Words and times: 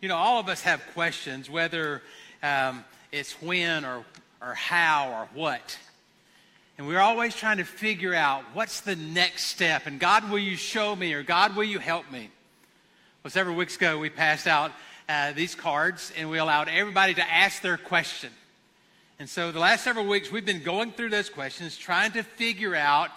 You 0.00 0.08
know, 0.08 0.16
all 0.16 0.40
of 0.40 0.48
us 0.48 0.62
have 0.62 0.82
questions, 0.94 1.50
whether 1.50 2.00
um, 2.42 2.86
it's 3.12 3.32
when 3.42 3.84
or, 3.84 4.02
or 4.40 4.54
how 4.54 5.12
or 5.12 5.28
what. 5.38 5.78
And 6.78 6.86
we're 6.86 7.00
always 7.00 7.36
trying 7.36 7.58
to 7.58 7.64
figure 7.64 8.14
out 8.14 8.42
what's 8.54 8.80
the 8.80 8.96
next 8.96 9.44
step. 9.46 9.86
And 9.86 10.00
God, 10.00 10.30
will 10.30 10.38
you 10.38 10.56
show 10.56 10.96
me? 10.96 11.12
Or 11.12 11.22
God, 11.22 11.54
will 11.54 11.64
you 11.64 11.78
help 11.78 12.10
me? 12.10 12.30
Well, 13.22 13.30
several 13.30 13.56
weeks 13.56 13.76
ago, 13.76 13.98
we 13.98 14.08
passed 14.08 14.46
out 14.46 14.72
uh, 15.06 15.32
these 15.32 15.54
cards 15.54 16.14
and 16.16 16.30
we 16.30 16.38
allowed 16.38 16.68
everybody 16.68 17.12
to 17.12 17.30
ask 17.30 17.60
their 17.60 17.76
question. 17.76 18.30
And 19.18 19.28
so 19.28 19.52
the 19.52 19.60
last 19.60 19.84
several 19.84 20.06
weeks, 20.06 20.32
we've 20.32 20.46
been 20.46 20.62
going 20.62 20.92
through 20.92 21.10
those 21.10 21.28
questions, 21.28 21.76
trying 21.76 22.12
to 22.12 22.22
figure 22.22 22.74
out 22.74 23.10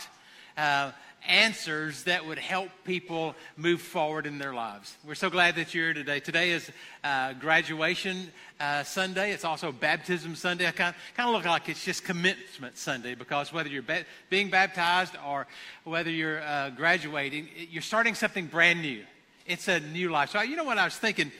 uh, 0.57 0.91
answers 1.27 2.03
that 2.03 2.25
would 2.25 2.37
help 2.37 2.69
people 2.83 3.35
move 3.57 3.81
forward 3.81 4.25
in 4.25 4.37
their 4.37 4.53
lives. 4.53 4.95
We're 5.05 5.15
so 5.15 5.29
glad 5.29 5.55
that 5.55 5.73
you're 5.73 5.85
here 5.85 5.93
today. 5.93 6.19
Today 6.19 6.51
is 6.51 6.69
uh, 7.03 7.33
graduation 7.33 8.31
uh, 8.59 8.83
Sunday. 8.83 9.31
It's 9.31 9.45
also 9.45 9.71
baptism 9.71 10.35
Sunday. 10.35 10.67
I 10.67 10.71
kind 10.71 10.95
of, 10.95 11.15
kind 11.15 11.29
of 11.29 11.35
look 11.35 11.45
like 11.45 11.69
it's 11.69 11.83
just 11.83 12.03
commencement 12.03 12.77
Sunday 12.77 13.15
because 13.15 13.53
whether 13.53 13.69
you're 13.69 13.81
ba- 13.81 14.05
being 14.29 14.49
baptized 14.49 15.15
or 15.27 15.47
whether 15.83 16.09
you're 16.09 16.41
uh, 16.41 16.69
graduating, 16.71 17.47
you're 17.69 17.81
starting 17.81 18.15
something 18.15 18.47
brand 18.47 18.81
new. 18.81 19.03
It's 19.45 19.67
a 19.67 19.79
new 19.79 20.09
life. 20.09 20.29
So, 20.29 20.41
you 20.41 20.55
know 20.55 20.63
what 20.63 20.77
I 20.77 20.85
was 20.85 20.97
thinking? 20.97 21.31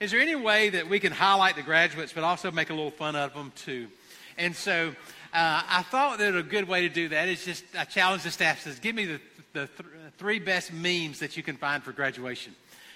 Is 0.00 0.12
there 0.12 0.20
any 0.20 0.36
way 0.36 0.70
that 0.70 0.88
we 0.88 1.00
can 1.00 1.12
highlight 1.12 1.56
the 1.56 1.62
graduates 1.62 2.12
but 2.12 2.22
also 2.22 2.52
make 2.52 2.70
a 2.70 2.74
little 2.74 2.92
fun 2.92 3.16
of 3.16 3.34
them 3.34 3.52
too? 3.56 3.88
And 4.38 4.56
so, 4.56 4.94
uh, 5.34 5.62
I 5.68 5.82
thought 5.82 6.18
that 6.18 6.34
a 6.34 6.42
good 6.42 6.66
way 6.66 6.82
to 6.82 6.88
do 6.88 7.10
that 7.10 7.28
is 7.28 7.44
just 7.44 7.64
I 7.76 7.84
challenge 7.84 8.22
the 8.22 8.30
staff 8.30 8.62
says, 8.62 8.78
give 8.78 8.94
me 8.94 9.04
the, 9.04 9.20
the 9.52 9.66
th- 9.66 9.88
three 10.16 10.38
best 10.38 10.72
memes 10.72 11.18
that 11.18 11.36
you 11.36 11.42
can 11.42 11.56
find 11.56 11.82
for 11.82 11.92
graduation. 11.92 12.54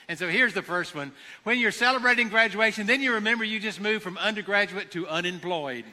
And 0.09 0.19
so 0.19 0.29
here's 0.29 0.55
the 0.55 0.63
first 0.63 0.95
one. 0.95 1.13
When 1.45 1.59
you're 1.59 1.71
celebrating 1.71 2.29
graduation, 2.29 2.87
then 2.87 3.03
you 3.03 3.15
remember 3.15 3.45
you 3.45 3.61
just 3.61 3.81
moved 3.81 4.03
from 4.03 4.17
undergraduate 4.19 4.91
to 4.93 5.07
unemployed. 5.07 5.85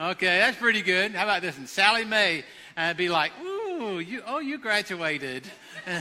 Okay, 0.00 0.38
that's 0.38 0.56
pretty 0.56 0.82
good. 0.82 1.12
How 1.12 1.24
about 1.24 1.42
this 1.42 1.56
one? 1.56 1.66
Sallie 1.66 2.04
Mae 2.04 2.44
uh, 2.76 2.94
be 2.94 3.08
like, 3.08 3.32
ooh, 3.42 3.98
you, 3.98 4.22
oh, 4.24 4.38
you 4.38 4.58
graduated. 4.58 5.44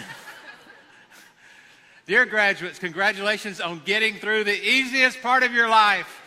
Dear 2.05 2.25
graduates, 2.25 2.77
congratulations 2.77 3.59
on 3.59 3.81
getting 3.83 4.15
through 4.15 4.43
the 4.43 4.63
easiest 4.63 5.21
part 5.21 5.43
of 5.43 5.51
your 5.51 5.67
life. 5.67 6.21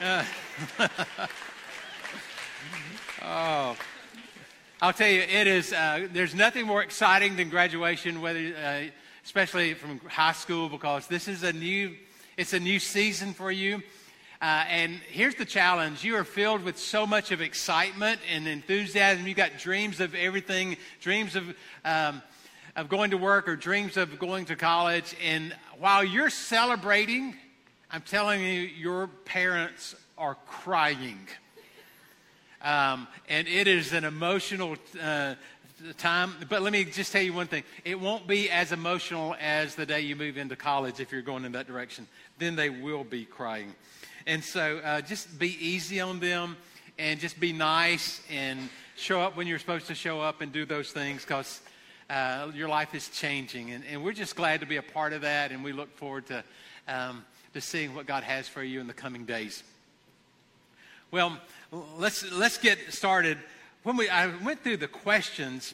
Uh, 0.00 0.24
Oh, 3.26 3.74
I'll 4.82 4.92
tell 4.92 5.08
you, 5.08 5.22
it 5.22 5.46
is. 5.46 5.72
Uh, 5.72 6.08
there's 6.12 6.34
nothing 6.34 6.66
more 6.66 6.82
exciting 6.82 7.36
than 7.36 7.48
graduation, 7.48 8.20
whether, 8.20 8.38
uh, 8.38 8.82
especially 9.24 9.72
from 9.72 9.98
high 10.00 10.32
school, 10.32 10.68
because 10.68 11.06
this 11.06 11.26
is 11.26 11.42
a 11.42 11.54
new. 11.54 11.94
It's 12.36 12.52
a 12.52 12.60
new 12.60 12.78
season 12.78 13.32
for 13.32 13.50
you. 13.50 13.82
Uh, 14.42 14.64
and 14.68 14.96
here's 15.08 15.36
the 15.36 15.46
challenge 15.46 16.04
you 16.04 16.16
are 16.16 16.24
filled 16.24 16.64
with 16.64 16.78
so 16.78 17.06
much 17.06 17.30
of 17.32 17.40
excitement 17.40 18.20
and 18.30 18.46
enthusiasm. 18.46 19.26
You've 19.26 19.38
got 19.38 19.56
dreams 19.56 20.00
of 20.00 20.14
everything, 20.14 20.76
dreams 21.00 21.34
of, 21.34 21.56
um, 21.86 22.20
of 22.76 22.90
going 22.90 23.12
to 23.12 23.16
work 23.16 23.48
or 23.48 23.56
dreams 23.56 23.96
of 23.96 24.18
going 24.18 24.44
to 24.46 24.56
college. 24.56 25.16
And 25.24 25.56
while 25.78 26.04
you're 26.04 26.28
celebrating, 26.28 27.36
I'm 27.90 28.02
telling 28.02 28.42
you, 28.42 28.60
your 28.60 29.06
parents 29.06 29.94
are 30.18 30.36
crying. 30.46 31.26
Um, 32.64 33.06
and 33.28 33.46
it 33.46 33.68
is 33.68 33.92
an 33.92 34.04
emotional 34.04 34.76
uh, 35.00 35.34
time. 35.98 36.34
But 36.48 36.62
let 36.62 36.72
me 36.72 36.84
just 36.84 37.12
tell 37.12 37.22
you 37.22 37.34
one 37.34 37.46
thing 37.46 37.62
it 37.84 38.00
won't 38.00 38.26
be 38.26 38.50
as 38.50 38.72
emotional 38.72 39.36
as 39.38 39.74
the 39.74 39.86
day 39.86 40.00
you 40.00 40.16
move 40.16 40.38
into 40.38 40.56
college 40.56 40.98
if 40.98 41.12
you're 41.12 41.22
going 41.22 41.44
in 41.44 41.52
that 41.52 41.66
direction. 41.66 42.08
Then 42.38 42.56
they 42.56 42.70
will 42.70 43.04
be 43.04 43.26
crying. 43.26 43.74
And 44.26 44.42
so 44.42 44.78
uh, 44.78 45.02
just 45.02 45.38
be 45.38 45.56
easy 45.64 46.00
on 46.00 46.20
them 46.20 46.56
and 46.98 47.20
just 47.20 47.38
be 47.38 47.52
nice 47.52 48.22
and 48.30 48.58
show 48.96 49.20
up 49.20 49.36
when 49.36 49.46
you're 49.46 49.58
supposed 49.58 49.88
to 49.88 49.94
show 49.94 50.20
up 50.20 50.40
and 50.40 50.50
do 50.50 50.64
those 50.64 50.90
things 50.90 51.22
because 51.22 51.60
uh, 52.08 52.50
your 52.54 52.68
life 52.68 52.94
is 52.94 53.08
changing. 53.08 53.72
And, 53.72 53.84
and, 53.90 54.02
we're 54.02 54.12
just 54.12 54.36
glad 54.36 54.60
to 54.60 54.66
be 54.66 54.76
a 54.76 54.82
part 54.82 55.12
of 55.12 55.22
that. 55.22 55.52
And 55.52 55.64
we 55.64 55.72
look 55.72 55.94
forward 55.96 56.26
to, 56.26 56.44
um, 56.88 57.24
to 57.52 57.60
seeing 57.60 57.94
what 57.94 58.06
God 58.06 58.22
has 58.22 58.48
for 58.48 58.62
you 58.62 58.80
in 58.80 58.86
the 58.86 58.94
coming 58.94 59.24
days. 59.24 59.62
Well, 61.14 61.38
let's, 61.96 62.28
let's 62.32 62.58
get 62.58 62.92
started. 62.92 63.38
When 63.84 63.96
we, 63.96 64.08
I 64.08 64.34
went 64.38 64.64
through 64.64 64.78
the 64.78 64.88
questions, 64.88 65.72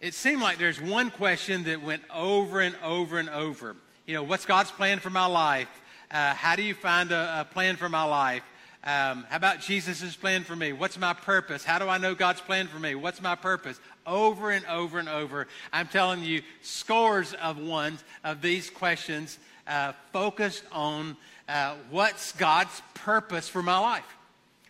it 0.00 0.14
seemed 0.14 0.40
like 0.40 0.56
there's 0.56 0.80
one 0.80 1.10
question 1.10 1.64
that 1.64 1.82
went 1.82 2.00
over 2.10 2.62
and 2.62 2.74
over 2.82 3.18
and 3.18 3.28
over. 3.28 3.76
You 4.06 4.14
know, 4.14 4.22
what's 4.22 4.46
God's 4.46 4.70
plan 4.70 5.00
for 5.00 5.10
my 5.10 5.26
life? 5.26 5.68
Uh, 6.10 6.32
how 6.32 6.56
do 6.56 6.62
you 6.62 6.72
find 6.72 7.12
a, 7.12 7.40
a 7.40 7.44
plan 7.44 7.76
for 7.76 7.90
my 7.90 8.04
life? 8.04 8.42
Um, 8.84 9.26
how 9.28 9.36
about 9.36 9.60
Jesus' 9.60 10.16
plan 10.16 10.44
for 10.44 10.56
me? 10.56 10.72
What's 10.72 10.98
my 10.98 11.12
purpose? 11.12 11.62
How 11.62 11.78
do 11.78 11.90
I 11.90 11.98
know 11.98 12.14
God's 12.14 12.40
plan 12.40 12.68
for 12.68 12.78
me? 12.78 12.94
What's 12.94 13.20
my 13.20 13.34
purpose? 13.34 13.78
Over 14.06 14.50
and 14.50 14.64
over 14.64 14.98
and 14.98 15.10
over. 15.10 15.46
I'm 15.74 15.88
telling 15.88 16.22
you, 16.22 16.40
scores 16.62 17.34
of 17.34 17.58
ones 17.58 18.02
of 18.24 18.40
these 18.40 18.70
questions 18.70 19.38
uh, 19.66 19.92
focused 20.10 20.64
on 20.72 21.18
uh, 21.50 21.74
what's 21.90 22.32
God's 22.32 22.80
purpose 22.94 23.46
for 23.46 23.62
my 23.62 23.78
life. 23.78 24.06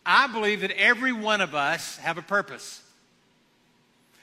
I 0.05 0.27
believe 0.27 0.63
that 0.63 0.73
every 0.73 1.13
one 1.13 1.41
of 1.41 1.55
us 1.55 1.97
have 1.99 2.19
a 2.19 2.23
purpose. 2.23 2.83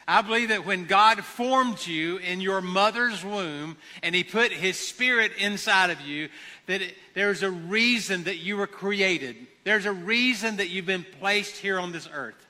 I 0.07 0.23
believe 0.23 0.49
that 0.49 0.65
when 0.65 0.85
God 0.85 1.23
formed 1.23 1.85
you 1.85 2.17
in 2.17 2.41
your 2.41 2.61
mother's 2.61 3.23
womb 3.23 3.77
and 4.01 4.15
He 4.15 4.23
put 4.23 4.51
His 4.51 4.79
Spirit 4.79 5.33
inside 5.37 5.91
of 5.91 6.01
you, 6.01 6.29
that 6.65 6.81
it, 6.81 6.95
there's 7.13 7.43
a 7.43 7.51
reason 7.51 8.23
that 8.23 8.37
you 8.37 8.57
were 8.57 8.65
created. 8.65 9.35
There's 9.65 9.85
a 9.85 9.91
reason 9.91 10.57
that 10.57 10.69
you've 10.69 10.87
been 10.87 11.05
placed 11.19 11.57
here 11.57 11.79
on 11.79 11.91
this 11.91 12.09
earth. 12.11 12.47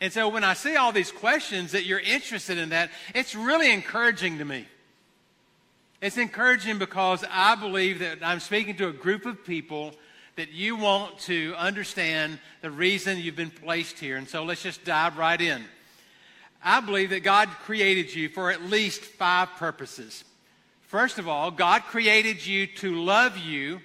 And 0.00 0.12
so 0.12 0.28
when 0.28 0.44
I 0.44 0.52
see 0.52 0.76
all 0.76 0.92
these 0.92 1.10
questions 1.10 1.72
that 1.72 1.86
you're 1.86 2.00
interested 2.00 2.58
in 2.58 2.68
that, 2.68 2.90
it's 3.14 3.34
really 3.34 3.72
encouraging 3.72 4.36
to 4.36 4.44
me. 4.44 4.66
It's 6.02 6.18
encouraging 6.18 6.78
because 6.78 7.24
I 7.30 7.54
believe 7.54 8.00
that 8.00 8.18
I'm 8.22 8.40
speaking 8.40 8.76
to 8.76 8.88
a 8.88 8.92
group 8.92 9.24
of 9.24 9.42
people 9.46 9.94
that 10.36 10.52
you 10.52 10.76
want 10.76 11.18
to 11.20 11.54
understand 11.56 12.38
the 12.60 12.70
reason 12.70 13.18
you've 13.18 13.36
been 13.36 13.50
placed 13.50 13.98
here. 13.98 14.16
And 14.16 14.28
so 14.28 14.44
let's 14.44 14.62
just 14.62 14.84
dive 14.84 15.16
right 15.16 15.40
in. 15.40 15.64
I 16.62 16.80
believe 16.80 17.10
that 17.10 17.22
God 17.22 17.48
created 17.64 18.14
you 18.14 18.28
for 18.28 18.50
at 18.50 18.62
least 18.62 19.02
five 19.02 19.50
purposes. 19.56 20.24
First 20.82 21.18
of 21.18 21.28
all, 21.28 21.50
God 21.50 21.82
created 21.82 22.44
you 22.44 22.66
to 22.66 22.94
love 22.94 23.36
you, 23.36 23.80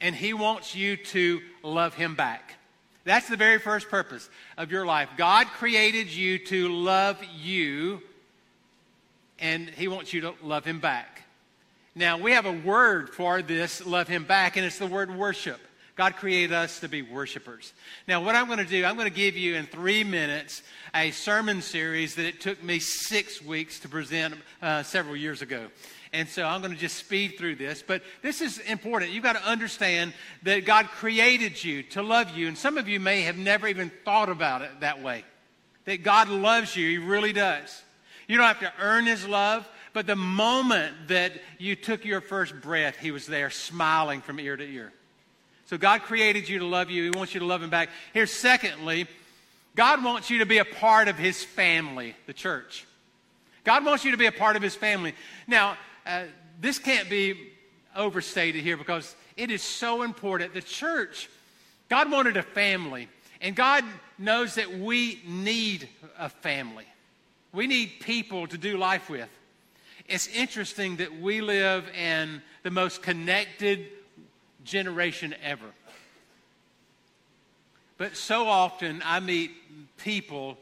and 0.00 0.14
He 0.14 0.34
wants 0.34 0.74
you 0.74 0.96
to 0.96 1.40
love 1.62 1.94
Him 1.94 2.14
back. 2.14 2.56
That's 3.04 3.28
the 3.28 3.36
very 3.36 3.58
first 3.58 3.88
purpose 3.88 4.28
of 4.56 4.70
your 4.70 4.84
life. 4.86 5.08
God 5.16 5.46
created 5.46 6.08
you 6.08 6.38
to 6.38 6.68
love 6.68 7.18
you, 7.36 8.02
and 9.38 9.68
He 9.68 9.88
wants 9.88 10.12
you 10.12 10.20
to 10.20 10.34
love 10.42 10.64
Him 10.64 10.78
back. 10.78 11.22
Now, 11.94 12.18
we 12.18 12.32
have 12.32 12.46
a 12.46 12.52
word 12.52 13.10
for 13.10 13.42
this, 13.42 13.84
love 13.84 14.08
him 14.08 14.24
back, 14.24 14.56
and 14.56 14.64
it's 14.64 14.78
the 14.78 14.86
word 14.86 15.14
worship. 15.14 15.60
God 15.94 16.16
created 16.16 16.52
us 16.52 16.80
to 16.80 16.88
be 16.88 17.02
worshipers. 17.02 17.74
Now, 18.08 18.24
what 18.24 18.34
I'm 18.34 18.46
going 18.46 18.58
to 18.58 18.64
do, 18.64 18.82
I'm 18.84 18.96
going 18.96 19.08
to 19.08 19.14
give 19.14 19.36
you 19.36 19.56
in 19.56 19.66
three 19.66 20.02
minutes 20.02 20.62
a 20.94 21.10
sermon 21.10 21.60
series 21.60 22.14
that 22.14 22.24
it 22.24 22.40
took 22.40 22.62
me 22.62 22.78
six 22.78 23.42
weeks 23.42 23.78
to 23.80 23.88
present 23.90 24.34
uh, 24.62 24.82
several 24.82 25.16
years 25.16 25.42
ago. 25.42 25.66
And 26.14 26.28
so 26.28 26.44
I'm 26.44 26.60
going 26.62 26.72
to 26.72 26.78
just 26.78 26.96
speed 26.96 27.36
through 27.38 27.56
this. 27.56 27.82
But 27.86 28.02
this 28.22 28.40
is 28.40 28.58
important. 28.58 29.12
You've 29.12 29.22
got 29.22 29.36
to 29.36 29.46
understand 29.46 30.14
that 30.44 30.64
God 30.64 30.88
created 30.88 31.62
you 31.62 31.82
to 31.84 32.02
love 32.02 32.36
you. 32.36 32.48
And 32.48 32.56
some 32.56 32.78
of 32.78 32.88
you 32.88 32.98
may 32.98 33.22
have 33.22 33.36
never 33.36 33.68
even 33.68 33.90
thought 34.04 34.28
about 34.30 34.62
it 34.62 34.80
that 34.80 35.02
way. 35.02 35.24
That 35.84 36.02
God 36.02 36.28
loves 36.28 36.74
you. 36.74 36.88
He 36.88 36.98
really 36.98 37.32
does. 37.32 37.82
You 38.28 38.38
don't 38.38 38.46
have 38.46 38.60
to 38.60 38.72
earn 38.80 39.04
His 39.06 39.26
love. 39.26 39.68
But 39.92 40.06
the 40.06 40.16
moment 40.16 41.08
that 41.08 41.32
you 41.58 41.76
took 41.76 42.04
your 42.04 42.20
first 42.20 42.60
breath, 42.60 42.96
He 42.96 43.10
was 43.10 43.26
there 43.26 43.50
smiling 43.50 44.20
from 44.22 44.40
ear 44.40 44.56
to 44.56 44.64
ear. 44.64 44.92
So 45.66 45.78
God 45.78 46.02
created 46.02 46.48
you 46.48 46.58
to 46.60 46.66
love 46.66 46.90
you. 46.90 47.04
He 47.04 47.10
wants 47.10 47.34
you 47.34 47.40
to 47.40 47.46
love 47.46 47.62
Him 47.62 47.70
back. 47.70 47.90
Here, 48.12 48.26
secondly, 48.26 49.06
God 49.74 50.04
wants 50.04 50.30
you 50.30 50.38
to 50.38 50.46
be 50.46 50.58
a 50.58 50.64
part 50.64 51.08
of 51.08 51.16
His 51.16 51.42
family, 51.42 52.14
the 52.26 52.32
church. 52.32 52.86
God 53.64 53.84
wants 53.84 54.04
you 54.04 54.10
to 54.10 54.16
be 54.16 54.26
a 54.26 54.32
part 54.32 54.56
of 54.56 54.62
His 54.62 54.74
family. 54.74 55.14
Now, 55.46 55.76
uh, 56.06 56.24
this 56.60 56.78
can't 56.78 57.08
be 57.08 57.52
overstated 57.94 58.62
here 58.62 58.76
because 58.76 59.14
it 59.36 59.50
is 59.50 59.62
so 59.62 60.02
important. 60.02 60.54
The 60.54 60.62
church, 60.62 61.28
God 61.88 62.10
wanted 62.10 62.36
a 62.36 62.42
family, 62.42 63.08
and 63.40 63.54
God 63.54 63.84
knows 64.18 64.56
that 64.56 64.72
we 64.72 65.20
need 65.26 65.88
a 66.18 66.28
family. 66.28 66.86
We 67.52 67.66
need 67.66 68.00
people 68.00 68.46
to 68.46 68.58
do 68.58 68.78
life 68.78 69.10
with. 69.10 69.28
It's 70.08 70.28
interesting 70.28 70.96
that 70.96 71.20
we 71.20 71.40
live 71.40 71.84
in 71.96 72.42
the 72.62 72.70
most 72.70 73.02
connected 73.02 73.86
generation 74.64 75.34
ever. 75.42 75.66
But 77.98 78.16
so 78.16 78.46
often 78.46 79.02
I 79.04 79.20
meet 79.20 79.52
people 79.98 80.58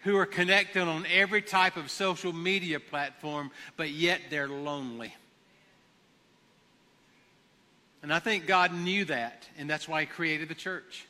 who 0.00 0.16
are 0.16 0.26
connected 0.26 0.82
on 0.82 1.06
every 1.12 1.42
type 1.42 1.76
of 1.76 1.90
social 1.90 2.32
media 2.32 2.80
platform, 2.80 3.50
but 3.76 3.90
yet 3.90 4.20
they're 4.30 4.48
lonely. 4.48 5.14
And 8.02 8.12
I 8.12 8.18
think 8.18 8.46
God 8.46 8.74
knew 8.74 9.04
that, 9.04 9.48
and 9.56 9.70
that's 9.70 9.88
why 9.88 10.00
He 10.00 10.06
created 10.06 10.48
the 10.48 10.56
church. 10.56 11.06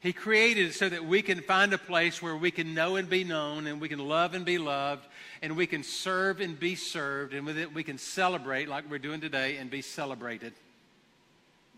He 0.00 0.14
created 0.14 0.68
it 0.68 0.74
so 0.74 0.88
that 0.88 1.04
we 1.04 1.20
can 1.20 1.42
find 1.42 1.72
a 1.74 1.78
place 1.78 2.22
where 2.22 2.36
we 2.36 2.50
can 2.50 2.74
know 2.74 2.96
and 2.96 3.08
be 3.08 3.22
known, 3.22 3.66
and 3.66 3.80
we 3.80 3.88
can 3.88 3.98
love 3.98 4.32
and 4.32 4.46
be 4.46 4.56
loved, 4.56 5.06
and 5.42 5.56
we 5.56 5.66
can 5.66 5.82
serve 5.82 6.40
and 6.40 6.58
be 6.58 6.74
served, 6.74 7.34
and 7.34 7.44
with 7.44 7.58
it 7.58 7.74
we 7.74 7.84
can 7.84 7.98
celebrate 7.98 8.68
like 8.68 8.90
we're 8.90 8.98
doing 8.98 9.20
today 9.20 9.58
and 9.58 9.70
be 9.70 9.82
celebrated. 9.82 10.54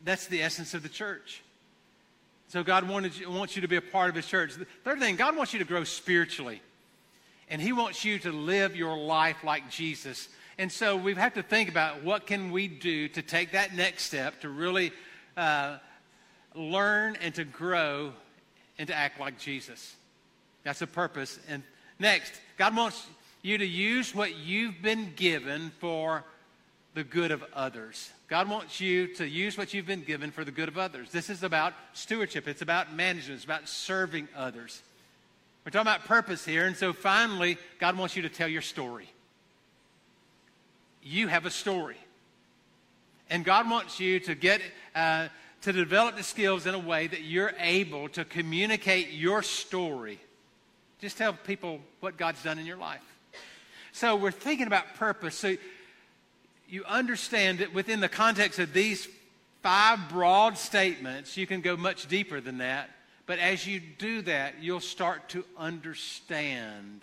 That's 0.05 0.27
the 0.27 0.43
essence 0.43 0.73
of 0.73 0.85
the 0.85 0.89
church. 0.89 1.43
So 2.49 2.63
God 2.63 2.89
wanted 2.89 3.17
you, 3.17 3.31
wants 3.31 3.57
you 3.57 3.63
to 3.63 3.69
be 3.69 3.77
a 3.77 3.83
part 3.83 4.09
of 4.09 4.15
His 4.15 4.27
church. 4.27 4.55
The 4.55 4.67
third 4.85 5.01
thing, 5.01 5.17
God 5.17 5.37
wants 5.37 5.53
you 5.53 5.59
to 5.59 5.65
grow 5.65 5.85
spiritually. 5.85 6.61
And 7.49 7.61
He 7.61 7.73
wants 7.73 8.05
you 8.05 8.19
to 8.21 8.31
live 8.31 8.77
your 8.77 8.97
life 8.97 9.43
like 9.43 9.69
Jesus. 9.71 10.29
And 10.59 10.71
so 10.71 10.97
we 10.97 11.15
have 11.15 11.35
to 11.35 11.43
think 11.43 11.69
about 11.69 12.05
what 12.05 12.27
can 12.27 12.53
we 12.53 12.69
do 12.69 13.09
to 13.09 13.23
take 13.23 13.53
that 13.53 13.75
next 13.75 14.05
step 14.05 14.41
to 14.43 14.49
really 14.49 14.93
uh, 15.37 15.79
learn 16.55 17.17
and 17.21 17.35
to 17.35 17.45
grow 17.45 18.13
and 18.79 18.89
to 18.89 18.95
act 18.95 19.21
like 19.21 19.39
Jesus. 19.39 19.95
That's 20.65 20.79
the 20.79 20.87
purpose. 20.87 21.39
And 21.49 21.63
next, 21.99 22.33
God 22.57 22.77
wants 22.77 23.07
you 23.43 23.59
to 23.59 23.67
use 23.67 24.15
what 24.15 24.37
you've 24.37 24.81
been 24.83 25.13
given 25.17 25.73
for 25.81 26.25
the 26.95 27.05
good 27.05 27.31
of 27.31 27.45
others. 27.55 28.11
God 28.29 28.49
wants 28.49 28.81
you 28.81 29.09
to 29.15 29.27
use 29.27 29.57
what 29.57 29.75
you've 29.75 29.87
been 29.87 30.03
given 30.03 30.31
for 30.31 30.45
the 30.45 30.51
good 30.51 30.69
of 30.69 30.79
others. 30.79 31.11
This 31.11 31.31
is 31.31 31.43
about 31.43 31.73
stewardship, 31.95 32.47
it's 32.47 32.63
about 32.63 32.95
management, 32.95 33.37
it's 33.37 33.45
about 33.45 33.69
serving 33.69 34.29
others. 34.37 34.83
We're 35.65 35.71
talking 35.71 35.83
about 35.83 36.05
purpose 36.05 36.45
here, 36.45 36.67
and 36.67 36.77
so 36.77 36.93
finally, 36.93 37.57
God 37.79 37.97
wants 37.97 38.17
you 38.17 38.23
to 38.23 38.29
tell 38.29 38.49
your 38.49 38.63
story. 38.63 39.09
You 41.03 41.29
have 41.29 41.47
a 41.47 41.51
story. 41.51 41.97
And 43.31 43.45
God 43.45 43.71
wants 43.71 43.99
you 43.99 44.21
to 44.21 44.35
get 44.35 44.61
uh, 44.95 45.29
to 45.63 45.73
develop 45.73 46.17
the 46.17 46.23
skills 46.23 46.67
in 46.67 46.75
a 46.75 46.79
way 46.79 47.07
that 47.07 47.23
you're 47.23 47.55
able 47.59 48.09
to 48.11 48.25
communicate 48.25 49.11
your 49.11 49.43
story. 49.43 50.19
Just 51.01 51.19
tell 51.19 51.33
people 51.33 51.81
what 52.01 52.17
God's 52.17 52.43
done 52.43 52.59
in 52.59 52.67
your 52.67 52.77
life. 52.77 53.01
So 53.93 54.17
we're 54.17 54.31
thinking 54.31 54.67
about 54.67 54.95
purpose. 54.95 55.35
So 55.37 55.57
you 56.69 56.85
understand 56.85 57.59
that 57.59 57.75
within 57.75 58.01
the 58.01 58.09
context 58.09 58.59
of 58.59 58.73
these 58.73 59.09
five 59.63 60.09
broad 60.09 60.59
statements, 60.59 61.37
you 61.37 61.47
can 61.47 61.61
go 61.61 61.77
much 61.77 62.09
deeper 62.09 62.41
than 62.41 62.59
that. 62.59 62.91
But 63.27 63.39
as 63.39 63.67
you 63.67 63.81
do 63.99 64.23
that, 64.23 64.55
you'll 64.61 64.81
start 64.81 65.29
to 65.31 65.45
understand 65.57 67.03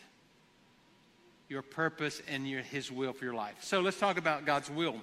your 1.47 1.61
purpose 1.61 2.21
and 2.27 2.47
your, 2.47 2.61
His 2.61 2.91
will 2.91 3.13
for 3.13 3.25
your 3.25 3.33
life. 3.33 3.55
So 3.61 3.79
let's 3.79 3.99
talk 3.99 4.17
about 4.17 4.45
God's 4.45 4.69
will. 4.69 4.97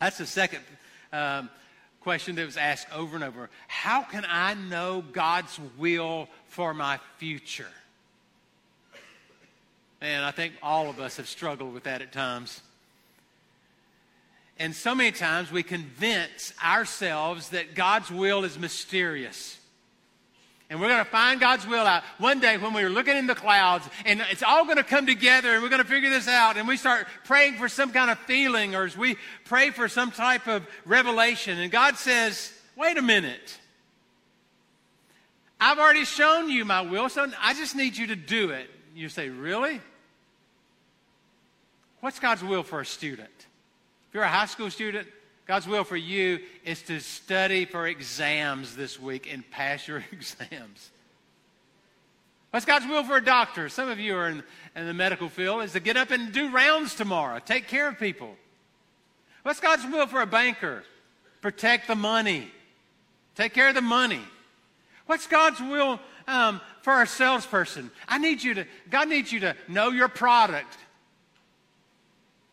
That's 0.00 0.18
the 0.18 0.26
second 0.26 0.62
um, 1.12 1.50
question 2.02 2.34
that 2.36 2.44
was 2.44 2.56
asked 2.56 2.88
over 2.92 3.14
and 3.14 3.24
over. 3.24 3.48
How 3.68 4.02
can 4.02 4.24
I 4.28 4.54
know 4.54 5.02
God's 5.12 5.58
will 5.78 6.28
for 6.48 6.74
my 6.74 6.98
future? 7.18 7.68
And 10.00 10.24
I 10.24 10.32
think 10.32 10.54
all 10.62 10.90
of 10.90 10.98
us 10.98 11.16
have 11.16 11.28
struggled 11.28 11.72
with 11.72 11.84
that 11.84 12.02
at 12.02 12.12
times. 12.12 12.60
And 14.58 14.74
so 14.74 14.94
many 14.94 15.12
times 15.12 15.52
we 15.52 15.62
convince 15.62 16.52
ourselves 16.62 17.50
that 17.50 17.74
God's 17.74 18.10
will 18.10 18.44
is 18.44 18.58
mysterious. 18.58 19.58
And 20.72 20.80
we're 20.80 20.88
going 20.88 21.04
to 21.04 21.10
find 21.10 21.38
God's 21.38 21.66
will 21.66 21.84
out 21.84 22.02
one 22.16 22.40
day 22.40 22.56
when 22.56 22.72
we're 22.72 22.88
looking 22.88 23.14
in 23.14 23.26
the 23.26 23.34
clouds 23.34 23.86
and 24.06 24.24
it's 24.30 24.42
all 24.42 24.64
going 24.64 24.78
to 24.78 24.82
come 24.82 25.04
together 25.04 25.52
and 25.52 25.62
we're 25.62 25.68
going 25.68 25.82
to 25.82 25.86
figure 25.86 26.08
this 26.08 26.26
out. 26.26 26.56
And 26.56 26.66
we 26.66 26.78
start 26.78 27.06
praying 27.24 27.56
for 27.56 27.68
some 27.68 27.92
kind 27.92 28.10
of 28.10 28.18
feeling 28.20 28.74
or 28.74 28.84
as 28.84 28.96
we 28.96 29.16
pray 29.44 29.68
for 29.68 29.86
some 29.86 30.10
type 30.10 30.46
of 30.46 30.66
revelation. 30.86 31.58
And 31.58 31.70
God 31.70 31.98
says, 31.98 32.54
wait 32.74 32.96
a 32.96 33.02
minute. 33.02 33.58
I've 35.60 35.78
already 35.78 36.06
shown 36.06 36.48
you 36.48 36.64
my 36.64 36.80
will, 36.80 37.10
so 37.10 37.30
I 37.38 37.52
just 37.52 37.76
need 37.76 37.94
you 37.94 38.06
to 38.06 38.16
do 38.16 38.48
it. 38.48 38.70
You 38.94 39.10
say, 39.10 39.28
really? 39.28 39.78
What's 42.00 42.18
God's 42.18 42.42
will 42.42 42.62
for 42.62 42.80
a 42.80 42.86
student? 42.86 43.28
If 44.08 44.14
you're 44.14 44.22
a 44.22 44.28
high 44.28 44.46
school 44.46 44.70
student, 44.70 45.06
God's 45.52 45.68
will 45.68 45.84
for 45.84 45.98
you 45.98 46.38
is 46.64 46.80
to 46.84 46.98
study 46.98 47.66
for 47.66 47.86
exams 47.86 48.74
this 48.74 48.98
week 48.98 49.30
and 49.30 49.44
pass 49.50 49.86
your 49.86 49.98
exams. 50.10 50.88
What's 52.52 52.64
God's 52.64 52.86
will 52.86 53.04
for 53.04 53.18
a 53.18 53.22
doctor? 53.22 53.68
Some 53.68 53.90
of 53.90 54.00
you 54.00 54.16
are 54.16 54.30
in, 54.30 54.42
in, 54.74 54.86
the 54.86 54.94
medical 54.94 55.28
field, 55.28 55.62
is 55.62 55.72
to 55.72 55.80
get 55.80 55.98
up 55.98 56.10
and 56.10 56.32
do 56.32 56.50
rounds 56.50 56.94
tomorrow, 56.94 57.38
take 57.38 57.68
care 57.68 57.86
of 57.86 57.98
people. 57.98 58.34
What's 59.42 59.60
God's 59.60 59.84
will 59.84 60.06
for 60.06 60.22
a 60.22 60.26
banker? 60.26 60.84
Protect 61.42 61.86
the 61.86 61.96
money, 61.96 62.50
take 63.34 63.52
care 63.52 63.68
of 63.68 63.74
the 63.74 63.82
money. 63.82 64.22
What's 65.04 65.26
God's 65.26 65.60
will 65.60 66.00
um, 66.28 66.62
for 66.80 67.02
a 67.02 67.06
salesperson? 67.06 67.90
I 68.08 68.16
need 68.16 68.42
you 68.42 68.54
to, 68.54 68.66
God 68.88 69.06
needs 69.10 69.30
you 69.30 69.40
to 69.40 69.54
know 69.68 69.90
your 69.90 70.08
product. 70.08 70.78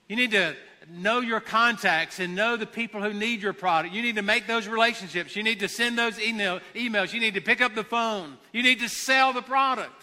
You 0.09 0.17
need 0.17 0.31
to 0.31 0.53
know 0.91 1.19
your 1.19 1.39
contacts 1.39 2.19
and 2.19 2.35
know 2.35 2.57
the 2.57 2.65
people 2.65 3.01
who 3.01 3.13
need 3.13 3.41
your 3.41 3.53
product. 3.53 3.93
You 3.93 4.01
need 4.01 4.15
to 4.15 4.21
make 4.21 4.47
those 4.47 4.67
relationships. 4.67 5.35
You 5.35 5.43
need 5.43 5.59
to 5.59 5.67
send 5.67 5.97
those 5.97 6.19
email, 6.19 6.59
emails. 6.75 7.13
You 7.13 7.19
need 7.19 7.35
to 7.35 7.41
pick 7.41 7.61
up 7.61 7.75
the 7.75 7.83
phone. 7.83 8.37
You 8.51 8.63
need 8.63 8.79
to 8.79 8.89
sell 8.89 9.33
the 9.33 9.41
product. 9.41 10.01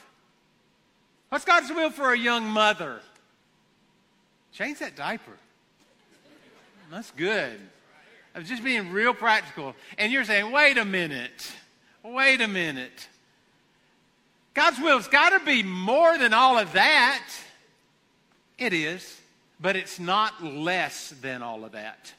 What's 1.29 1.45
God's 1.45 1.71
will 1.71 1.91
for 1.91 2.13
a 2.13 2.19
young 2.19 2.45
mother? 2.45 3.01
Change 4.53 4.79
that 4.79 4.97
diaper. 4.97 5.33
That's 6.91 7.11
good. 7.11 7.59
I'm 8.35 8.45
just 8.45 8.63
being 8.63 8.93
real 8.93 9.15
practical. 9.15 9.75
And 9.99 10.13
you're 10.13 10.25
saying, 10.25 10.53
wait 10.53 10.79
a 10.79 10.85
minute. 10.85 11.53
Wait 12.03 12.41
a 12.41 12.49
minute. 12.49 13.09
God's 14.55 14.79
will's 14.79 15.09
got 15.09 15.39
to 15.39 15.45
be 15.45 15.63
more 15.63 16.17
than 16.17 16.33
all 16.33 16.59
of 16.59 16.73
that. 16.73 17.23
It 18.59 18.73
is 18.73 19.21
but 19.61 19.77
it's 19.77 19.99
not 19.99 20.43
less 20.43 21.11
than 21.23 21.43
all 21.43 21.65
of 21.65 21.73
that. 21.73 22.13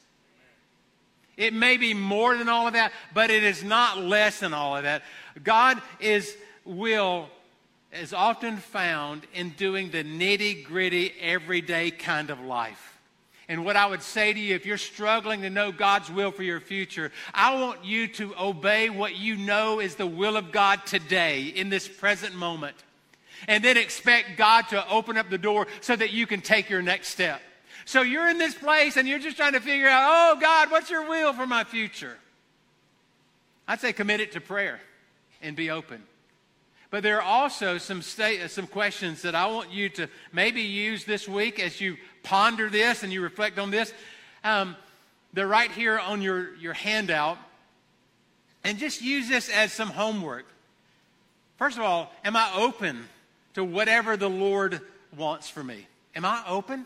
It 1.36 1.54
may 1.54 1.78
be 1.78 1.94
more 1.94 2.36
than 2.36 2.50
all 2.50 2.68
of 2.68 2.74
that, 2.74 2.92
but 3.14 3.30
it 3.30 3.44
is 3.44 3.64
not 3.64 4.00
less 4.00 4.40
than 4.40 4.54
all 4.54 4.76
of 4.76 4.84
that. 4.84 5.04
God 5.44 5.82
is 6.00 6.36
will 6.66 7.30
is 7.94 8.14
often 8.14 8.58
found 8.58 9.26
in 9.34 9.52
doing 9.52 9.92
the 9.92 10.04
nitty 10.04 10.66
gritty, 10.66 11.14
everyday 11.22 11.90
kind 11.90 12.30
of 12.30 12.40
life. 12.42 12.98
And 13.48 13.64
what 13.64 13.78
I 13.78 13.86
would 13.86 14.02
say 14.02 14.34
to 14.34 14.40
you, 14.40 14.56
if 14.56 14.66
you're 14.66 14.78
struggling 14.78 15.42
to 15.44 15.50
know 15.50 15.72
God's 15.72 16.12
will 16.12 16.32
for 16.32 16.44
your 16.44 16.60
future, 16.60 17.14
I 17.34 17.62
want 17.62 17.86
you 17.86 18.10
to 18.10 18.36
obey 18.38 18.90
what 18.90 19.16
you 19.16 19.38
know 19.38 19.80
is 19.80 19.96
the 19.96 20.06
will 20.06 20.36
of 20.36 20.52
God 20.52 20.86
today 20.86 21.44
in 21.44 21.70
this 21.70 21.88
present 21.88 22.36
moment 22.36 22.76
and 23.48 23.64
then 23.64 23.78
expect 23.78 24.38
God 24.38 24.70
to 24.70 24.90
open 24.90 25.18
up 25.18 25.30
the 25.30 25.38
door 25.38 25.68
so 25.82 25.96
that 25.96 26.12
you 26.12 26.26
can 26.26 26.42
take 26.42 26.70
your 26.70 26.82
next 26.82 27.10
step. 27.10 27.42
So 27.86 28.02
you're 28.02 28.30
in 28.30 28.38
this 28.38 28.54
place 28.54 28.98
and 28.98 29.08
you're 29.08 29.20
just 29.20 29.38
trying 29.38 29.54
to 29.54 29.62
figure 29.62 29.88
out, 29.88 30.10
oh, 30.10 30.40
God, 30.40 30.72
what's 30.72 30.90
your 30.90 31.08
will 31.08 31.34
for 31.34 31.48
my 31.48 31.64
future? 31.64 32.18
I'd 33.68 33.80
say 33.80 33.94
commit 33.94 34.20
it 34.20 34.34
to 34.34 34.42
prayer 34.42 34.80
and 35.42 35.56
be 35.56 35.70
open. 35.70 36.04
But 36.90 37.04
there 37.04 37.18
are 37.18 37.22
also 37.22 37.78
some, 37.78 38.02
some 38.02 38.68
questions 38.68 39.22
that 39.24 39.36
I 39.36 39.48
want 39.48 39.72
you 39.72 39.90
to 39.90 40.08
maybe 40.32 40.62
use 40.62 41.04
this 41.04 41.28
week 41.28 41.60
as 41.60 41.82
you 41.82 41.98
ponder 42.24 42.70
this 42.70 43.04
and 43.04 43.12
you 43.12 43.22
reflect 43.22 43.60
on 43.60 43.72
this. 43.72 43.94
Um, 44.44 44.76
they're 45.34 45.48
right 45.48 45.72
here 45.72 46.00
on 46.00 46.22
your, 46.22 46.56
your 46.56 46.74
handout. 46.74 47.38
And 48.64 48.78
just 48.78 49.02
use 49.02 49.30
this 49.30 49.50
as 49.50 49.72
some 49.72 49.90
homework. 49.90 50.46
First 51.58 51.78
of 51.78 51.84
all, 51.84 52.12
am 52.24 52.36
I 52.36 52.52
open 52.56 53.08
to 53.58 53.64
whatever 53.64 54.16
the 54.16 54.30
Lord 54.30 54.82
wants 55.18 55.50
for 55.50 55.64
me. 55.64 55.88
Am 56.16 56.26
I 56.26 56.44
open? 56.48 56.86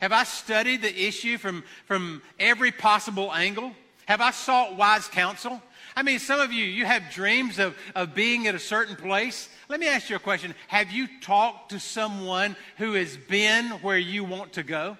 Have 0.00 0.10
I 0.10 0.24
studied 0.24 0.82
the 0.82 1.06
issue 1.06 1.38
from, 1.38 1.62
from 1.84 2.20
every 2.40 2.72
possible 2.72 3.32
angle? 3.32 3.70
Have 4.06 4.20
I 4.20 4.32
sought 4.32 4.74
wise 4.74 5.06
counsel? 5.06 5.62
I 5.94 6.02
mean, 6.02 6.18
some 6.18 6.40
of 6.40 6.52
you, 6.52 6.64
you 6.64 6.84
have 6.84 7.12
dreams 7.12 7.60
of, 7.60 7.76
of 7.94 8.12
being 8.12 8.48
at 8.48 8.56
a 8.56 8.58
certain 8.58 8.96
place. 8.96 9.48
Let 9.68 9.78
me 9.78 9.86
ask 9.86 10.10
you 10.10 10.16
a 10.16 10.18
question. 10.18 10.52
Have 10.66 10.90
you 10.90 11.06
talked 11.20 11.70
to 11.70 11.78
someone 11.78 12.56
who 12.78 12.94
has 12.94 13.16
been 13.16 13.66
where 13.82 13.96
you 13.96 14.24
want 14.24 14.54
to 14.54 14.64
go? 14.64 14.98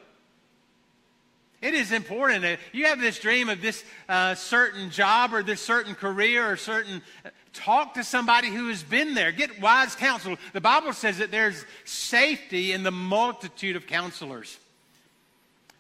It 1.61 1.75
is 1.75 1.91
important. 1.91 2.43
that 2.43 2.61
You 2.73 2.85
have 2.85 3.01
this 3.01 3.19
dream 3.19 3.49
of 3.49 3.61
this 3.61 3.83
uh, 4.09 4.37
certain 4.37 4.91
job 4.91 5.35
or 5.35 5.43
this 5.43 5.61
certain 5.61 5.97
career 5.97 6.49
or 6.49 6.57
certain. 6.57 7.03
Talk 7.57 7.95
to 7.95 8.05
somebody 8.05 8.49
who 8.49 8.69
has 8.69 8.83
been 8.83 9.15
there. 9.15 9.33
Get 9.33 9.61
wise 9.61 9.95
counsel. 9.95 10.37
The 10.53 10.61
Bible 10.61 10.93
says 10.93 11.19
that 11.19 11.31
there's 11.31 11.65
safety 11.85 12.73
in 12.73 12.83
the 12.83 12.91
multitude 12.91 13.77
of 13.77 13.87
counselors. 13.87 14.59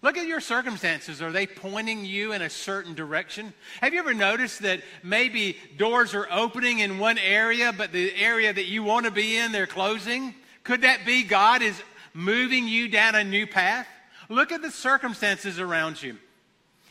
Look 0.02 0.16
at 0.16 0.26
your 0.26 0.40
circumstances. 0.40 1.20
Are 1.20 1.32
they 1.32 1.46
pointing 1.46 2.04
you 2.04 2.32
in 2.32 2.42
a 2.42 2.50
certain 2.50 2.94
direction? 2.94 3.52
Have 3.80 3.92
you 3.92 3.98
ever 3.98 4.14
noticed 4.14 4.62
that 4.62 4.82
maybe 5.02 5.56
doors 5.76 6.14
are 6.14 6.28
opening 6.30 6.78
in 6.78 6.98
one 6.98 7.18
area, 7.18 7.72
but 7.76 7.92
the 7.92 8.14
area 8.14 8.52
that 8.52 8.66
you 8.66 8.82
want 8.82 9.06
to 9.06 9.10
be 9.10 9.36
in, 9.36 9.52
they're 9.52 9.66
closing? 9.66 10.34
Could 10.64 10.82
that 10.82 11.04
be 11.04 11.22
God 11.22 11.62
is 11.62 11.80
moving 12.14 12.68
you 12.68 12.88
down 12.88 13.14
a 13.14 13.24
new 13.24 13.46
path? 13.46 13.86
Look 14.28 14.52
at 14.52 14.62
the 14.62 14.70
circumstances 14.70 15.58
around 15.58 16.02
you. 16.02 16.18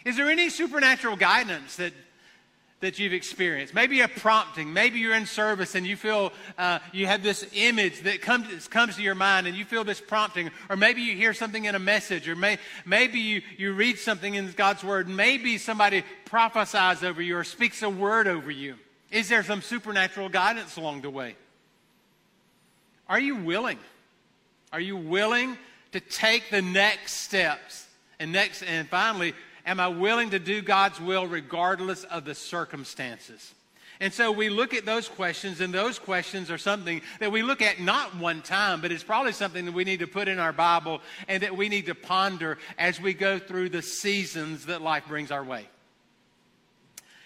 Is 0.04 0.18
there 0.18 0.30
any 0.30 0.50
supernatural 0.50 1.16
guidance 1.16 1.78
that, 1.78 1.94
that 2.86 3.00
you've 3.00 3.14
experienced? 3.14 3.74
Maybe 3.74 4.02
a 4.02 4.08
prompting. 4.08 4.72
Maybe 4.72 5.00
you're 5.00 5.16
in 5.16 5.26
service 5.26 5.74
and 5.74 5.86
you 5.88 5.96
feel 5.96 6.32
uh, 6.58 6.80
you 6.94 7.08
have 7.08 7.24
this 7.24 7.46
image 7.54 8.02
that 8.04 8.22
comes, 8.22 8.68
comes 8.68 8.96
to 8.96 9.02
your 9.02 9.16
mind 9.16 9.48
and 9.48 9.58
you 9.58 9.66
feel 9.66 9.84
this 9.84 10.00
prompting. 10.00 10.52
Or 10.70 10.76
maybe 10.76 11.02
you 11.02 11.16
hear 11.16 11.34
something 11.34 11.66
in 11.66 11.74
a 11.74 11.80
message. 11.80 12.30
Or 12.30 12.36
may, 12.36 12.60
maybe 12.86 13.20
you, 13.20 13.42
you 13.58 13.74
read 13.74 13.98
something 13.98 14.36
in 14.36 14.52
God's 14.52 14.84
Word. 14.84 15.10
Maybe 15.10 15.58
somebody 15.58 16.04
prophesies 16.26 17.04
over 17.04 17.22
you 17.22 17.38
or 17.38 17.44
speaks 17.44 17.82
a 17.82 17.90
word 17.90 18.28
over 18.28 18.52
you. 18.52 18.76
Is 19.10 19.30
there 19.30 19.44
some 19.44 19.62
supernatural 19.62 20.30
guidance 20.30 20.78
along 20.78 21.02
the 21.02 21.10
way? 21.10 21.36
Are 23.10 23.20
you 23.20 23.36
willing? 23.36 23.80
Are 24.72 24.80
you 24.80 24.96
willing 24.96 25.58
to 25.92 26.00
take 26.00 26.52
the 26.52 26.62
next 26.62 27.14
steps? 27.14 27.88
And 28.20 28.32
next 28.32 28.62
and 28.62 28.88
finally, 28.88 29.34
am 29.66 29.80
I 29.80 29.88
willing 29.88 30.32
to 30.32 30.40
do 30.40 30.62
God's 30.62 31.00
will 31.00 31.28
regardless 31.28 32.04
of 32.06 32.26
the 32.26 32.36
circumstances? 32.36 33.54
And 34.00 34.14
so 34.14 34.32
we 34.32 34.50
look 34.50 34.74
at 34.74 34.86
those 34.86 35.08
questions, 35.08 35.62
and 35.62 35.74
those 35.74 36.00
questions 36.00 36.52
are 36.52 36.58
something 36.58 37.02
that 37.20 37.32
we 37.32 37.44
look 37.44 37.62
at 37.62 37.80
not 37.80 38.18
one 38.18 38.42
time, 38.42 38.82
but 38.82 38.92
it's 38.92 39.04
probably 39.04 39.32
something 39.32 39.66
that 39.66 39.74
we 39.74 39.86
need 39.86 40.00
to 40.00 40.08
put 40.08 40.28
in 40.28 40.38
our 40.38 40.52
Bible 40.52 41.02
and 41.28 41.42
that 41.44 41.56
we 41.56 41.70
need 41.70 41.86
to 41.86 41.96
ponder 41.96 42.58
as 42.78 43.00
we 43.00 43.14
go 43.14 43.40
through 43.40 43.70
the 43.70 43.82
seasons 43.82 44.66
that 44.66 44.82
life 44.82 45.08
brings 45.08 45.32
our 45.32 45.44
way. 45.44 45.68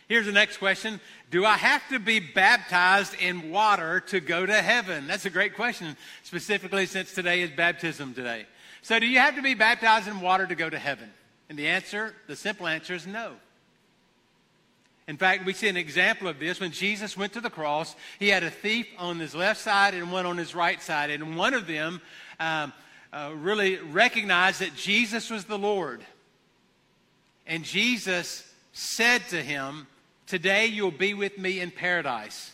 Here's 0.08 0.26
the 0.26 0.32
next 0.32 0.58
question 0.58 1.00
Do 1.32 1.46
I 1.46 1.58
have 1.58 1.88
to 1.90 2.00
be 2.00 2.20
baptized 2.20 3.16
in 3.20 3.52
water 3.52 4.00
to 4.08 4.20
go 4.20 4.46
to 4.46 4.62
heaven? 4.62 5.08
That's 5.08 5.26
a 5.26 5.30
great 5.32 5.56
question, 5.56 5.98
specifically 6.24 6.86
since 6.86 7.14
today 7.14 7.42
is 7.42 7.50
baptism 7.52 8.14
today. 8.14 8.46
So, 8.82 9.00
do 9.00 9.08
you 9.08 9.20
have 9.20 9.36
to 9.36 9.42
be 9.42 9.56
baptized 9.56 10.08
in 10.08 10.22
water 10.22 10.46
to 10.46 10.56
go 10.56 10.70
to 10.70 10.80
heaven? 10.80 11.12
And 11.50 11.58
the 11.58 11.68
answer, 11.68 12.14
the 12.28 12.36
simple 12.36 12.68
answer 12.68 12.94
is 12.94 13.08
no. 13.08 13.34
In 15.08 15.18
fact, 15.18 15.44
we 15.44 15.54
see 15.54 15.68
an 15.68 15.78
example 15.78 16.28
of 16.28 16.38
this 16.38 16.60
when 16.60 16.72
Jesus 16.72 17.18
went 17.18 17.34
to 17.34 17.42
the 17.42 17.50
cross. 17.50 17.96
He 18.20 18.30
had 18.30 18.44
a 18.44 18.52
thief 18.52 18.88
on 19.00 19.20
his 19.20 19.34
left 19.34 19.60
side 19.60 19.96
and 19.96 20.12
one 20.12 20.28
on 20.28 20.38
his 20.38 20.54
right 20.54 20.80
side. 20.80 21.10
And 21.10 21.36
one 21.36 21.56
of 21.56 21.66
them 21.66 22.00
um, 22.40 22.72
uh, 23.12 23.32
really 23.36 23.78
recognized 23.78 24.62
that 24.62 24.76
Jesus 24.76 25.32
was 25.32 25.46
the 25.46 25.58
Lord. 25.58 26.06
And 27.48 27.64
Jesus 27.64 28.48
said 28.72 29.28
to 29.30 29.42
him, 29.42 29.88
Today 30.28 30.68
you'll 30.68 30.92
be 30.92 31.16
with 31.16 31.40
me 31.40 31.60
in 31.60 31.72
paradise. 31.72 32.52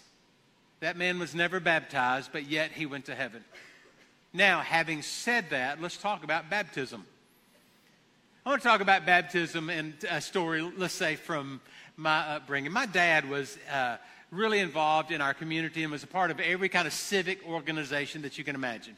That 0.79 0.95
man 0.95 1.19
was 1.19 1.35
never 1.35 1.59
baptized, 1.59 2.29
but 2.31 2.49
yet 2.49 2.71
he 2.71 2.85
went 2.85 3.05
to 3.07 3.15
heaven. 3.15 3.43
Now, 4.31 4.61
having 4.61 5.01
said 5.01 5.49
that, 5.49 5.81
let's 5.81 5.97
talk 5.97 6.23
about 6.23 6.49
baptism. 6.49 7.05
I 8.45 8.51
want 8.51 8.61
to 8.61 8.67
talk 8.67 8.81
about 8.81 9.07
baptism 9.07 9.71
and 9.71 9.95
a 10.07 10.21
story, 10.21 10.61
let's 10.61 10.93
say, 10.93 11.15
from 11.15 11.59
my 11.97 12.19
upbringing. 12.35 12.71
My 12.71 12.85
dad 12.85 13.27
was 13.27 13.57
uh, 13.73 13.97
really 14.29 14.59
involved 14.59 15.09
in 15.09 15.19
our 15.19 15.33
community 15.33 15.81
and 15.81 15.91
was 15.91 16.03
a 16.03 16.07
part 16.07 16.29
of 16.29 16.39
every 16.39 16.69
kind 16.69 16.85
of 16.85 16.93
civic 16.93 17.43
organization 17.47 18.21
that 18.21 18.37
you 18.37 18.43
can 18.43 18.53
imagine. 18.53 18.95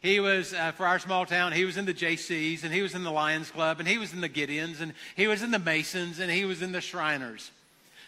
He 0.00 0.20
was, 0.20 0.54
uh, 0.54 0.72
for 0.72 0.86
our 0.86 0.98
small 0.98 1.26
town, 1.26 1.52
he 1.52 1.66
was 1.66 1.76
in 1.76 1.84
the 1.84 1.92
Jaycees, 1.92 2.64
and 2.64 2.72
he 2.72 2.80
was 2.80 2.94
in 2.94 3.04
the 3.04 3.10
Lions 3.10 3.50
Club, 3.50 3.78
and 3.78 3.86
he 3.86 3.98
was 3.98 4.14
in 4.14 4.22
the 4.22 4.28
Gideons, 4.28 4.80
and 4.80 4.94
he 5.16 5.26
was 5.26 5.42
in 5.42 5.50
the 5.50 5.58
Masons, 5.58 6.18
and 6.18 6.30
he 6.30 6.46
was 6.46 6.62
in 6.62 6.72
the 6.72 6.80
Shriners. 6.80 7.50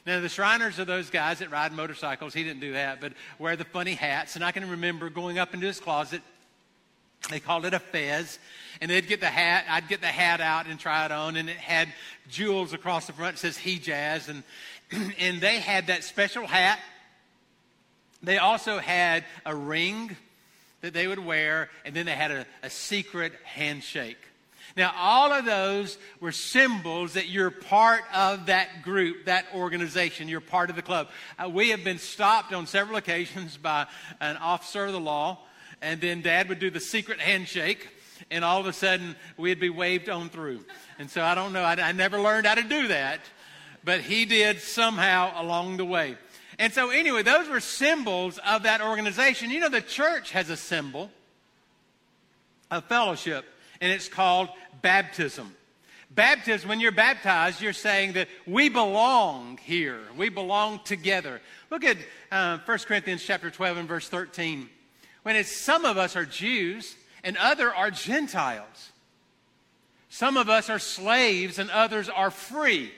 Now, 0.07 0.21
the 0.21 0.31
Shriners 0.31 0.81
are 0.81 0.87
those 0.87 1.11
guys 1.11 1.41
that 1.41 1.51
ride 1.51 1.73
motorcycles. 1.73 2.33
He 2.33 2.43
didn't 2.43 2.61
do 2.61 2.73
that, 2.73 3.03
but 3.03 3.13
wear 3.39 3.55
the 3.55 3.67
funny 3.67 3.93
hats. 3.93 4.35
And 4.35 4.43
I 4.43 4.51
can 4.51 4.67
remember 4.71 5.11
going 5.11 5.39
up 5.39 5.53
into 5.53 5.67
his 5.67 5.79
closet. 5.79 6.23
They 7.29 7.41
called 7.41 7.67
it 7.67 7.75
a 7.75 7.79
fez. 7.79 8.39
And 8.81 8.91
they'd 8.91 9.07
get 9.07 9.21
the 9.21 9.27
hat. 9.27 9.65
I'd 9.69 9.89
get 9.89 10.00
the 10.00 10.07
hat 10.07 10.41
out 10.41 10.67
and 10.67 10.79
try 10.79 11.05
it 11.05 11.12
on. 11.12 11.37
And 11.37 11.50
it 11.50 11.57
had 11.57 11.89
jewels 12.29 12.73
across 12.73 13.07
the 13.07 13.12
front. 13.12 13.37
It 13.37 13.39
says 13.39 13.59
Hejaz. 13.59 14.29
And, 14.29 14.43
and 15.19 15.41
they 15.41 15.59
had 15.59 15.89
that 15.89 16.05
special 16.05 16.47
hat. 16.47 16.79
They 18.23 18.39
also 18.39 18.79
had 18.79 19.25
a 19.45 19.55
ring 19.55 20.17
that 20.81 20.95
they 20.95 21.07
would 21.07 21.19
wear. 21.19 21.69
And 21.85 21.95
then 21.95 22.07
they 22.07 22.12
had 22.12 22.31
a, 22.31 22.47
a 22.62 22.71
secret 22.71 23.33
handshake. 23.45 24.19
Now, 24.77 24.93
all 24.97 25.33
of 25.33 25.45
those 25.45 25.99
were 26.21 26.33
symbols 26.33 27.15
that 27.15 27.29
you're 27.29 27.50
part 27.50 28.03
of 28.15 28.47
that 28.47 28.83
group, 28.83 29.27
that 29.27 29.47
organization. 29.55 30.29
You're 30.29 30.41
part 30.41 30.71
of 30.71 30.77
the 30.77 30.83
club. 30.83 31.09
Uh, 31.39 31.49
we 31.49 31.71
have 31.71 31.83
been 31.83 31.99
stopped 31.99 32.53
on 32.53 32.67
several 32.67 32.97
occasions 32.99 33.57
by 33.57 33.87
an 34.21 34.37
officer 34.37 34.87
of 34.87 34.93
the 34.93 35.00
law, 35.00 35.39
and 35.83 36.01
then 36.01 36.23
dad 36.23 36.49
would 36.49 36.59
do 36.59 36.71
the 36.71 36.81
secret 36.81 37.21
handshake, 37.21 37.89
and 38.31 38.45
all 38.45 38.61
of 38.61 38.67
a 38.67 38.73
sudden 38.73 39.17
we'd 39.37 39.61
be 39.61 39.71
waved 39.71 40.09
on 40.09 40.29
through. 40.29 40.65
And 40.99 41.11
so 41.11 41.23
I 41.23 41.35
don't 41.35 41.53
know, 41.53 41.63
I, 41.63 41.75
I 41.75 41.93
never 41.93 42.19
learned 42.21 42.47
how 42.47 42.55
to 42.55 42.63
do 42.63 42.89
that, 42.89 43.21
but 43.85 44.01
he 44.01 44.25
did 44.25 44.61
somehow 44.61 45.33
along 45.43 45.79
the 45.79 45.85
way. 45.85 46.17
And 46.59 46.75
so, 46.75 46.91
anyway, 46.91 47.23
those 47.23 47.49
were 47.49 47.61
symbols 47.61 48.39
of 48.47 48.65
that 48.65 48.83
organization. 48.83 49.51
You 49.51 49.61
know, 49.61 49.71
the 49.71 49.81
church 49.81 50.33
has 50.33 50.51
a 50.51 50.59
symbol 50.59 51.11
of 52.71 52.85
fellowship 52.85 53.47
and 53.81 53.91
it's 53.91 54.09
called 54.09 54.51
baptism. 54.83 55.57
Baptism, 56.11 56.69
when 56.69 56.81
you're 56.81 56.93
baptized, 56.93 57.63
you're 57.63 57.73
saying 57.73 58.13
that 58.13 58.29
we 58.47 58.69
belong 58.69 59.59
here. 59.63 60.01
We 60.19 60.29
belong 60.29 60.81
together. 60.85 61.41
Look 61.71 61.83
at 61.85 61.97
uh, 62.31 62.59
1 62.67 62.79
Corinthians 62.81 63.23
chapter 63.25 63.51
12 63.51 63.79
and 63.79 63.89
verse 63.89 64.09
13. 64.09 64.69
When 65.23 65.37
it's 65.37 65.55
some 65.55 65.85
of 65.85 65.99
us 65.99 66.17
are 66.17 66.25
Jews 66.25 66.97
and 67.23 67.37
other 67.37 67.75
are 67.75 67.91
Gentiles. 67.91 68.93
Some 70.09 70.37
of 70.37 70.49
us 70.49 70.71
are 70.71 70.79
slaves 70.79 71.59
and 71.59 71.71
others 71.71 72.09
are 72.09 72.31
free. 72.31 72.91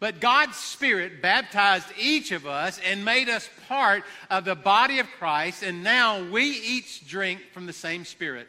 But 0.00 0.20
God's 0.20 0.56
Spirit 0.56 1.20
baptized 1.20 1.86
each 1.98 2.30
of 2.30 2.46
us 2.46 2.78
and 2.86 3.04
made 3.04 3.28
us 3.28 3.48
part 3.66 4.04
of 4.30 4.44
the 4.44 4.54
body 4.54 5.00
of 5.00 5.08
Christ, 5.18 5.64
and 5.64 5.82
now 5.82 6.22
we 6.22 6.44
each 6.44 7.08
drink 7.08 7.40
from 7.52 7.66
the 7.66 7.72
same 7.72 8.04
Spirit. 8.04 8.46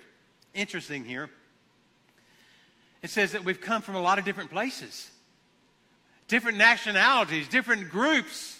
Interesting 0.54 1.06
here. 1.06 1.30
It 3.02 3.10
says 3.10 3.32
that 3.32 3.44
we've 3.44 3.62
come 3.62 3.82
from 3.82 3.96
a 3.96 4.02
lot 4.02 4.20
of 4.20 4.26
different 4.26 4.52
places, 4.52 5.10
different 6.28 6.58
nationalities, 6.58 7.48
different 7.48 7.90
groups. 7.90 8.59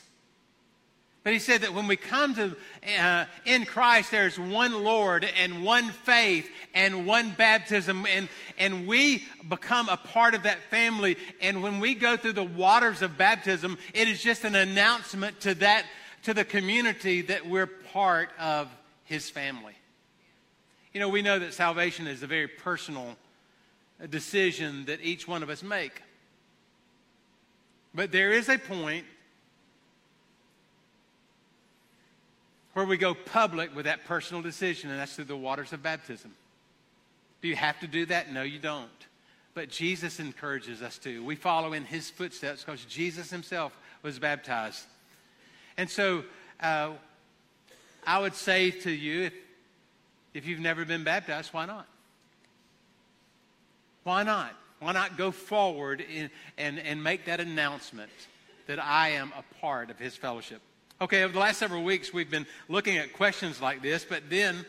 But 1.30 1.34
he 1.34 1.40
said 1.40 1.62
that 1.62 1.76
when 1.76 1.86
we 1.86 1.96
come 1.96 2.34
to 2.34 2.56
uh, 3.00 3.26
in 3.46 3.66
Christ, 3.66 4.10
there's 4.10 4.40
one 4.40 4.84
Lord 4.84 5.24
and 5.40 5.64
one 5.64 5.90
faith 5.90 6.50
and 6.74 7.06
one 7.06 7.30
baptism, 7.38 8.08
and, 8.08 8.28
and 8.58 8.88
we 8.88 9.26
become 9.48 9.90
a 9.90 9.98
part 9.98 10.34
of 10.34 10.42
that 10.42 10.58
family. 10.72 11.18
And 11.40 11.62
when 11.62 11.80
we 11.80 11.94
go 11.94 12.18
through 12.18 12.34
the 12.34 12.44
waters 12.44 13.04
of 13.04 13.16
baptism, 13.16 13.78
it 13.94 14.08
is 14.08 14.24
just 14.24 14.44
an 14.44 14.56
announcement 14.56 15.40
to 15.42 15.54
that 15.54 15.86
to 16.24 16.34
the 16.34 16.44
community 16.44 17.22
that 17.22 17.46
we're 17.48 17.68
part 17.68 18.32
of 18.40 18.68
His 19.04 19.30
family. 19.30 19.76
You 20.96 21.00
know, 21.00 21.10
we 21.10 21.22
know 21.22 21.38
that 21.38 21.54
salvation 21.54 22.08
is 22.08 22.24
a 22.24 22.28
very 22.28 22.48
personal 22.48 23.16
decision 24.10 24.86
that 24.86 25.00
each 25.04 25.28
one 25.28 25.44
of 25.44 25.52
us 25.52 25.62
make. 25.62 26.02
But 27.94 28.12
there 28.12 28.32
is 28.32 28.50
a 28.50 28.58
point 28.58 29.06
where 32.80 32.88
we 32.88 32.96
go 32.96 33.14
public 33.14 33.76
with 33.76 33.84
that 33.84 34.06
personal 34.06 34.42
decision, 34.42 34.90
and 34.90 34.98
that's 34.98 35.14
through 35.14 35.26
the 35.26 35.36
waters 35.36 35.74
of 35.74 35.84
baptism. 35.84 36.34
Do 37.42 37.50
you 37.50 37.56
have 37.58 37.78
to 37.82 37.88
do 37.88 38.06
that? 38.06 38.32
No, 38.32 38.42
you 38.42 38.58
don't. 38.58 38.90
But 39.54 39.70
Jesus 39.70 40.22
encourages 40.22 40.82
us 40.82 40.98
to. 41.00 41.22
We 41.22 41.36
follow 41.36 41.74
in 41.74 41.84
his 41.84 42.10
footsteps 42.10 42.64
because 42.64 42.86
Jesus 42.86 43.30
himself 43.30 43.78
was 44.02 44.18
baptized. 44.18 44.86
And 45.76 45.90
so 45.90 46.24
uh, 46.62 46.92
I 48.08 48.20
would 48.20 48.34
say 48.34 48.72
to 48.72 48.92
you 48.92 49.24
if, 49.24 49.34
if 50.34 50.48
you've 50.48 50.62
never 50.62 50.86
been 50.86 51.04
baptized, 51.04 51.54
why 51.54 51.66
not? 51.66 51.86
Why 54.06 54.24
not? 54.24 54.54
Why 54.80 54.94
not 54.94 55.18
go 55.18 55.32
forward 55.32 56.00
in, 56.00 56.30
and, 56.58 56.80
and 56.80 57.04
make 57.04 57.26
that 57.26 57.42
announcement 57.42 58.12
that 58.68 58.82
I 58.82 59.10
am 59.10 59.34
a 59.38 59.44
part 59.60 59.90
of 59.90 60.00
his 60.00 60.16
fellowship? 60.16 60.62
Okay, 61.02 61.24
over 61.24 61.32
the 61.32 61.40
last 61.40 61.60
several 61.60 61.84
weeks, 61.84 62.14
we've 62.14 62.30
been 62.30 62.46
looking 62.68 62.98
at 62.98 63.14
questions 63.14 63.62
like 63.62 63.82
this, 63.82 64.04
but 64.04 64.30
then 64.30 64.66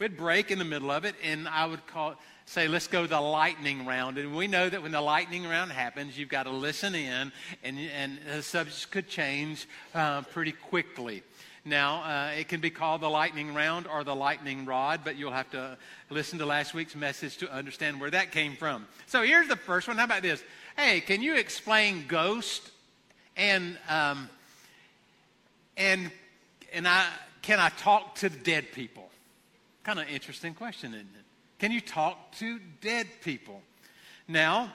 we'd 0.00 0.16
break 0.16 0.50
in 0.50 0.58
the 0.58 0.64
middle 0.64 0.90
of 0.90 1.04
it, 1.04 1.14
and 1.22 1.46
I 1.46 1.66
would 1.66 1.86
call 1.86 2.16
say, 2.46 2.66
let's 2.66 2.88
go 2.88 3.06
the 3.06 3.20
lightning 3.20 3.86
round. 3.86 4.18
And 4.18 4.34
we 4.34 4.48
know 4.48 4.68
that 4.68 4.82
when 4.82 4.90
the 4.90 5.00
lightning 5.00 5.46
round 5.46 5.70
happens, 5.70 6.18
you've 6.18 6.30
got 6.30 6.44
to 6.44 6.50
listen 6.50 6.96
in, 6.96 7.30
and, 7.62 7.78
and 7.78 8.18
the 8.28 8.42
subjects 8.42 8.86
could 8.86 9.06
change 9.06 9.68
uh, 9.94 10.22
pretty 10.22 10.50
quickly. 10.50 11.22
Now, 11.64 12.02
uh, 12.02 12.32
it 12.32 12.48
can 12.48 12.60
be 12.60 12.70
called 12.70 13.00
the 13.00 13.08
lightning 13.08 13.54
round 13.54 13.86
or 13.86 14.02
the 14.02 14.16
lightning 14.16 14.64
rod, 14.64 15.02
but 15.04 15.16
you'll 15.16 15.30
have 15.30 15.50
to 15.50 15.78
listen 16.10 16.40
to 16.40 16.46
last 16.46 16.74
week's 16.74 16.96
message 16.96 17.36
to 17.36 17.54
understand 17.54 18.00
where 18.00 18.10
that 18.10 18.32
came 18.32 18.56
from. 18.56 18.88
So 19.06 19.22
here's 19.22 19.46
the 19.46 19.54
first 19.54 19.86
one. 19.86 19.96
How 19.96 20.06
about 20.06 20.22
this? 20.22 20.42
Hey, 20.76 21.00
can 21.00 21.22
you 21.22 21.36
explain 21.36 22.04
ghost 22.08 22.72
and 23.36 23.78
um, 23.88 24.28
and 25.78 26.10
and 26.72 26.86
I 26.86 27.06
can 27.40 27.58
I 27.58 27.70
talk 27.70 28.16
to 28.16 28.28
dead 28.28 28.72
people? 28.72 29.08
Kind 29.84 29.98
of 29.98 30.08
interesting 30.08 30.52
question, 30.52 30.92
isn't 30.92 31.00
it? 31.00 31.24
Can 31.58 31.72
you 31.72 31.80
talk 31.80 32.32
to 32.32 32.58
dead 32.82 33.06
people? 33.22 33.62
Now, 34.26 34.72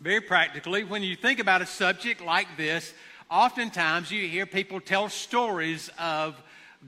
very 0.00 0.20
practically, 0.20 0.84
when 0.84 1.02
you 1.02 1.16
think 1.16 1.38
about 1.38 1.62
a 1.62 1.66
subject 1.66 2.20
like 2.20 2.48
this, 2.58 2.92
oftentimes 3.30 4.10
you 4.10 4.28
hear 4.28 4.44
people 4.44 4.80
tell 4.80 5.08
stories 5.08 5.90
of 5.98 6.40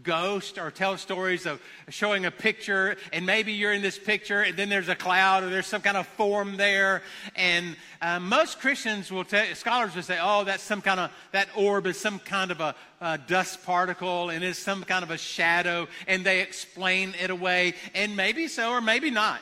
ghosts 0.03 0.59
or 0.59 0.71
tell 0.71 0.97
stories 0.97 1.47
of 1.47 1.61
showing 1.89 2.25
a 2.25 2.31
picture 2.31 2.97
and 3.13 3.27
maybe 3.27 3.53
you're 3.53 3.73
in 3.73 3.83
this 3.83 3.99
picture 3.99 4.43
and 4.43 4.57
then 4.57 4.69
there's 4.69 4.89
a 4.89 4.95
cloud 4.95 5.43
or 5.43 5.51
there's 5.51 5.67
some 5.67 5.83
kind 5.83 5.97
of 5.97 6.07
form 6.07 6.57
there. 6.57 7.03
And 7.37 7.77
uh, 8.01 8.21
most 8.21 8.61
christians 8.61 9.11
will 9.11 9.25
tell 9.25 9.45
scholars 9.55 9.95
will 9.95 10.03
say 10.03 10.19
oh 10.21 10.45
that's 10.45 10.63
some 10.63 10.81
kind 10.81 11.01
of 11.01 11.11
that 11.33 11.49
orb 11.57 11.87
is 11.87 11.99
some 11.99 12.19
kind 12.21 12.51
of 12.51 12.61
a, 12.61 12.75
a 13.01 13.19
dust 13.19 13.65
particle 13.65 14.31
and 14.31 14.45
it's 14.45 14.59
some 14.59 14.85
kind 14.85 15.03
of 15.03 15.11
a 15.11 15.19
shadow 15.19 15.89
and 16.07 16.25
they 16.25 16.41
explain 16.41 17.15
it 17.21 17.31
away 17.31 17.75
and 17.95 18.17
maybe 18.17 18.49
so 18.49 18.71
or 18.71 18.81
maybe 18.81 19.11
not. 19.11 19.41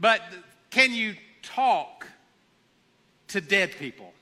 But 0.00 0.22
can 0.70 0.92
you 0.92 1.14
talk 1.42 2.06
to 3.28 3.40
dead 3.40 3.72
people? 3.78 4.12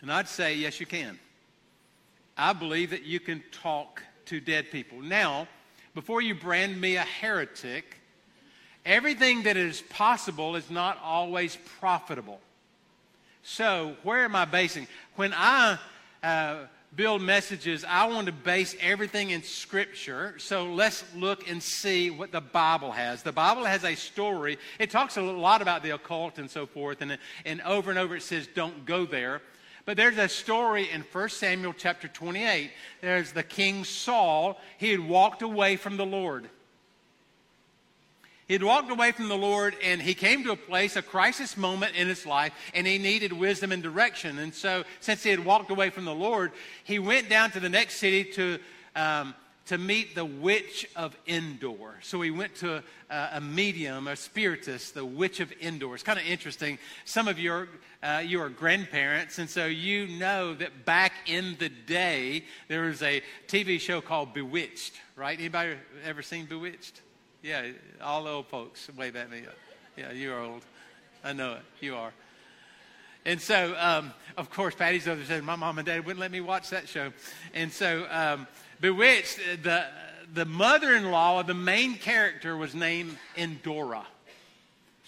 And 0.00 0.12
I'd 0.12 0.28
say, 0.28 0.54
yes, 0.54 0.78
you 0.78 0.86
can. 0.86 1.18
I 2.38 2.52
believe 2.52 2.90
that 2.90 3.04
you 3.04 3.18
can 3.18 3.42
talk 3.50 4.02
to 4.26 4.40
dead 4.40 4.70
people. 4.70 5.00
Now, 5.00 5.48
before 5.94 6.22
you 6.22 6.36
brand 6.36 6.80
me 6.80 6.94
a 6.94 7.02
heretic, 7.02 7.96
everything 8.86 9.42
that 9.42 9.56
is 9.56 9.82
possible 9.82 10.54
is 10.54 10.70
not 10.70 10.98
always 11.02 11.58
profitable. 11.80 12.40
So, 13.42 13.96
where 14.04 14.24
am 14.24 14.36
I 14.36 14.44
basing? 14.44 14.86
When 15.16 15.32
I 15.34 15.78
uh, 16.22 16.56
build 16.94 17.22
messages, 17.22 17.84
I 17.84 18.06
want 18.06 18.26
to 18.26 18.32
base 18.32 18.76
everything 18.80 19.30
in 19.30 19.42
Scripture. 19.42 20.34
So, 20.38 20.66
let's 20.66 21.02
look 21.16 21.48
and 21.48 21.60
see 21.60 22.10
what 22.10 22.30
the 22.30 22.40
Bible 22.40 22.92
has. 22.92 23.22
The 23.24 23.32
Bible 23.32 23.64
has 23.64 23.84
a 23.84 23.96
story. 23.96 24.58
It 24.78 24.90
talks 24.90 25.16
a 25.16 25.22
lot 25.22 25.62
about 25.62 25.82
the 25.82 25.90
occult 25.90 26.38
and 26.38 26.48
so 26.48 26.66
forth, 26.66 27.00
and, 27.00 27.18
and 27.44 27.60
over 27.62 27.90
and 27.90 27.98
over 27.98 28.14
it 28.14 28.22
says, 28.22 28.46
don't 28.54 28.84
go 28.84 29.06
there. 29.06 29.42
But 29.88 29.96
there's 29.96 30.18
a 30.18 30.28
story 30.28 30.90
in 30.90 31.00
1 31.00 31.28
Samuel 31.30 31.72
chapter 31.72 32.08
28. 32.08 32.70
There's 33.00 33.32
the 33.32 33.42
king 33.42 33.84
Saul. 33.84 34.60
He 34.76 34.90
had 34.90 35.00
walked 35.00 35.40
away 35.40 35.76
from 35.76 35.96
the 35.96 36.04
Lord. 36.04 36.50
He 38.46 38.52
had 38.52 38.62
walked 38.62 38.90
away 38.90 39.12
from 39.12 39.30
the 39.30 39.38
Lord 39.38 39.74
and 39.82 40.02
he 40.02 40.12
came 40.12 40.44
to 40.44 40.52
a 40.52 40.56
place, 40.56 40.96
a 40.96 41.00
crisis 41.00 41.56
moment 41.56 41.96
in 41.96 42.06
his 42.06 42.26
life, 42.26 42.52
and 42.74 42.86
he 42.86 42.98
needed 42.98 43.32
wisdom 43.32 43.72
and 43.72 43.82
direction. 43.82 44.38
And 44.38 44.54
so, 44.54 44.84
since 45.00 45.22
he 45.22 45.30
had 45.30 45.42
walked 45.42 45.70
away 45.70 45.88
from 45.88 46.04
the 46.04 46.14
Lord, 46.14 46.52
he 46.84 46.98
went 46.98 47.30
down 47.30 47.50
to 47.52 47.60
the 47.60 47.70
next 47.70 47.96
city 47.96 48.24
to 48.24 48.58
um, 48.94 49.34
to 49.68 49.76
meet 49.76 50.14
the 50.14 50.24
witch 50.24 50.86
of 50.96 51.14
Endor. 51.26 51.98
So 52.00 52.22
he 52.22 52.30
went 52.30 52.54
to 52.56 52.82
a, 53.10 53.28
a 53.34 53.40
medium, 53.40 54.08
a 54.08 54.16
spiritist, 54.16 54.94
the 54.94 55.04
witch 55.04 55.40
of 55.40 55.52
Endor. 55.60 55.94
It's 55.94 56.02
kind 56.02 56.18
of 56.18 56.24
interesting. 56.24 56.78
Some 57.04 57.28
of 57.28 57.38
you 57.38 57.52
are, 57.52 57.68
uh, 58.02 58.22
you 58.24 58.40
are 58.40 58.48
grandparents, 58.48 59.38
and 59.38 59.48
so 59.48 59.66
you 59.66 60.06
know 60.06 60.54
that 60.54 60.86
back 60.86 61.12
in 61.26 61.54
the 61.58 61.68
day, 61.68 62.44
there 62.68 62.82
was 62.82 63.02
a 63.02 63.22
TV 63.46 63.78
show 63.78 64.00
called 64.00 64.32
Bewitched, 64.32 64.94
right? 65.16 65.38
Anybody 65.38 65.74
ever 66.02 66.22
seen 66.22 66.46
Bewitched? 66.46 67.02
Yeah, 67.42 67.66
all 68.00 68.24
the 68.24 68.30
old 68.30 68.46
folks 68.46 68.88
wave 68.96 69.16
at 69.16 69.30
me. 69.30 69.42
Yeah, 69.98 70.12
you're 70.12 70.40
old. 70.40 70.62
I 71.22 71.34
know 71.34 71.54
it. 71.54 71.62
You 71.80 71.94
are. 71.96 72.12
And 73.26 73.38
so, 73.38 73.74
um, 73.78 74.14
of 74.38 74.48
course, 74.48 74.74
Patty's 74.74 75.06
other 75.06 75.24
said, 75.24 75.44
My 75.44 75.56
mom 75.56 75.78
and 75.78 75.84
dad 75.84 76.06
wouldn't 76.06 76.20
let 76.20 76.30
me 76.30 76.40
watch 76.40 76.70
that 76.70 76.88
show. 76.88 77.12
And 77.52 77.70
so, 77.70 78.06
um, 78.10 78.46
Bewitched, 78.80 79.38
uh, 79.38 79.56
the, 79.62 79.84
the 80.34 80.44
mother 80.44 80.94
in 80.94 81.10
law 81.10 81.40
of 81.40 81.46
the 81.46 81.54
main 81.54 81.94
character 81.94 82.56
was 82.56 82.74
named 82.74 83.16
Endora. 83.36 84.06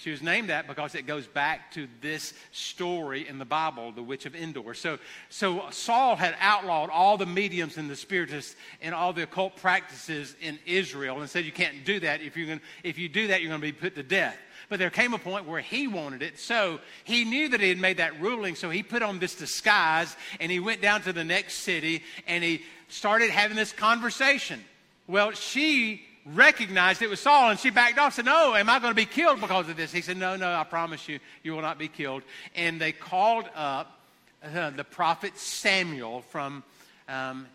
She 0.01 0.11
was 0.11 0.23
named 0.23 0.49
that 0.49 0.67
because 0.67 0.95
it 0.95 1.03
goes 1.03 1.27
back 1.27 1.73
to 1.73 1.87
this 2.01 2.33
story 2.53 3.29
in 3.29 3.39
the 3.39 3.45
Bible, 3.45 3.93
the 3.93 4.03
witch 4.03 4.25
of 4.25 4.35
Endor. 4.35 4.73
So, 4.73 4.99
so 5.29 5.67
Saul 5.73 6.17
had 6.17 6.35
outlawed 6.41 6.89
all 6.89 7.19
the 7.19 7.27
mediums 7.27 7.77
and 7.77 7.91
the 7.91 7.97
spiritists 7.97 8.57
and 8.81 8.95
all 8.95 9.13
the 9.13 9.25
occult 9.25 9.57
practices 9.57 10.35
in 10.41 10.59
Israel 10.65 11.21
and 11.21 11.29
said 11.29 11.45
you 11.45 11.53
can't 11.53 11.85
do 11.85 12.01
that. 12.01 12.23
If, 12.23 12.35
you're 12.35 12.47
gonna, 12.47 12.63
if 12.83 12.99
you 12.99 13.11
do 13.11 13.27
that, 13.27 13.43
you're 13.43 13.51
going 13.51 13.61
to 13.61 13.67
be 13.67 13.73
put 13.73 13.95
to 13.97 14.03
death. 14.03 14.39
But 14.71 14.79
there 14.79 14.89
came 14.89 15.13
a 15.13 15.19
point 15.19 15.45
where 15.45 15.61
he 15.61 15.87
wanted 15.87 16.23
it. 16.23 16.39
So 16.39 16.81
he 17.05 17.27
knew 17.27 17.51
that 17.51 17.61
he 17.61 17.69
had 17.69 17.79
made 17.79 17.99
that 17.99 18.19
ruling. 18.23 18.55
So 18.55 18.71
he 18.71 18.83
put 18.83 19.03
on 19.03 19.19
this 19.19 19.35
disguise 19.35 20.17
and 20.39 20.51
he 20.51 20.61
went 20.61 20.81
down 20.81 21.03
to 21.03 21.13
the 21.13 21.25
next 21.25 21.57
city 21.57 22.03
and 22.27 22.43
he 22.43 22.63
started 22.91 23.31
having 23.31 23.57
this 23.57 23.73
conversation. 23.73 24.61
Well, 25.07 25.33
she 25.33 26.03
recognized 26.27 27.03
it 27.03 27.11
was 27.11 27.21
Saul 27.21 27.51
and 27.51 27.59
she 27.59 27.71
backed 27.71 27.99
off 27.99 28.07
and 28.07 28.15
said, 28.15 28.25
No, 28.27 28.55
am 28.55 28.69
I 28.69 28.79
going 28.79 28.91
to 28.91 28.97
be 28.97 29.07
killed 29.07 29.41
because 29.41 29.69
of 29.69 29.77
this? 29.77 29.93
He 29.93 30.01
said, 30.01 30.17
No, 30.17 30.37
no, 30.37 30.53
I 30.53 30.65
promise 30.65 31.09
you, 31.09 31.19
you 31.43 31.53
will 31.53 31.63
not 31.63 31.79
be 31.79 31.89
killed. 31.89 32.23
And 32.55 32.81
they 32.81 32.93
called 32.93 33.47
up 33.55 33.99
uh, 34.43 34.71
the 34.71 34.85
prophet 34.85 35.37
Samuel 35.37 36.23
from, 36.23 36.63
um, 37.09 37.47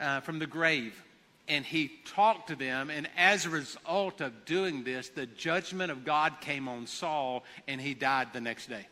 uh, 0.00 0.20
from 0.20 0.38
the 0.38 0.46
grave. 0.46 1.00
And 1.48 1.64
he 1.64 1.90
talked 2.04 2.48
to 2.48 2.56
them. 2.56 2.90
And 2.90 3.08
as 3.16 3.44
a 3.44 3.50
result 3.50 4.20
of 4.20 4.44
doing 4.44 4.84
this, 4.84 5.08
the 5.08 5.26
judgment 5.26 5.90
of 5.90 6.04
God 6.04 6.34
came 6.40 6.68
on 6.68 6.86
Saul 6.86 7.44
and 7.66 7.80
he 7.80 7.94
died 7.94 8.28
the 8.32 8.40
next 8.40 8.68
day. 8.68 8.86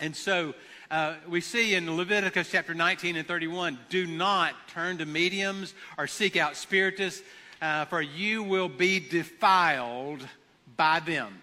And 0.00 0.14
so 0.14 0.54
uh, 0.90 1.14
we 1.28 1.40
see 1.40 1.74
in 1.74 1.96
Leviticus 1.96 2.50
chapter 2.50 2.74
19 2.74 3.16
and 3.16 3.26
31 3.26 3.78
do 3.88 4.06
not 4.06 4.54
turn 4.68 4.98
to 4.98 5.06
mediums 5.06 5.74
or 5.98 6.06
seek 6.06 6.36
out 6.36 6.56
spiritists, 6.56 7.22
uh, 7.60 7.84
for 7.86 8.00
you 8.00 8.42
will 8.42 8.68
be 8.68 9.00
defiled 9.00 10.26
by 10.76 11.00
them. 11.00 11.42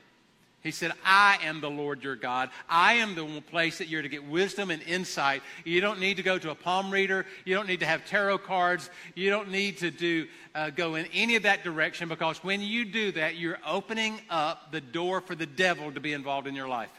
He 0.61 0.71
said, 0.71 0.93
I 1.03 1.39
am 1.43 1.59
the 1.59 1.69
Lord 1.69 2.05
your 2.05 2.15
God. 2.15 2.49
I 2.69 2.93
am 2.93 3.15
the 3.15 3.41
place 3.41 3.79
that 3.79 3.89
you're 3.89 4.01
to 4.01 4.07
get 4.07 4.25
wisdom 4.25 4.71
and 4.71 4.81
insight. 4.83 5.43
You 5.65 5.81
don't 5.81 5.99
need 5.99 6.15
to 6.17 6.23
go 6.23 6.39
to 6.39 6.51
a 6.51 6.55
palm 6.55 6.89
reader. 6.89 7.25
You 7.43 7.53
don't 7.53 7.67
need 7.67 7.81
to 7.81 7.85
have 7.85 8.05
tarot 8.05 8.37
cards. 8.39 8.89
You 9.13 9.29
don't 9.29 9.51
need 9.51 9.79
to 9.79 9.91
do, 9.91 10.27
uh, 10.55 10.69
go 10.69 10.95
in 10.95 11.05
any 11.07 11.35
of 11.35 11.43
that 11.43 11.65
direction 11.65 12.07
because 12.07 12.41
when 12.45 12.61
you 12.61 12.85
do 12.85 13.11
that, 13.11 13.35
you're 13.35 13.59
opening 13.67 14.21
up 14.29 14.71
the 14.71 14.79
door 14.79 15.19
for 15.19 15.35
the 15.35 15.45
devil 15.45 15.91
to 15.91 15.99
be 15.99 16.13
involved 16.13 16.47
in 16.47 16.55
your 16.55 16.69
life. 16.69 16.89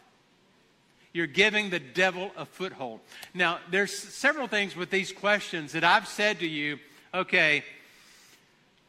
You're 1.14 1.28
giving 1.28 1.70
the 1.70 1.78
devil 1.78 2.32
a 2.36 2.44
foothold. 2.44 2.98
Now, 3.34 3.60
there's 3.70 3.96
several 3.96 4.48
things 4.48 4.74
with 4.74 4.90
these 4.90 5.12
questions 5.12 5.70
that 5.72 5.84
I've 5.84 6.08
said 6.08 6.40
to 6.40 6.46
you, 6.46 6.80
okay, 7.14 7.62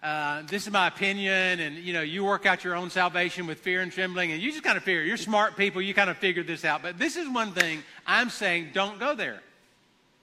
uh, 0.01 0.41
this 0.49 0.65
is 0.65 0.73
my 0.73 0.87
opinion, 0.87 1.59
and 1.59 1.77
you 1.77 1.93
know, 1.93 2.01
you 2.01 2.25
work 2.25 2.47
out 2.47 2.63
your 2.63 2.75
own 2.75 2.89
salvation 2.89 3.45
with 3.45 3.59
fear 3.59 3.81
and 3.81 3.91
trembling, 3.91 4.31
and 4.31 4.41
you 4.41 4.51
just 4.51 4.63
kind 4.63 4.75
of 4.75 4.83
figure, 4.83 5.03
you're 5.03 5.17
smart 5.17 5.55
people, 5.55 5.83
you 5.83 5.93
kind 5.93 6.09
of 6.09 6.17
figured 6.17 6.47
this 6.47 6.65
out. 6.65 6.81
But 6.81 6.97
this 6.97 7.15
is 7.15 7.29
one 7.29 7.51
thing 7.51 7.83
I'm 8.07 8.31
saying, 8.31 8.71
don't 8.73 8.99
go 8.99 9.13
there. 9.13 9.43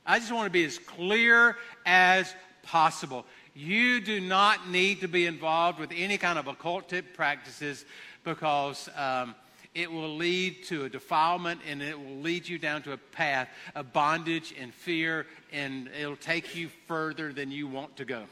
I 0.04 0.18
just 0.18 0.32
want 0.32 0.46
to 0.46 0.50
be 0.50 0.64
as 0.64 0.78
clear 0.78 1.56
as 1.86 2.34
possible. 2.64 3.24
You 3.54 4.00
do 4.00 4.20
not 4.20 4.68
need 4.68 5.02
to 5.02 5.08
be 5.08 5.26
involved 5.26 5.78
with 5.78 5.92
any 5.94 6.18
kind 6.18 6.36
of 6.36 6.46
occultic 6.46 7.14
practices 7.14 7.84
because 8.24 8.88
um, 8.96 9.36
it 9.74 9.90
will 9.90 10.16
lead 10.16 10.64
to 10.64 10.84
a 10.84 10.88
defilement 10.88 11.60
and 11.66 11.82
it 11.82 11.98
will 11.98 12.16
lead 12.16 12.46
you 12.46 12.58
down 12.58 12.82
to 12.82 12.92
a 12.92 12.96
path 12.96 13.48
of 13.74 13.92
bondage 13.92 14.54
and 14.60 14.72
fear, 14.72 15.26
and 15.50 15.88
it'll 15.98 16.16
take 16.16 16.54
you 16.54 16.68
further 16.86 17.32
than 17.32 17.50
you 17.50 17.66
want 17.66 17.96
to 17.96 18.04
go. 18.04 18.24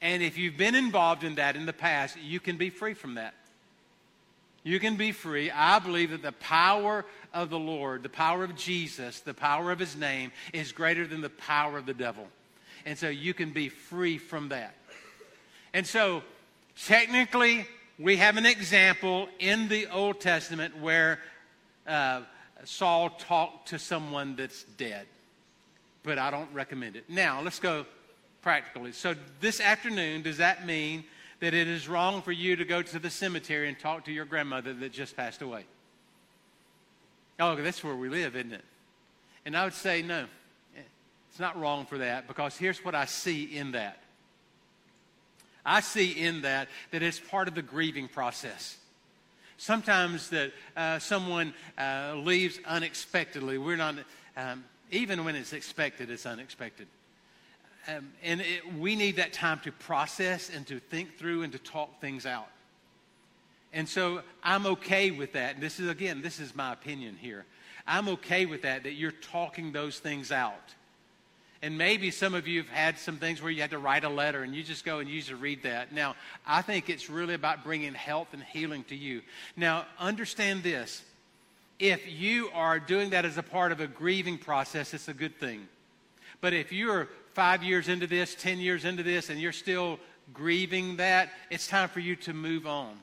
And 0.00 0.22
if 0.22 0.36
you've 0.36 0.56
been 0.56 0.74
involved 0.74 1.24
in 1.24 1.36
that 1.36 1.56
in 1.56 1.66
the 1.66 1.72
past, 1.72 2.16
you 2.20 2.40
can 2.40 2.56
be 2.56 2.68
free 2.68 2.94
from 2.94 3.14
that. 3.14 3.34
You 4.64 4.80
can 4.80 4.96
be 4.96 5.12
free. 5.12 5.50
I 5.50 5.78
believe 5.78 6.10
that 6.10 6.22
the 6.22 6.32
power 6.32 7.04
of 7.32 7.50
the 7.50 7.58
Lord, 7.58 8.02
the 8.02 8.08
power 8.08 8.44
of 8.44 8.56
Jesus, 8.56 9.20
the 9.20 9.34
power 9.34 9.70
of 9.70 9.78
his 9.78 9.94
name 9.94 10.32
is 10.52 10.72
greater 10.72 11.06
than 11.06 11.20
the 11.20 11.30
power 11.30 11.78
of 11.78 11.86
the 11.86 11.94
devil. 11.94 12.26
And 12.86 12.98
so 12.98 13.08
you 13.08 13.34
can 13.34 13.50
be 13.50 13.68
free 13.68 14.18
from 14.18 14.48
that. 14.48 14.74
And 15.74 15.86
so, 15.86 16.22
technically, 16.84 17.66
we 17.98 18.16
have 18.16 18.36
an 18.36 18.46
example 18.46 19.28
in 19.38 19.68
the 19.68 19.86
Old 19.86 20.20
Testament 20.20 20.78
where 20.80 21.20
uh, 21.86 22.22
Saul 22.64 23.10
talked 23.10 23.68
to 23.68 23.78
someone 23.78 24.36
that's 24.36 24.64
dead, 24.64 25.06
but 26.02 26.18
I 26.18 26.30
don't 26.30 26.52
recommend 26.52 26.96
it. 26.96 27.04
Now, 27.08 27.40
let's 27.40 27.60
go 27.60 27.86
practically. 28.42 28.92
So 28.92 29.14
this 29.40 29.60
afternoon, 29.60 30.22
does 30.22 30.38
that 30.38 30.66
mean 30.66 31.04
that 31.40 31.54
it 31.54 31.68
is 31.68 31.88
wrong 31.88 32.22
for 32.22 32.32
you 32.32 32.56
to 32.56 32.64
go 32.64 32.82
to 32.82 32.98
the 32.98 33.10
cemetery 33.10 33.68
and 33.68 33.78
talk 33.78 34.04
to 34.06 34.12
your 34.12 34.24
grandmother 34.24 34.72
that 34.74 34.92
just 34.92 35.16
passed 35.16 35.42
away? 35.42 35.64
Oh, 37.38 37.56
that's 37.56 37.82
where 37.82 37.96
we 37.96 38.08
live, 38.08 38.36
isn't 38.36 38.52
it? 38.52 38.64
And 39.44 39.56
I 39.56 39.64
would 39.64 39.74
say, 39.74 40.02
no, 40.02 40.26
it's 41.30 41.40
not 41.40 41.58
wrong 41.60 41.84
for 41.86 41.98
that 41.98 42.26
because 42.26 42.56
here's 42.56 42.84
what 42.84 42.94
I 42.94 43.06
see 43.06 43.56
in 43.56 43.72
that. 43.72 44.03
I 45.64 45.80
see 45.80 46.12
in 46.12 46.42
that 46.42 46.68
that 46.90 47.02
it's 47.02 47.20
part 47.20 47.48
of 47.48 47.54
the 47.54 47.62
grieving 47.62 48.08
process. 48.08 48.76
Sometimes 49.56 50.30
that 50.30 50.52
uh, 50.76 50.98
someone 50.98 51.54
uh, 51.78 52.14
leaves 52.16 52.58
unexpectedly. 52.66 53.56
We're 53.56 53.76
not, 53.76 53.94
um, 54.36 54.64
even 54.90 55.24
when 55.24 55.36
it's 55.36 55.52
expected, 55.52 56.10
it's 56.10 56.26
unexpected. 56.26 56.88
Um, 57.86 58.12
and 58.22 58.40
it, 58.40 58.74
we 58.78 58.96
need 58.96 59.16
that 59.16 59.32
time 59.32 59.60
to 59.60 59.72
process 59.72 60.50
and 60.54 60.66
to 60.66 60.80
think 60.80 61.18
through 61.18 61.42
and 61.42 61.52
to 61.52 61.58
talk 61.58 62.00
things 62.00 62.26
out. 62.26 62.48
And 63.72 63.88
so 63.88 64.22
I'm 64.42 64.66
okay 64.66 65.10
with 65.10 65.32
that. 65.32 65.54
And 65.54 65.62
this 65.62 65.80
is, 65.80 65.88
again, 65.88 66.22
this 66.22 66.40
is 66.40 66.54
my 66.54 66.72
opinion 66.72 67.16
here. 67.20 67.44
I'm 67.86 68.08
okay 68.08 68.46
with 68.46 68.62
that, 68.62 68.84
that 68.84 68.92
you're 68.92 69.10
talking 69.10 69.72
those 69.72 69.98
things 69.98 70.32
out. 70.32 70.74
And 71.64 71.78
maybe 71.78 72.10
some 72.10 72.34
of 72.34 72.46
you 72.46 72.60
have 72.60 72.68
had 72.68 72.98
some 72.98 73.16
things 73.16 73.40
where 73.40 73.50
you 73.50 73.62
had 73.62 73.70
to 73.70 73.78
write 73.78 74.04
a 74.04 74.10
letter 74.10 74.42
and 74.42 74.54
you 74.54 74.62
just 74.62 74.84
go 74.84 74.98
and 74.98 75.08
you 75.08 75.14
usually 75.14 75.40
read 75.40 75.62
that. 75.62 75.94
Now, 75.94 76.14
I 76.46 76.60
think 76.60 76.90
it's 76.90 77.08
really 77.08 77.32
about 77.32 77.64
bringing 77.64 77.94
health 77.94 78.28
and 78.34 78.42
healing 78.42 78.84
to 78.84 78.94
you. 78.94 79.22
Now, 79.56 79.86
understand 79.98 80.62
this. 80.62 81.02
If 81.78 82.02
you 82.06 82.50
are 82.52 82.78
doing 82.78 83.10
that 83.10 83.24
as 83.24 83.38
a 83.38 83.42
part 83.42 83.72
of 83.72 83.80
a 83.80 83.86
grieving 83.86 84.36
process, 84.36 84.92
it's 84.92 85.08
a 85.08 85.14
good 85.14 85.40
thing. 85.40 85.66
But 86.42 86.52
if 86.52 86.70
you're 86.70 87.08
five 87.32 87.62
years 87.62 87.88
into 87.88 88.06
this, 88.06 88.34
10 88.34 88.58
years 88.58 88.84
into 88.84 89.02
this, 89.02 89.30
and 89.30 89.40
you're 89.40 89.50
still 89.50 89.98
grieving 90.34 90.98
that, 90.98 91.30
it's 91.48 91.66
time 91.66 91.88
for 91.88 92.00
you 92.00 92.14
to 92.16 92.34
move 92.34 92.66
on. 92.66 92.94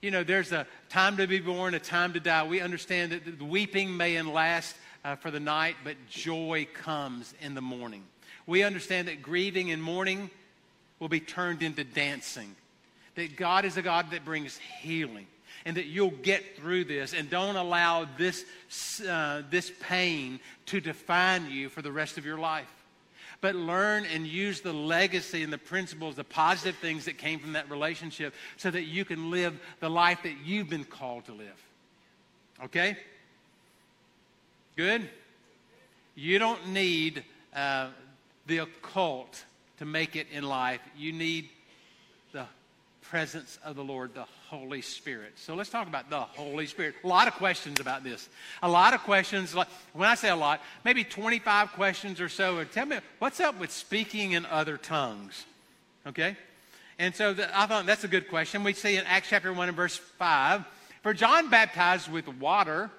You 0.00 0.10
know, 0.10 0.24
there's 0.24 0.52
a 0.52 0.66
time 0.88 1.18
to 1.18 1.26
be 1.26 1.38
born, 1.38 1.74
a 1.74 1.78
time 1.78 2.14
to 2.14 2.20
die. 2.20 2.44
We 2.46 2.62
understand 2.62 3.12
that 3.12 3.38
the 3.38 3.44
weeping 3.44 3.94
may 3.94 4.20
last 4.22 4.74
uh, 5.04 5.16
for 5.16 5.30
the 5.30 5.40
night, 5.40 5.76
but 5.84 5.96
joy 6.08 6.66
comes 6.74 7.34
in 7.40 7.54
the 7.54 7.62
morning. 7.62 8.04
We 8.46 8.62
understand 8.62 9.08
that 9.08 9.22
grieving 9.22 9.70
and 9.70 9.82
mourning 9.82 10.30
will 10.98 11.08
be 11.08 11.20
turned 11.20 11.62
into 11.62 11.84
dancing. 11.84 12.54
That 13.14 13.36
God 13.36 13.64
is 13.64 13.76
a 13.76 13.82
God 13.82 14.10
that 14.12 14.24
brings 14.24 14.58
healing 14.80 15.26
and 15.64 15.76
that 15.76 15.86
you'll 15.86 16.10
get 16.10 16.56
through 16.56 16.84
this 16.84 17.12
and 17.12 17.28
don't 17.28 17.56
allow 17.56 18.06
this, 18.16 18.44
uh, 19.06 19.42
this 19.50 19.70
pain 19.80 20.40
to 20.66 20.80
define 20.80 21.50
you 21.50 21.68
for 21.68 21.82
the 21.82 21.92
rest 21.92 22.18
of 22.18 22.24
your 22.24 22.38
life 22.38 22.72
but 23.42 23.56
learn 23.56 24.06
and 24.06 24.24
use 24.24 24.60
the 24.60 24.72
legacy 24.72 25.42
and 25.42 25.52
the 25.52 25.58
principles, 25.58 26.14
the 26.14 26.24
positive 26.24 26.76
things 26.76 27.04
that 27.04 27.18
came 27.18 27.40
from 27.40 27.52
that 27.52 27.68
relationship 27.68 28.32
so 28.56 28.70
that 28.70 28.84
you 28.84 29.04
can 29.04 29.30
live 29.30 29.60
the 29.80 29.90
life 29.90 30.22
that 30.22 30.36
you've 30.44 30.70
been 30.70 30.84
called 30.84 31.24
to 31.26 31.32
live. 31.32 31.66
Okay? 32.64 32.96
Good? 34.82 35.08
You 36.16 36.40
don't 36.40 36.70
need 36.70 37.22
uh, 37.54 37.90
the 38.48 38.58
occult 38.58 39.44
to 39.78 39.84
make 39.84 40.16
it 40.16 40.26
in 40.32 40.42
life. 40.42 40.80
You 40.98 41.12
need 41.12 41.50
the 42.32 42.46
presence 43.00 43.60
of 43.64 43.76
the 43.76 43.84
Lord, 43.84 44.12
the 44.12 44.26
Holy 44.48 44.82
Spirit. 44.82 45.34
So 45.36 45.54
let's 45.54 45.70
talk 45.70 45.86
about 45.86 46.10
the 46.10 46.18
Holy 46.18 46.66
Spirit. 46.66 46.96
A 47.04 47.06
lot 47.06 47.28
of 47.28 47.34
questions 47.34 47.78
about 47.78 48.02
this. 48.02 48.28
A 48.60 48.68
lot 48.68 48.92
of 48.92 49.04
questions. 49.04 49.54
When 49.92 50.08
I 50.08 50.16
say 50.16 50.30
a 50.30 50.34
lot, 50.34 50.60
maybe 50.84 51.04
25 51.04 51.74
questions 51.74 52.20
or 52.20 52.28
so. 52.28 52.58
And 52.58 52.68
tell 52.72 52.86
me 52.86 52.98
what's 53.20 53.38
up 53.38 53.60
with 53.60 53.70
speaking 53.70 54.32
in 54.32 54.44
other 54.46 54.76
tongues? 54.76 55.44
Okay? 56.08 56.36
And 56.98 57.14
so 57.14 57.34
the, 57.34 57.56
I 57.56 57.66
thought 57.66 57.86
that's 57.86 58.02
a 58.02 58.08
good 58.08 58.28
question. 58.28 58.64
We 58.64 58.72
see 58.72 58.96
in 58.96 59.04
Acts 59.04 59.28
chapter 59.28 59.52
1 59.52 59.68
and 59.68 59.76
verse 59.76 59.96
5 59.96 60.64
For 61.04 61.14
John 61.14 61.50
baptized 61.50 62.10
with 62.10 62.26
water, 62.26 62.90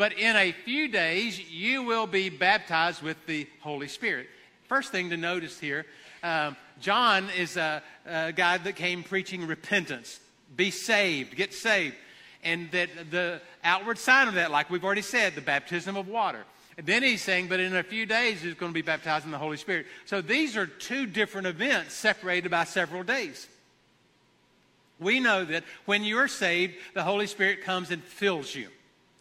but 0.00 0.14
in 0.14 0.34
a 0.34 0.50
few 0.50 0.88
days 0.88 1.38
you 1.50 1.82
will 1.82 2.06
be 2.06 2.30
baptized 2.30 3.02
with 3.02 3.18
the 3.26 3.46
Holy 3.60 3.86
Spirit. 3.86 4.28
First 4.66 4.92
thing 4.92 5.10
to 5.10 5.18
notice 5.18 5.60
here 5.60 5.84
um, 6.22 6.56
John 6.80 7.28
is 7.36 7.58
a, 7.58 7.82
a 8.06 8.32
guy 8.32 8.56
that 8.56 8.76
came 8.76 9.02
preaching 9.02 9.46
repentance 9.46 10.18
be 10.56 10.70
saved, 10.70 11.36
get 11.36 11.52
saved. 11.52 11.96
And 12.42 12.70
that 12.70 12.88
the 13.10 13.42
outward 13.62 13.98
sign 13.98 14.26
of 14.26 14.34
that, 14.34 14.50
like 14.50 14.70
we've 14.70 14.86
already 14.86 15.02
said, 15.02 15.34
the 15.34 15.42
baptism 15.42 15.98
of 15.98 16.08
water. 16.08 16.44
And 16.78 16.86
then 16.86 17.02
he's 17.02 17.20
saying, 17.20 17.48
but 17.48 17.60
in 17.60 17.76
a 17.76 17.82
few 17.82 18.06
days 18.06 18.40
he's 18.40 18.54
going 18.54 18.72
to 18.72 18.74
be 18.74 18.80
baptized 18.80 19.26
in 19.26 19.30
the 19.30 19.36
Holy 19.36 19.58
Spirit. 19.58 19.84
So 20.06 20.22
these 20.22 20.56
are 20.56 20.66
two 20.66 21.04
different 21.04 21.46
events 21.46 21.92
separated 21.92 22.50
by 22.50 22.64
several 22.64 23.02
days. 23.02 23.46
We 24.98 25.20
know 25.20 25.44
that 25.44 25.64
when 25.84 26.04
you're 26.04 26.26
saved, 26.26 26.76
the 26.94 27.02
Holy 27.02 27.26
Spirit 27.26 27.64
comes 27.64 27.90
and 27.90 28.02
fills 28.02 28.54
you 28.54 28.68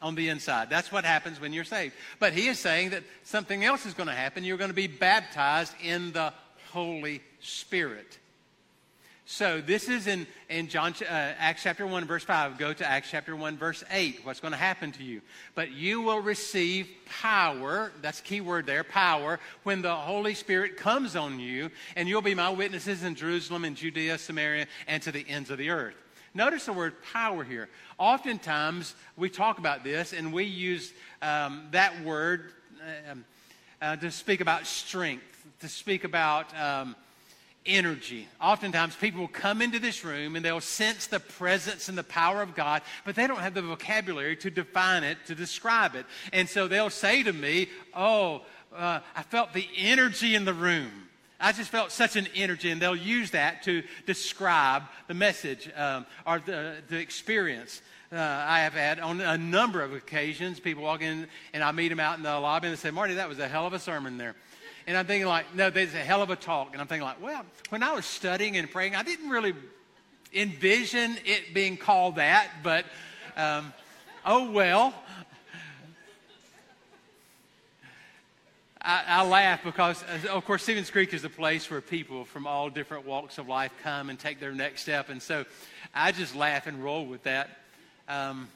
on 0.01 0.15
the 0.15 0.29
inside. 0.29 0.69
That's 0.69 0.91
what 0.91 1.05
happens 1.05 1.39
when 1.39 1.53
you're 1.53 1.63
saved. 1.63 1.93
But 2.19 2.33
he 2.33 2.47
is 2.47 2.59
saying 2.59 2.91
that 2.91 3.03
something 3.23 3.63
else 3.63 3.85
is 3.85 3.93
going 3.93 4.07
to 4.07 4.15
happen. 4.15 4.43
You're 4.43 4.57
going 4.57 4.69
to 4.69 4.75
be 4.75 4.87
baptized 4.87 5.73
in 5.83 6.11
the 6.11 6.33
Holy 6.71 7.21
Spirit. 7.39 8.17
So 9.31 9.61
this 9.61 9.89
is 9.89 10.07
in, 10.07 10.25
in 10.49 10.69
John, 10.69 10.95
uh, 11.03 11.05
Acts 11.05 11.61
chapter 11.61 11.85
1, 11.85 12.05
verse 12.05 12.23
5. 12.23 12.57
Go 12.57 12.73
to 12.73 12.83
Acts 12.83 13.11
chapter 13.11 13.35
1, 13.35 13.57
verse 13.57 13.83
8. 13.91 14.21
What's 14.23 14.39
going 14.39 14.53
to 14.53 14.57
happen 14.57 14.91
to 14.93 15.03
you? 15.03 15.21
But 15.53 15.71
you 15.71 16.01
will 16.01 16.19
receive 16.19 16.89
power. 17.05 17.91
That's 18.01 18.21
key 18.21 18.41
word 18.41 18.65
there, 18.65 18.83
power, 18.83 19.39
when 19.61 19.83
the 19.83 19.93
Holy 19.93 20.33
Spirit 20.33 20.77
comes 20.77 21.15
on 21.15 21.39
you, 21.39 21.69
and 21.95 22.09
you'll 22.09 22.23
be 22.23 22.33
my 22.33 22.49
witnesses 22.49 23.03
in 23.03 23.13
Jerusalem 23.13 23.65
and 23.65 23.75
Judea, 23.75 24.17
Samaria, 24.17 24.65
and 24.87 25.03
to 25.03 25.11
the 25.11 25.23
ends 25.29 25.51
of 25.51 25.59
the 25.59 25.69
earth. 25.69 25.93
Notice 26.33 26.65
the 26.65 26.73
word 26.73 26.93
power 27.13 27.43
here. 27.43 27.69
Oftentimes, 27.97 28.95
we 29.17 29.29
talk 29.29 29.57
about 29.57 29.83
this, 29.83 30.13
and 30.13 30.31
we 30.31 30.43
use 30.45 30.93
um, 31.21 31.67
that 31.71 32.03
word 32.03 32.51
um, 33.11 33.25
uh, 33.81 33.95
to 33.97 34.11
speak 34.11 34.41
about 34.41 34.65
strength, 34.65 35.45
to 35.61 35.67
speak 35.67 36.03
about... 36.03 36.47
Um, 36.57 36.95
energy. 37.65 38.27
Oftentimes, 38.41 38.95
people 38.95 39.21
will 39.21 39.27
come 39.27 39.61
into 39.61 39.79
this 39.79 40.03
room 40.03 40.35
and 40.35 40.43
they'll 40.43 40.61
sense 40.61 41.07
the 41.07 41.19
presence 41.19 41.89
and 41.89 41.97
the 41.97 42.03
power 42.03 42.41
of 42.41 42.55
God, 42.55 42.81
but 43.05 43.15
they 43.15 43.27
don't 43.27 43.39
have 43.39 43.53
the 43.53 43.61
vocabulary 43.61 44.35
to 44.37 44.49
define 44.49 45.03
it, 45.03 45.17
to 45.27 45.35
describe 45.35 45.95
it. 45.95 46.05
And 46.33 46.49
so 46.49 46.67
they'll 46.67 46.89
say 46.89 47.23
to 47.23 47.33
me, 47.33 47.69
Oh, 47.93 48.41
uh, 48.75 48.99
I 49.15 49.23
felt 49.23 49.53
the 49.53 49.67
energy 49.77 50.35
in 50.35 50.45
the 50.45 50.53
room. 50.53 51.08
I 51.39 51.51
just 51.51 51.69
felt 51.69 51.91
such 51.91 52.15
an 52.15 52.27
energy, 52.35 52.69
and 52.69 52.81
they'll 52.81 52.95
use 52.95 53.31
that 53.31 53.63
to 53.63 53.83
describe 54.05 54.83
the 55.07 55.13
message 55.13 55.69
um, 55.75 56.05
or 56.25 56.39
the, 56.39 56.75
the 56.89 56.97
experience. 56.97 57.81
Uh, 58.11 58.17
I 58.17 58.61
have 58.61 58.73
had 58.73 58.99
on 58.99 59.21
a 59.21 59.37
number 59.37 59.81
of 59.83 59.93
occasions 59.93 60.59
people 60.59 60.81
walk 60.83 61.03
in 61.03 61.27
and 61.53 61.63
I 61.63 61.71
meet 61.71 61.89
them 61.89 61.99
out 61.99 62.17
in 62.17 62.23
the 62.23 62.39
lobby 62.39 62.67
and 62.67 62.75
they 62.75 62.79
say, 62.79 62.89
Marty, 62.89 63.13
that 63.13 63.29
was 63.29 63.37
a 63.37 63.47
hell 63.47 63.67
of 63.67 63.73
a 63.73 63.79
sermon 63.79 64.17
there. 64.17 64.35
And 64.87 64.97
I'm 64.97 65.05
thinking, 65.05 65.27
like, 65.27 65.53
no, 65.53 65.69
there's 65.69 65.93
a 65.93 65.97
hell 65.97 66.23
of 66.23 66.31
a 66.31 66.35
talk. 66.35 66.69
And 66.71 66.81
I'm 66.81 66.87
thinking, 66.87 67.05
like, 67.05 67.21
well, 67.21 67.45
when 67.69 67.83
I 67.83 67.93
was 67.93 68.05
studying 68.05 68.57
and 68.57 68.69
praying, 68.69 68.95
I 68.95 69.03
didn't 69.03 69.29
really 69.29 69.53
envision 70.33 71.17
it 71.23 71.53
being 71.53 71.77
called 71.77 72.15
that, 72.15 72.49
but 72.63 72.85
um, 73.37 73.73
oh 74.25 74.51
well. 74.51 74.93
I, 78.81 79.03
I, 79.07 79.27
laugh 79.27 79.63
because, 79.63 80.03
of 80.29 80.45
course, 80.45 80.63
Stevens 80.63 80.89
Creek 80.89 81.13
is 81.13 81.25
a 81.25 81.29
place 81.29 81.69
where 81.69 81.81
people 81.81 82.23
from 82.23 82.47
all 82.47 82.69
different 82.69 83.05
walks 83.05 83.37
of 83.37 83.47
life 83.47 83.71
come 83.83 84.09
and 84.09 84.17
take 84.17 84.39
their 84.39 84.53
next 84.53 84.83
step. 84.83 85.09
And 85.09 85.21
so 85.21 85.45
I 85.93 86.13
just 86.13 86.33
laugh 86.33 86.65
and 86.65 86.81
roll 86.81 87.05
with 87.05 87.23
that. 87.23 87.49
Um, 88.07 88.47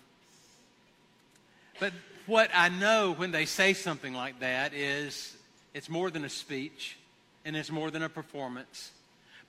but 1.79 1.91
what 2.25 2.49
I 2.53 2.69
know 2.69 3.11
when 3.11 3.31
they 3.31 3.45
say 3.45 3.73
something 3.73 4.13
like 4.13 4.39
that 4.39 4.73
is 4.73 5.35
it's 5.73 5.89
more 5.89 6.09
than 6.09 6.23
a 6.23 6.29
speech, 6.29 6.97
and 7.43 7.55
it's 7.55 7.71
more 7.71 7.91
than 7.91 8.03
a 8.03 8.09
performance. 8.09 8.91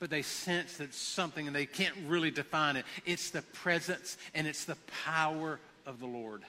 But 0.01 0.11
they 0.11 0.23
sense 0.23 0.79
that 0.79 0.93
something, 0.93 1.47
and 1.47 1.55
they 1.55 1.67
can't 1.67 1.95
really 2.07 2.33
define 2.33 2.77
it. 2.77 2.85
It's 3.07 3.31
the 3.31 3.43
presence 3.43 4.19
and 4.35 4.47
it's 4.47 4.65
the 4.65 4.77
power 5.05 5.61
of 5.87 6.01
the 6.01 6.07
Lord. 6.07 6.43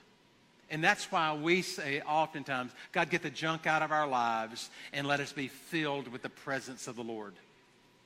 And 0.70 0.84
that's 0.84 1.12
why 1.12 1.34
we 1.34 1.62
say 1.62 2.02
oftentimes, 2.02 2.72
God, 2.92 3.10
get 3.10 3.22
the 3.22 3.30
junk 3.30 3.68
out 3.68 3.82
of 3.82 3.92
our 3.92 4.08
lives 4.08 4.70
and 4.94 5.08
let 5.08 5.20
us 5.20 5.32
be 5.32 5.48
filled 5.48 6.08
with 6.08 6.22
the 6.22 6.30
presence 6.30 6.88
of 6.88 6.96
the 6.96 7.04
Lord. 7.04 7.34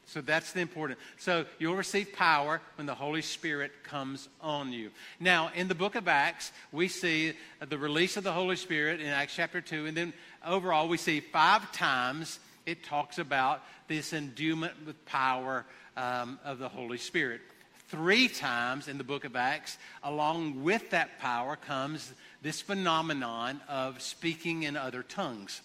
So 0.10 0.22
that's 0.22 0.54
the 0.54 0.62
important. 0.62 1.00
So 1.18 1.46
you'll 1.60 1.76
receive 1.76 2.14
power 2.14 2.62
when 2.76 2.88
the 2.88 2.96
Holy 2.96 3.22
Spirit 3.22 3.72
comes 3.84 4.28
on 4.42 4.74
you. 4.74 4.90
Now, 5.20 5.52
in 5.54 5.68
the 5.68 5.76
book 5.76 5.94
of 5.94 6.08
Acts, 6.08 6.52
we 6.72 6.88
see 6.88 7.34
the 7.60 7.78
release 7.78 8.18
of 8.18 8.24
the 8.24 8.32
Holy 8.32 8.56
Spirit 8.56 9.02
in 9.02 9.08
Acts 9.08 9.36
chapter 9.36 9.62
2. 9.62 9.86
And 9.86 9.96
then 9.96 10.14
overall, 10.44 10.88
we 10.88 10.98
see 10.98 11.20
five 11.20 11.72
times 11.72 12.40
it 12.66 12.84
talks 12.84 13.20
about 13.20 13.64
this 13.88 14.12
endowment 14.12 14.74
with 14.86 15.06
power 15.06 15.66
um, 15.96 16.40
of 16.44 16.58
the 16.58 16.70
Holy 16.70 16.98
Spirit. 16.98 17.42
Three 17.90 18.28
times 18.28 18.88
in 18.88 18.98
the 18.98 19.04
book 19.04 19.26
of 19.26 19.36
Acts, 19.36 19.78
along 20.04 20.64
with 20.64 20.92
that 20.92 21.20
power 21.20 21.56
comes 21.56 22.14
this 22.42 22.62
phenomenon 22.62 23.62
of 23.68 24.02
speaking 24.02 24.64
in 24.64 24.78
other 24.78 25.04
tongues. 25.04 25.62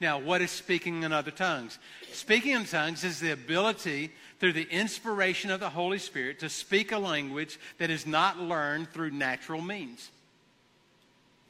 Now, 0.00 0.18
what 0.18 0.40
is 0.40 0.50
speaking 0.50 1.02
in 1.02 1.12
other 1.12 1.30
tongues? 1.30 1.78
Speaking 2.12 2.52
in 2.52 2.64
tongues 2.64 3.04
is 3.04 3.20
the 3.20 3.32
ability, 3.32 4.10
through 4.38 4.54
the 4.54 4.68
inspiration 4.70 5.50
of 5.50 5.60
the 5.60 5.68
Holy 5.68 5.98
Spirit, 5.98 6.40
to 6.40 6.48
speak 6.48 6.92
a 6.92 6.98
language 6.98 7.58
that 7.76 7.90
is 7.90 8.06
not 8.06 8.40
learned 8.40 8.90
through 8.90 9.10
natural 9.10 9.60
means. 9.60 10.10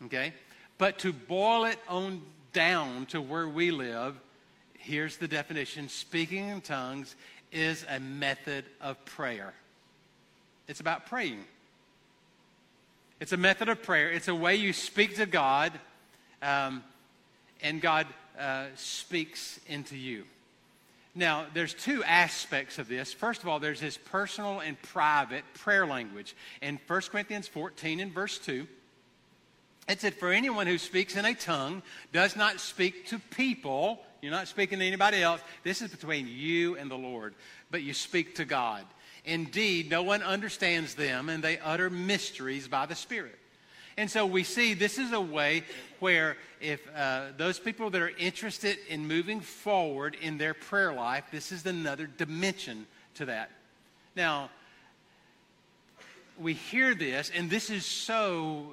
Okay? 0.07 0.33
But 0.77 0.99
to 1.01 1.13
boil 1.13 1.67
it 1.67 1.79
on 1.89 2.23
down 2.53 3.07
to 3.07 3.21
where 3.21 3.49
we 3.49 3.71
live, 3.71 4.19
here's 4.77 5.19
the 5.19 5.29
definition 5.29 5.89
speaking 5.89 6.49
in 6.49 6.61
tongues 6.61 7.15
is 7.53 7.87
a 7.89 8.01
method 8.01 8.65
of 8.81 9.05
prayer. 9.05 9.55
It's 10.71 10.79
about 10.79 11.07
praying. 11.07 11.45
It's 13.19 13.33
a 13.33 13.37
method 13.37 13.69
of 13.69 13.83
prayer. 13.83 14.09
It's 14.09 14.29
a 14.29 14.35
way 14.35 14.55
you 14.55 14.73
speak 14.73 15.17
to 15.17 15.27
God, 15.27 15.73
um, 16.43 16.85
and 17.61 17.81
God 17.81 18.07
uh, 18.39 18.67
speaks 18.77 19.59
into 19.67 19.97
you. 19.97 20.27
Now, 21.13 21.47
there's 21.55 21.75
two 21.75 22.05
aspects 22.05 22.79
of 22.79 22.87
this. 22.87 23.13
First 23.13 23.43
of 23.43 23.49
all, 23.49 23.59
there's 23.59 23.81
his 23.81 23.97
personal 23.97 24.61
and 24.61 24.81
private 24.81 25.43
prayer 25.55 25.85
language. 25.89 26.37
In 26.63 26.79
1 26.87 27.01
Corinthians 27.11 27.49
14 27.49 27.99
and 27.99 28.15
verse 28.15 28.39
2, 28.39 28.65
it 29.89 30.01
said, 30.01 30.15
For 30.15 30.31
anyone 30.31 30.69
who 30.69 30.79
speaks 30.79 31.17
in 31.17 31.25
a 31.25 31.35
tongue 31.35 31.83
does 32.13 32.37
not 32.37 32.61
speak 32.61 33.07
to 33.09 33.19
people. 33.19 33.99
You're 34.23 34.31
not 34.31 34.47
speaking 34.47 34.79
to 34.79 34.85
anybody 34.85 35.21
else. 35.21 35.41
This 35.65 35.83
is 35.83 35.91
between 35.91 36.29
you 36.29 36.77
and 36.77 36.89
the 36.89 36.97
Lord, 36.97 37.35
but 37.73 37.83
you 37.83 37.93
speak 37.93 38.37
to 38.37 38.45
God. 38.45 38.85
Indeed, 39.25 39.91
no 39.91 40.03
one 40.03 40.23
understands 40.23 40.95
them, 40.95 41.29
and 41.29 41.45
they 41.45 41.59
utter 41.59 41.91
mysteries 41.91 42.69
by 42.69 42.87
the 42.87 42.95
Spirit. 42.95 43.39
And 43.97 44.11
so 44.11 44.25
we 44.25 44.45
see 44.45 44.75
this 44.75 44.99
is 44.99 45.13
a 45.13 45.21
way 45.21 45.65
where 45.99 46.37
if 46.61 46.81
uh, 46.97 47.27
those 47.37 47.59
people 47.59 47.91
that 47.91 48.01
are 48.01 48.13
interested 48.19 48.79
in 48.89 49.07
moving 49.07 49.41
forward 49.41 50.17
in 50.23 50.39
their 50.39 50.55
prayer 50.55 50.93
life, 50.93 51.25
this 51.31 51.53
is 51.53 51.67
another 51.67 52.07
dimension 52.07 52.87
to 53.17 53.27
that. 53.27 53.51
Now, 54.17 54.51
we 56.39 56.55
hear 56.55 56.95
this, 56.95 57.31
and 57.35 57.51
this 57.51 57.69
is 57.69 57.85
so 57.85 58.73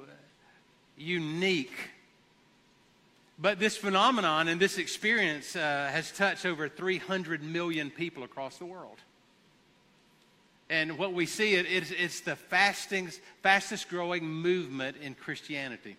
unique. 0.96 1.76
But 3.38 3.58
this 3.60 3.76
phenomenon 3.76 4.48
and 4.48 4.60
this 4.60 4.78
experience 4.78 5.54
uh, 5.54 5.60
has 5.92 6.10
touched 6.10 6.46
over 6.46 6.68
300 6.68 7.42
million 7.42 7.90
people 7.90 8.24
across 8.24 8.58
the 8.58 8.64
world. 8.64 8.98
And 10.70 10.98
what 10.98 11.14
we 11.14 11.26
see, 11.26 11.54
it, 11.54 11.66
it's, 11.66 11.90
it's 11.90 12.20
the 12.20 12.36
fastest, 12.36 13.20
fastest 13.42 13.88
growing 13.88 14.24
movement 14.24 14.98
in 15.00 15.14
Christianity. 15.14 15.96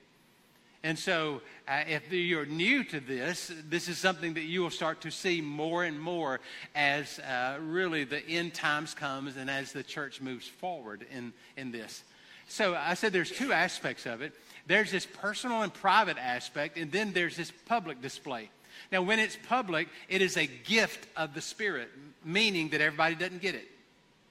And 0.84 0.97
so, 0.97 1.41
uh, 1.67 1.84
if 1.88 2.12
you're 2.13 2.45
new 2.45 2.86
to 2.86 3.01
this, 3.01 3.51
this 3.67 3.89
is 3.89 3.97
something 3.97 4.36
that 4.36 4.43
you 4.43 4.62
will 4.62 4.69
start 4.69 5.01
to 5.01 5.12
see 5.12 5.41
more 5.41 5.84
and 5.84 5.99
more 5.99 6.39
as 6.73 7.19
uh, 7.19 7.58
really 7.62 8.05
the 8.05 8.25
end 8.25 8.53
times 8.53 8.93
comes 8.93 9.36
and 9.36 9.49
as 9.49 9.73
the 9.73 9.84
church 9.84 10.21
moves 10.21 10.47
forward 10.47 11.05
in, 11.12 11.34
in 11.58 11.71
this. 11.71 12.03
So, 12.47 12.75
I 12.75 12.93
said 12.93 13.12
there's 13.12 13.32
two 13.32 13.51
aspects 13.51 14.05
of 14.05 14.21
it. 14.21 14.34
There's 14.67 14.91
this 14.91 15.05
personal 15.05 15.63
and 15.63 15.73
private 15.73 16.17
aspect, 16.17 16.77
and 16.77 16.91
then 16.91 17.12
there's 17.12 17.36
this 17.36 17.51
public 17.65 18.01
display. 18.01 18.49
Now, 18.91 19.01
when 19.01 19.19
it's 19.19 19.38
public, 19.47 19.89
it 20.08 20.21
is 20.21 20.38
a 20.38 20.47
gift 20.47 21.08
of 21.17 21.34
the 21.34 21.41
Spirit, 21.41 21.89
meaning 22.23 22.69
that 22.69 22.79
everybody 22.79 23.15
doesn't 23.15 23.41
get 23.41 23.55
it. 23.55 23.67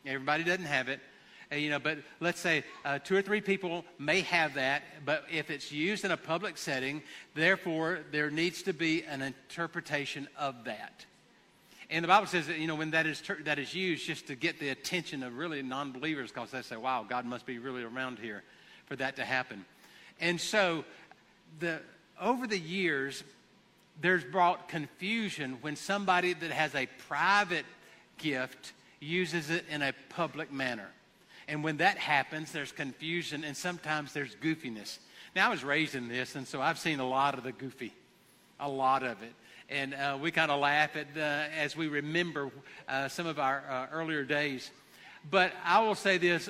Everybody 0.09 0.43
doesn't 0.43 0.65
have 0.65 0.89
it. 0.89 1.01
Uh, 1.53 1.57
you 1.57 1.69
know, 1.69 1.79
but 1.79 1.99
let's 2.19 2.41
say 2.41 2.65
uh, 2.85 2.99
two 2.99 3.15
or 3.15 3.21
three 3.21 3.43
people 3.43 3.85
may 3.99 4.23
have 4.23 4.55
that, 4.55 4.83
but 5.05 5.25
if 5.31 5.51
it's 5.51 5.71
used 5.71 6.05
in 6.05 6.11
a 6.11 6.17
public 6.17 6.57
setting, 6.57 7.03
therefore 7.35 8.01
there 8.11 8.31
needs 8.31 8.63
to 8.63 8.73
be 8.73 9.05
an 9.05 9.21
interpretation 9.21 10.27
of 10.39 10.65
that. 10.65 11.05
And 11.91 12.03
the 12.03 12.09
Bible 12.09 12.27
says 12.27 12.47
that, 12.47 12.59
you 12.59 12.67
know, 12.67 12.75
when 12.75 12.91
that 12.93 13.07
is, 13.07 13.21
ter- 13.21 13.43
that 13.45 13.59
is 13.59 13.75
used 13.75 14.07
just 14.07 14.27
to 14.29 14.35
get 14.35 14.59
the 14.59 14.71
attention 14.71 15.23
of 15.23 15.37
really 15.37 15.63
non 15.63 15.93
believers, 15.93 16.31
because 16.31 16.51
they 16.51 16.63
say, 16.63 16.77
wow, 16.77 17.05
God 17.07 17.27
must 17.27 17.45
be 17.45 17.59
really 17.59 17.83
around 17.83 18.19
here 18.19 18.43
for 18.87 18.97
that 18.97 19.17
to 19.17 19.25
happen. 19.25 19.65
And 20.21 20.41
so, 20.41 20.85
the, 21.61 21.81
over 22.21 22.47
the 22.47 22.59
years, 22.59 23.25
there's 24.01 24.25
brought 24.25 24.69
confusion 24.69 25.59
when 25.61 25.77
somebody 25.77 26.33
that 26.33 26.51
has 26.51 26.75
a 26.75 26.87
private 27.09 27.67
gift 28.19 28.73
uses 29.01 29.51
it 29.51 29.65
in 29.71 29.83
a 29.83 29.93
public 30.09 30.53
manner. 30.53 30.89
And 31.47 31.65
when 31.65 31.79
that 31.79 31.97
happens, 31.97 32.53
there's 32.53 32.73
confusion 32.73 33.45
and 33.45 33.57
sometimes 33.57 34.13
there's 34.13 34.35
goofiness. 34.37 34.99
Now, 35.35 35.49
I 35.49 35.51
was 35.51 35.65
raised 35.65 35.95
in 35.95 36.09
this, 36.09 36.35
and 36.35 36.47
so 36.47 36.61
I've 36.61 36.79
seen 36.79 37.01
a 37.01 37.09
lot 37.09 37.37
of 37.37 37.45
the 37.45 37.53
goofy, 37.53 37.93
a 38.59 38.69
lot 38.69 39.03
of 39.03 39.23
it. 39.23 39.33
And 39.71 39.95
uh, 39.95 40.19
we 40.21 40.31
kind 40.31 40.51
of 40.51 40.61
laugh 40.61 40.97
at 40.97 41.17
as 41.17 41.77
we 41.77 41.89
remember 41.89 42.51
uh, 42.89 43.09
some 43.09 43.27
of 43.27 43.39
our 43.39 43.63
uh, 43.69 43.87
earlier 43.93 44.25
days. 44.25 44.71
But 45.31 45.53
I 45.65 45.81
will 45.81 45.95
say 45.95 46.19
this 46.19 46.49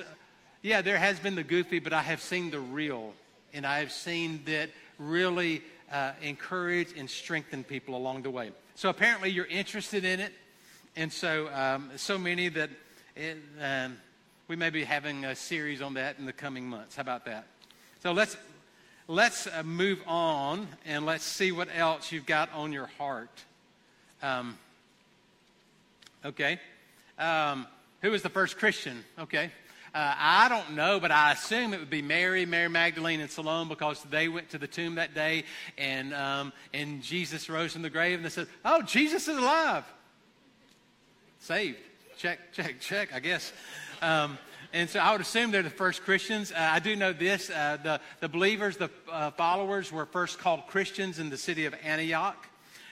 yeah, 0.61 0.81
there 0.81 0.97
has 0.97 1.19
been 1.19 1.35
the 1.35 1.43
goofy, 1.43 1.79
but 1.79 1.93
I 1.93 2.01
have 2.01 2.21
seen 2.21 2.51
the 2.51 2.59
real. 2.59 3.13
And 3.53 3.65
I 3.65 3.79
have 3.79 3.91
seen 3.91 4.41
that 4.45 4.69
really 4.97 5.63
uh, 5.91 6.11
encourage 6.21 6.97
and 6.97 7.09
strengthen 7.09 7.63
people 7.63 7.95
along 7.95 8.23
the 8.23 8.29
way. 8.29 8.51
So 8.75 8.89
apparently, 8.89 9.29
you're 9.29 9.45
interested 9.45 10.03
in 10.03 10.19
it. 10.19 10.33
And 10.95 11.11
so, 11.11 11.49
um, 11.53 11.91
so 11.95 12.17
many 12.17 12.49
that 12.49 12.69
it, 13.15 13.37
um, 13.61 13.97
we 14.47 14.55
may 14.55 14.69
be 14.69 14.83
having 14.83 15.25
a 15.25 15.35
series 15.35 15.81
on 15.81 15.93
that 15.93 16.17
in 16.19 16.25
the 16.25 16.33
coming 16.33 16.67
months. 16.67 16.95
How 16.95 17.01
about 17.01 17.25
that? 17.25 17.45
So 18.01 18.11
let's 18.11 18.35
let's 19.07 19.47
uh, 19.47 19.63
move 19.63 20.01
on 20.07 20.67
and 20.85 21.05
let's 21.05 21.23
see 21.23 21.51
what 21.51 21.67
else 21.73 22.11
you've 22.11 22.25
got 22.25 22.51
on 22.53 22.71
your 22.71 22.87
heart. 22.97 23.43
Um, 24.21 24.57
okay, 26.25 26.59
um, 27.17 27.67
who 28.01 28.11
was 28.11 28.21
the 28.21 28.29
first 28.29 28.57
Christian? 28.57 29.03
Okay. 29.17 29.51
Uh, 29.93 30.13
I 30.17 30.49
don't 30.49 30.75
know, 30.75 30.99
but 30.99 31.09
I 31.09 31.31
assume 31.31 31.73
it 31.73 31.79
would 31.79 31.89
be 31.89 32.03
Mary, 32.03 32.45
Mary 32.45 32.69
Magdalene, 32.69 33.21
and 33.21 33.31
Salome 33.31 33.69
because 33.69 34.03
they 34.03 34.27
went 34.27 34.51
to 34.51 34.59
the 34.59 34.67
tomb 34.67 34.95
that 34.95 35.15
day 35.15 35.45
and, 35.79 36.13
um, 36.13 36.53
and 36.75 37.01
Jesus 37.01 37.49
rose 37.49 37.73
from 37.73 37.81
the 37.81 37.89
grave 37.89 38.19
and 38.19 38.25
they 38.25 38.29
said, 38.29 38.45
Oh, 38.63 38.83
Jesus 38.83 39.27
is 39.27 39.35
alive 39.35 39.83
saved. 41.39 41.77
Check, 42.17 42.53
check, 42.53 42.79
check, 42.79 43.13
I 43.13 43.19
guess. 43.19 43.51
Um, 44.01 44.37
and 44.71 44.89
so 44.89 44.99
I 44.99 45.11
would 45.11 45.21
assume 45.21 45.51
they're 45.51 45.63
the 45.63 45.69
first 45.69 46.03
Christians. 46.03 46.51
Uh, 46.51 46.57
I 46.59 46.79
do 46.79 46.95
know 46.95 47.11
this 47.11 47.49
uh, 47.49 47.77
the, 47.81 47.99
the 48.19 48.29
believers, 48.29 48.77
the 48.77 48.89
uh, 49.11 49.31
followers, 49.31 49.91
were 49.91 50.05
first 50.05 50.37
called 50.37 50.67
Christians 50.67 51.17
in 51.17 51.29
the 51.29 51.37
city 51.37 51.65
of 51.65 51.73
Antioch. 51.83 52.47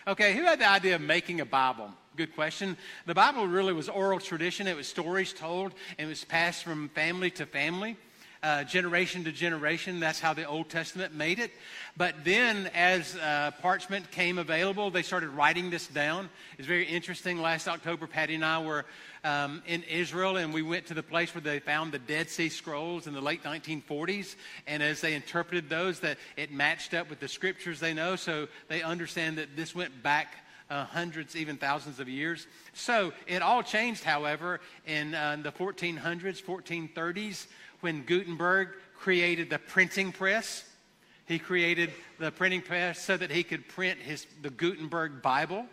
Okay, 0.07 0.33
who 0.33 0.43
had 0.43 0.59
the 0.59 0.69
idea 0.69 0.95
of 0.95 1.01
making 1.01 1.41
a 1.41 1.45
Bible? 1.45 1.91
Good 2.15 2.33
question. 2.33 2.77
The 3.05 3.13
Bible 3.13 3.45
really 3.47 3.73
was 3.73 3.89
oral 3.89 4.19
tradition, 4.19 4.65
it 4.65 4.75
was 4.75 4.87
stories 4.87 5.33
told, 5.33 5.73
and 5.99 6.07
it 6.07 6.09
was 6.09 6.23
passed 6.23 6.63
from 6.63 6.89
family 6.89 7.29
to 7.31 7.45
family 7.45 7.95
uh, 8.43 8.63
generation 8.63 9.23
to 9.23 9.31
generation. 9.31 9.99
That's 9.99 10.19
how 10.19 10.33
the 10.33 10.45
Old 10.45 10.69
Testament 10.69 11.13
made 11.13 11.39
it. 11.39 11.51
But 11.95 12.23
then, 12.23 12.69
as 12.75 13.15
uh, 13.15 13.51
parchment 13.61 14.11
came 14.11 14.37
available, 14.37 14.91
they 14.91 15.01
started 15.01 15.29
writing 15.29 15.69
this 15.69 15.87
down. 15.87 16.29
It's 16.57 16.67
very 16.67 16.85
interesting. 16.85 17.41
Last 17.41 17.67
October, 17.67 18.07
Patty 18.07 18.35
and 18.35 18.45
I 18.45 18.63
were 18.63 18.85
um, 19.23 19.61
in 19.65 19.83
Israel, 19.83 20.37
and 20.37 20.53
we 20.53 20.61
went 20.61 20.85
to 20.87 20.93
the 20.93 21.03
place 21.03 21.33
where 21.33 21.41
they 21.41 21.59
found 21.59 21.91
the 21.91 21.99
Dead 21.99 22.29
Sea 22.29 22.49
Scrolls 22.49 23.07
in 23.07 23.13
the 23.13 23.21
late 23.21 23.43
1940s. 23.43 24.35
And 24.67 24.81
as 24.83 25.01
they 25.01 25.13
interpreted 25.13 25.69
those, 25.69 25.99
that 26.01 26.17
it 26.35 26.51
matched 26.51 26.93
up 26.93 27.09
with 27.09 27.19
the 27.19 27.27
scriptures 27.27 27.79
they 27.79 27.93
know, 27.93 28.15
so 28.15 28.47
they 28.67 28.81
understand 28.81 29.37
that 29.37 29.55
this 29.55 29.75
went 29.75 30.03
back 30.03 30.35
uh, 30.69 30.85
hundreds, 30.85 31.35
even 31.35 31.57
thousands 31.57 31.99
of 31.99 32.09
years. 32.09 32.47
So 32.73 33.13
it 33.25 33.41
all 33.41 33.63
changed, 33.63 34.03
however, 34.03 34.59
in 34.85 35.13
uh, 35.13 35.37
the 35.41 35.51
1400s, 35.51 36.43
1430s, 36.43 37.47
when 37.81 38.03
Gutenberg 38.03 38.69
created 38.99 39.49
the 39.49 39.59
printing 39.59 40.11
press. 40.11 40.63
He 41.25 41.39
created 41.39 41.91
the 42.19 42.31
printing 42.31 42.61
press 42.61 43.03
so 43.03 43.17
that 43.17 43.31
he 43.31 43.43
could 43.43 43.67
print 43.67 43.99
his, 43.99 44.25
the 44.41 44.49
Gutenberg 44.49 45.21
Bible. 45.21 45.65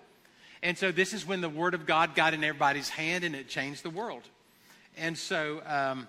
And 0.62 0.76
so 0.76 0.90
this 0.90 1.12
is 1.12 1.26
when 1.26 1.40
the 1.40 1.48
Word 1.48 1.74
of 1.74 1.86
God 1.86 2.14
got 2.14 2.34
in 2.34 2.42
everybody's 2.42 2.88
hand 2.88 3.22
and 3.22 3.34
it 3.34 3.48
changed 3.48 3.82
the 3.82 3.90
world. 3.90 4.22
And 4.96 5.16
so, 5.16 5.62
um, 5.66 6.08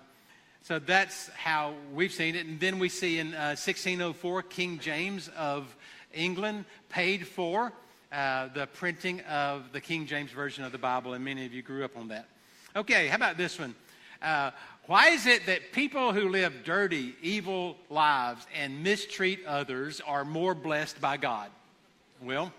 so 0.62 0.78
that's 0.78 1.28
how 1.30 1.74
we've 1.94 2.12
seen 2.12 2.34
it. 2.34 2.46
And 2.46 2.58
then 2.58 2.78
we 2.78 2.88
see 2.88 3.18
in 3.18 3.34
uh, 3.34 3.54
1604, 3.54 4.42
King 4.42 4.78
James 4.78 5.28
of 5.36 5.76
England 6.12 6.64
paid 6.88 7.26
for 7.26 7.72
uh, 8.12 8.48
the 8.54 8.66
printing 8.66 9.20
of 9.22 9.72
the 9.72 9.80
King 9.80 10.06
James 10.06 10.30
Version 10.30 10.64
of 10.64 10.72
the 10.72 10.78
Bible, 10.78 11.14
and 11.14 11.24
many 11.24 11.44
of 11.44 11.52
you 11.52 11.62
grew 11.62 11.84
up 11.84 11.96
on 11.96 12.08
that. 12.08 12.26
Okay, 12.74 13.08
how 13.08 13.16
about 13.16 13.36
this 13.36 13.58
one? 13.58 13.74
Uh, 14.22 14.50
why 14.86 15.08
is 15.08 15.26
it 15.26 15.46
that 15.46 15.72
people 15.72 16.12
who 16.12 16.28
live 16.28 16.62
dirty, 16.64 17.14
evil 17.20 17.76
lives 17.90 18.46
and 18.56 18.84
mistreat 18.84 19.44
others 19.44 20.00
are 20.06 20.24
more 20.24 20.54
blessed 20.54 21.00
by 21.00 21.16
God? 21.16 21.50
Well, 22.22 22.52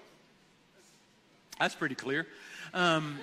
that's 1.57 1.73
pretty 1.73 1.95
clear. 1.95 2.27
Um, 2.73 3.17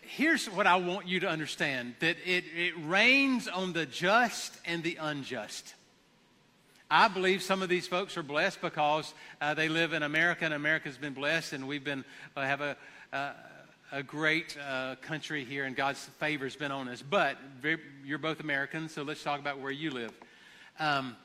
here's 0.00 0.46
what 0.46 0.66
I 0.66 0.76
want 0.76 1.06
you 1.06 1.20
to 1.20 1.28
understand 1.28 1.94
that 2.00 2.16
it, 2.24 2.44
it 2.56 2.74
rains 2.84 3.46
on 3.46 3.74
the 3.74 3.84
just 3.84 4.56
and 4.64 4.82
the 4.82 4.96
unjust. 4.96 5.74
I 6.90 7.08
believe 7.08 7.42
some 7.42 7.62
of 7.62 7.68
these 7.68 7.86
folks 7.86 8.16
are 8.16 8.22
blessed 8.22 8.62
because 8.62 9.14
uh, 9.40 9.54
they 9.54 9.68
live 9.68 9.92
in 9.92 10.02
America, 10.02 10.44
and 10.44 10.54
America's 10.54 10.96
been 10.96 11.14
blessed, 11.14 11.52
and 11.52 11.68
we've 11.68 11.84
been 11.84 12.04
uh, 12.34 12.40
have 12.40 12.62
a 12.62 12.76
uh, 13.12 13.32
a 13.92 14.02
great 14.02 14.56
uh, 14.68 14.96
country 14.96 15.44
here, 15.44 15.64
and 15.64 15.74
God's 15.74 15.98
favor 16.18 16.44
has 16.44 16.56
been 16.56 16.70
on 16.70 16.88
us. 16.88 17.02
But 17.02 17.36
very, 17.60 17.78
you're 18.04 18.18
both 18.18 18.40
Americans, 18.40 18.92
so 18.92 19.02
let's 19.02 19.22
talk 19.22 19.40
about 19.40 19.58
where 19.60 19.72
you 19.72 19.90
live. 19.90 20.12
Um, 20.78 21.16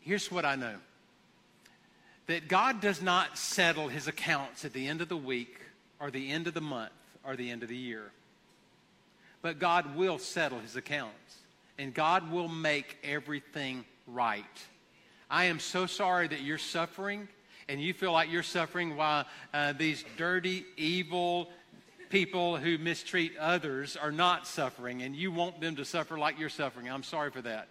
here's 0.00 0.30
what 0.30 0.44
I 0.44 0.56
know 0.56 0.76
that 2.26 2.46
God 2.46 2.82
does 2.82 3.00
not 3.00 3.38
settle 3.38 3.88
his 3.88 4.06
accounts 4.06 4.66
at 4.66 4.74
the 4.74 4.86
end 4.86 5.00
of 5.00 5.08
the 5.08 5.16
week, 5.16 5.60
or 5.98 6.10
the 6.10 6.30
end 6.30 6.46
of 6.46 6.52
the 6.52 6.60
month, 6.60 6.92
or 7.24 7.36
the 7.36 7.50
end 7.50 7.62
of 7.62 7.70
the 7.70 7.76
year. 7.76 8.10
But 9.40 9.58
God 9.58 9.96
will 9.96 10.18
settle 10.18 10.58
his 10.58 10.76
accounts, 10.76 11.36
and 11.78 11.94
God 11.94 12.30
will 12.30 12.48
make 12.48 12.98
everything 13.02 13.84
right. 14.06 14.44
I 15.30 15.44
am 15.44 15.58
so 15.58 15.86
sorry 15.86 16.28
that 16.28 16.42
you're 16.42 16.58
suffering 16.58 17.28
and 17.68 17.82
you 17.82 17.92
feel 17.92 18.12
like 18.12 18.30
you're 18.32 18.42
suffering 18.42 18.96
while 18.96 19.26
uh, 19.52 19.72
these 19.72 20.04
dirty, 20.16 20.64
evil 20.76 21.50
people 22.10 22.56
who 22.56 22.78
mistreat 22.78 23.36
others 23.38 23.96
are 23.96 24.12
not 24.12 24.46
suffering 24.46 25.02
and 25.02 25.14
you 25.14 25.30
want 25.30 25.60
them 25.60 25.76
to 25.76 25.84
suffer 25.84 26.18
like 26.18 26.38
you're 26.38 26.48
suffering. 26.48 26.90
I'm 26.90 27.02
sorry 27.02 27.30
for 27.30 27.42
that. 27.42 27.68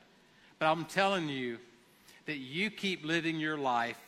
But 0.59 0.71
I'm 0.71 0.85
telling 0.85 1.29
you 1.29 1.57
that 2.25 2.37
you 2.37 2.69
keep 2.69 3.05
living 3.05 3.39
your 3.39 3.57
life 3.57 3.99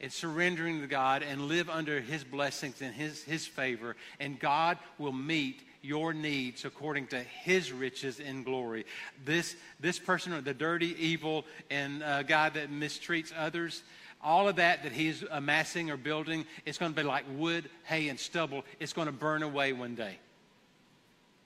and 0.00 0.12
surrendering 0.12 0.80
to 0.80 0.86
God 0.86 1.22
and 1.22 1.42
live 1.42 1.68
under 1.68 2.00
His 2.00 2.24
blessings 2.24 2.80
and 2.82 2.94
His, 2.94 3.22
His 3.22 3.46
favor, 3.46 3.96
and 4.20 4.38
God 4.38 4.78
will 4.98 5.12
meet 5.12 5.62
your 5.82 6.12
needs 6.12 6.64
according 6.64 7.06
to 7.08 7.18
his 7.20 7.72
riches 7.72 8.20
in 8.20 8.42
glory. 8.42 8.84
This, 9.24 9.56
this 9.80 9.98
person, 9.98 10.42
the 10.44 10.54
dirty, 10.54 10.94
evil, 10.98 11.44
and 11.70 12.02
uh, 12.02 12.22
guy 12.24 12.48
that 12.50 12.70
mistreats 12.70 13.32
others, 13.36 13.82
all 14.22 14.48
of 14.48 14.56
that 14.56 14.82
that 14.82 14.92
he's 14.92 15.24
amassing 15.30 15.90
or 15.90 15.96
building, 15.96 16.44
it's 16.66 16.78
going 16.78 16.92
to 16.92 17.00
be 17.00 17.06
like 17.06 17.24
wood, 17.36 17.68
hay, 17.84 18.08
and 18.08 18.18
stubble. 18.18 18.64
It's 18.80 18.92
going 18.92 19.06
to 19.06 19.12
burn 19.12 19.42
away 19.42 19.72
one 19.72 19.94
day. 19.94 20.18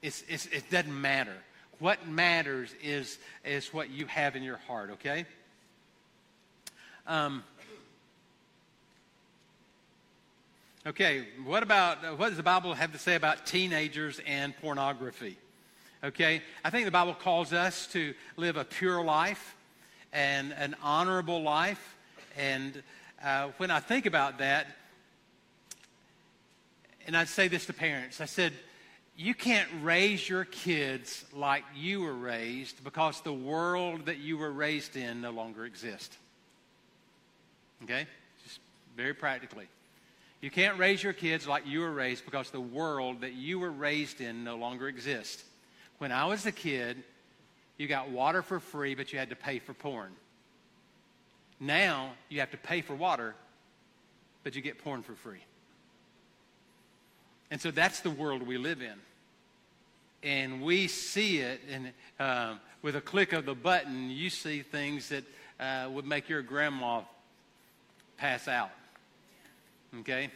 It's, 0.01 0.25
it's, 0.29 0.47
it 0.47 0.71
doesn't 0.71 1.01
matter. 1.01 1.37
What 1.79 2.09
matters 2.09 2.75
is, 2.83 3.19
is 3.45 3.73
what 3.73 3.91
you 3.91 4.07
have 4.07 4.37
in 4.37 4.43
your 4.43 4.57
heart, 4.57 4.91
okay? 4.93 5.27
Um, 7.07 7.43
Okay, 10.85 11.29
what 11.45 11.63
about 11.63 12.19
what 12.19 12.31
does 12.31 12.37
the 12.37 12.43
Bible 12.43 12.75
have 12.75 12.91
to 12.91 12.99
say 12.99 13.15
about 13.15 13.47
teenagers 13.47 14.21
and 14.27 14.53
pornography? 14.57 15.39
Okay, 16.03 16.43
I 16.65 16.71
think 16.71 16.87
the 16.87 16.91
Bible 16.91 17.15
calls 17.15 17.53
us 17.53 17.87
to 17.93 18.15
live 18.37 18.57
a 18.57 18.65
pure 18.65 19.01
life 19.01 19.55
and 20.13 20.53
an 20.53 20.75
honorable 20.83 21.41
life. 21.41 21.97
And 22.37 22.83
uh, 23.23 23.49
when 23.57 23.71
I 23.71 23.81
think 23.81 24.07
about 24.07 24.39
that, 24.39 24.67
and 27.07 27.17
I'd 27.17 27.29
say 27.29 27.49
this 27.49 27.67
to 27.67 27.73
parents, 27.73 28.21
I 28.21 28.27
said, 28.27 28.53
you 29.17 29.35
can't 29.35 29.69
raise 29.83 30.29
your 30.29 30.45
kids 30.45 31.25
like 31.35 31.65
you 31.75 32.01
were 32.01 32.15
raised 32.15 32.83
because 32.83 33.21
the 33.21 33.33
world 33.33 34.07
that 34.07 34.19
you 34.19 34.39
were 34.39 34.51
raised 34.51 34.97
in 34.97 35.21
no 35.21 35.31
longer 35.31 35.67
exists. 35.67 36.17
Okay? 37.85 38.07
Just 38.45 38.61
very 38.97 39.15
practically. 39.15 39.67
You 40.41 40.51
can't 40.51 40.79
raise 40.79 41.03
your 41.03 41.13
kids 41.13 41.47
like 41.47 41.67
you 41.67 41.81
were 41.81 41.93
raised 41.93 42.25
because 42.25 42.51
the 42.51 42.61
world 42.61 43.21
that 43.21 43.35
you 43.35 43.59
were 43.59 43.71
raised 43.71 44.21
in 44.21 44.45
no 44.45 44.57
longer 44.57 44.89
exists. 44.89 45.45
When 45.99 46.11
I 46.11 46.27
was 46.27 46.47
a 46.47 46.53
kid, 46.53 47.03
you 47.79 47.87
got 47.87 48.11
water 48.11 48.43
for 48.43 48.59
free, 48.59 48.95
but 48.95 49.13
you 49.13 49.19
had 49.19 49.31
to 49.31 49.37
pay 49.37 49.59
for 49.59 49.75
porn. 49.75 50.11
Now 51.63 52.15
you 52.29 52.41
have 52.41 52.51
to 52.51 52.57
pay 52.57 52.81
for 52.81 52.97
water, 52.97 53.37
but 54.43 54.57
you 54.57 54.63
get 54.63 54.83
porn 54.83 55.03
for 55.05 55.15
free. 55.15 55.45
And 57.53 57.61
so 57.61 57.71
that's 57.71 58.01
the 58.01 58.11
world 58.11 58.45
we 58.45 58.59
live 58.59 58.83
in. 58.83 58.95
And 60.25 60.61
we 60.63 60.89
see 60.89 61.39
it, 61.39 61.61
and 61.71 61.93
uh, 62.19 62.55
with 62.83 62.97
a 62.97 63.01
click 63.01 63.33
of 63.33 63.47
the 63.47 63.55
button, 63.55 64.11
you 64.11 64.29
see 64.29 64.63
things 64.63 65.11
that 65.11 65.25
uh, 65.61 65.89
would 65.89 66.05
make 66.05 66.29
your 66.29 66.43
grandma 66.43 67.03
pass 68.17 68.49
out. 68.49 68.71
Okay? 70.01 70.31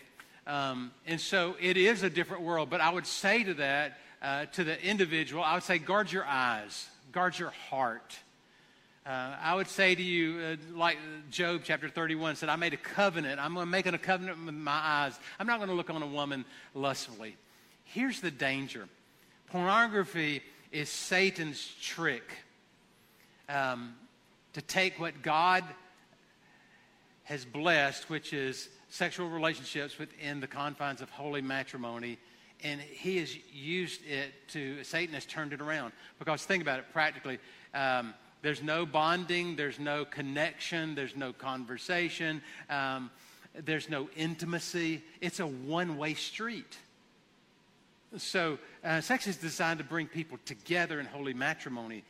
Um, 0.46 0.92
and 1.08 1.20
so 1.20 1.56
it 1.60 1.76
is 1.76 2.04
a 2.04 2.10
different 2.10 2.44
world. 2.44 2.70
But 2.70 2.80
I 2.80 2.90
would 2.90 3.06
say 3.06 3.42
to 3.42 3.54
that, 3.54 3.98
uh, 4.22 4.46
to 4.46 4.62
the 4.62 4.80
individual, 4.80 5.42
I 5.42 5.54
would 5.54 5.64
say 5.64 5.78
guard 5.78 6.12
your 6.12 6.24
eyes, 6.24 6.86
guard 7.10 7.36
your 7.36 7.50
heart. 7.50 8.16
Uh, 9.06 9.36
I 9.40 9.54
would 9.54 9.68
say 9.68 9.94
to 9.94 10.02
you, 10.02 10.40
uh, 10.40 10.56
like 10.76 10.98
Job 11.30 11.60
chapter 11.62 11.88
31 11.88 12.34
said, 12.34 12.48
I 12.48 12.56
made 12.56 12.74
a 12.74 12.76
covenant. 12.76 13.38
I'm 13.38 13.70
making 13.70 13.94
a 13.94 13.98
covenant 13.98 14.44
with 14.44 14.54
my 14.56 14.72
eyes. 14.72 15.16
I'm 15.38 15.46
not 15.46 15.58
going 15.58 15.68
to 15.68 15.76
look 15.76 15.90
on 15.90 16.02
a 16.02 16.06
woman 16.06 16.44
lustfully. 16.74 17.36
Here's 17.84 18.20
the 18.20 18.32
danger 18.32 18.88
pornography 19.48 20.42
is 20.72 20.88
Satan's 20.88 21.72
trick 21.80 22.28
um, 23.48 23.94
to 24.54 24.60
take 24.60 24.98
what 24.98 25.22
God 25.22 25.62
has 27.22 27.44
blessed, 27.44 28.10
which 28.10 28.32
is 28.32 28.68
sexual 28.88 29.28
relationships 29.28 29.98
within 29.98 30.40
the 30.40 30.48
confines 30.48 31.00
of 31.00 31.10
holy 31.10 31.42
matrimony, 31.42 32.18
and 32.64 32.80
he 32.80 33.18
has 33.18 33.36
used 33.52 34.00
it 34.04 34.32
to, 34.48 34.82
Satan 34.82 35.14
has 35.14 35.26
turned 35.26 35.52
it 35.52 35.60
around. 35.60 35.92
Because 36.18 36.44
think 36.44 36.60
about 36.60 36.80
it 36.80 36.86
practically. 36.92 37.38
Um, 37.72 38.12
there's 38.46 38.62
no 38.62 38.86
bonding, 38.86 39.56
there's 39.56 39.80
no 39.80 40.04
connection, 40.04 40.94
there's 40.94 41.16
no 41.16 41.32
conversation, 41.32 42.40
um, 42.70 43.10
there's 43.64 43.90
no 43.90 44.08
intimacy. 44.14 45.02
It's 45.20 45.40
a 45.40 45.46
one 45.48 45.98
way 45.98 46.14
street. 46.14 46.78
So, 48.18 48.60
uh, 48.84 49.00
sex 49.00 49.26
is 49.26 49.36
designed 49.36 49.78
to 49.78 49.84
bring 49.84 50.06
people 50.06 50.38
together 50.44 51.00
in 51.00 51.06
holy 51.06 51.34
matrimony. 51.34 52.04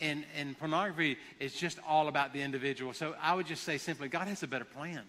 And, 0.00 0.24
and 0.38 0.56
pornography 0.56 1.16
is 1.40 1.54
just 1.54 1.80
all 1.84 2.06
about 2.06 2.32
the 2.32 2.40
individual. 2.40 2.92
So, 2.92 3.16
I 3.20 3.34
would 3.34 3.48
just 3.48 3.64
say 3.64 3.76
simply 3.76 4.06
God 4.06 4.28
has 4.28 4.44
a 4.44 4.46
better 4.46 4.64
plan. 4.64 5.02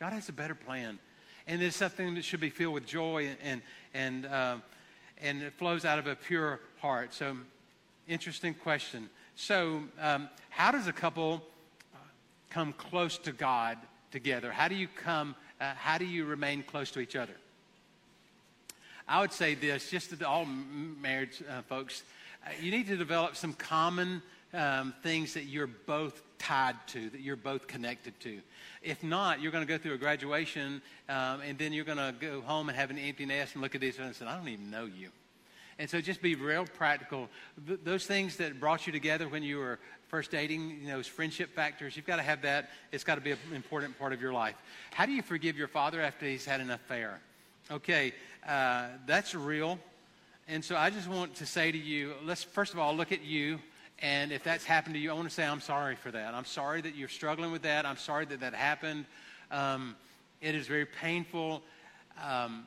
God 0.00 0.12
has 0.12 0.28
a 0.28 0.32
better 0.32 0.56
plan. 0.56 0.98
And 1.46 1.62
it's 1.62 1.76
something 1.76 2.16
that 2.16 2.24
should 2.24 2.40
be 2.40 2.50
filled 2.50 2.74
with 2.74 2.86
joy 2.86 3.30
and, 3.40 3.62
and, 3.94 4.26
uh, 4.26 4.56
and 5.22 5.42
it 5.42 5.52
flows 5.52 5.84
out 5.84 6.00
of 6.00 6.08
a 6.08 6.16
pure 6.16 6.58
heart. 6.80 7.14
So, 7.14 7.36
interesting 8.08 8.52
question. 8.52 9.08
So, 9.36 9.82
um, 10.00 10.28
how 10.50 10.70
does 10.70 10.86
a 10.86 10.92
couple 10.92 11.42
uh, 11.94 11.98
come 12.50 12.72
close 12.72 13.18
to 13.18 13.32
God 13.32 13.78
together? 14.10 14.52
How 14.52 14.68
do 14.68 14.74
you 14.74 14.88
come, 14.88 15.34
uh, 15.60 15.74
how 15.74 15.98
do 15.98 16.04
you 16.04 16.24
remain 16.24 16.62
close 16.62 16.90
to 16.92 17.00
each 17.00 17.16
other? 17.16 17.34
I 19.08 19.20
would 19.20 19.32
say 19.32 19.54
this, 19.54 19.90
just 19.90 20.16
to 20.16 20.28
all 20.28 20.44
marriage 20.44 21.42
uh, 21.48 21.62
folks, 21.62 22.04
uh, 22.46 22.50
you 22.60 22.70
need 22.70 22.86
to 22.88 22.96
develop 22.96 23.36
some 23.36 23.54
common 23.54 24.22
um, 24.52 24.94
things 25.02 25.34
that 25.34 25.44
you're 25.44 25.66
both 25.66 26.22
tied 26.38 26.76
to, 26.88 27.10
that 27.10 27.20
you're 27.20 27.36
both 27.36 27.66
connected 27.66 28.18
to. 28.20 28.40
If 28.82 29.02
not, 29.02 29.40
you're 29.40 29.52
going 29.52 29.66
to 29.66 29.72
go 29.72 29.78
through 29.78 29.94
a 29.94 29.98
graduation 29.98 30.80
um, 31.08 31.40
and 31.42 31.58
then 31.58 31.72
you're 31.72 31.84
going 31.84 31.98
to 31.98 32.14
go 32.18 32.40
home 32.40 32.68
and 32.68 32.78
have 32.78 32.90
an 32.90 32.98
empty 32.98 33.26
nest 33.26 33.54
and 33.54 33.62
look 33.62 33.74
at 33.74 33.82
each 33.82 33.96
other 33.96 34.04
and 34.04 34.16
say, 34.16 34.26
I 34.26 34.36
don't 34.36 34.48
even 34.48 34.70
know 34.70 34.86
you. 34.86 35.10
And 35.80 35.88
so 35.88 35.98
just 36.02 36.20
be 36.20 36.34
real 36.34 36.66
practical. 36.66 37.30
Th- 37.66 37.80
those 37.82 38.04
things 38.04 38.36
that 38.36 38.60
brought 38.60 38.86
you 38.86 38.92
together 38.92 39.26
when 39.26 39.42
you 39.42 39.56
were 39.56 39.78
first 40.08 40.30
dating, 40.30 40.78
you 40.82 40.88
know, 40.88 40.96
those 40.96 41.06
friendship 41.06 41.54
factors, 41.54 41.96
you've 41.96 42.04
got 42.04 42.16
to 42.16 42.22
have 42.22 42.42
that. 42.42 42.68
It's 42.92 43.02
got 43.02 43.14
to 43.14 43.22
be 43.22 43.30
an 43.30 43.38
important 43.54 43.98
part 43.98 44.12
of 44.12 44.20
your 44.20 44.34
life. 44.34 44.56
How 44.90 45.06
do 45.06 45.12
you 45.12 45.22
forgive 45.22 45.56
your 45.56 45.68
father 45.68 46.02
after 46.02 46.26
he's 46.26 46.44
had 46.44 46.60
an 46.60 46.70
affair? 46.70 47.18
Okay, 47.70 48.12
uh, 48.46 48.88
that's 49.06 49.34
real. 49.34 49.78
And 50.46 50.62
so 50.62 50.76
I 50.76 50.90
just 50.90 51.08
want 51.08 51.36
to 51.36 51.46
say 51.46 51.72
to 51.72 51.78
you, 51.78 52.12
let's 52.26 52.42
first 52.42 52.74
of 52.74 52.78
all 52.78 52.94
look 52.94 53.10
at 53.10 53.22
you 53.24 53.58
and 54.00 54.32
if 54.32 54.44
that's 54.44 54.66
happened 54.66 54.96
to 54.96 55.00
you, 55.00 55.10
I 55.10 55.14
want 55.14 55.30
to 55.30 55.34
say 55.34 55.46
I'm 55.46 55.62
sorry 55.62 55.96
for 55.96 56.10
that. 56.10 56.34
I'm 56.34 56.44
sorry 56.44 56.82
that 56.82 56.94
you're 56.94 57.08
struggling 57.08 57.52
with 57.52 57.62
that. 57.62 57.86
I'm 57.86 57.96
sorry 57.96 58.26
that 58.26 58.40
that 58.40 58.52
happened. 58.52 59.06
Um, 59.50 59.96
it 60.42 60.54
is 60.54 60.66
very 60.66 60.84
painful. 60.84 61.62
Um, 62.22 62.66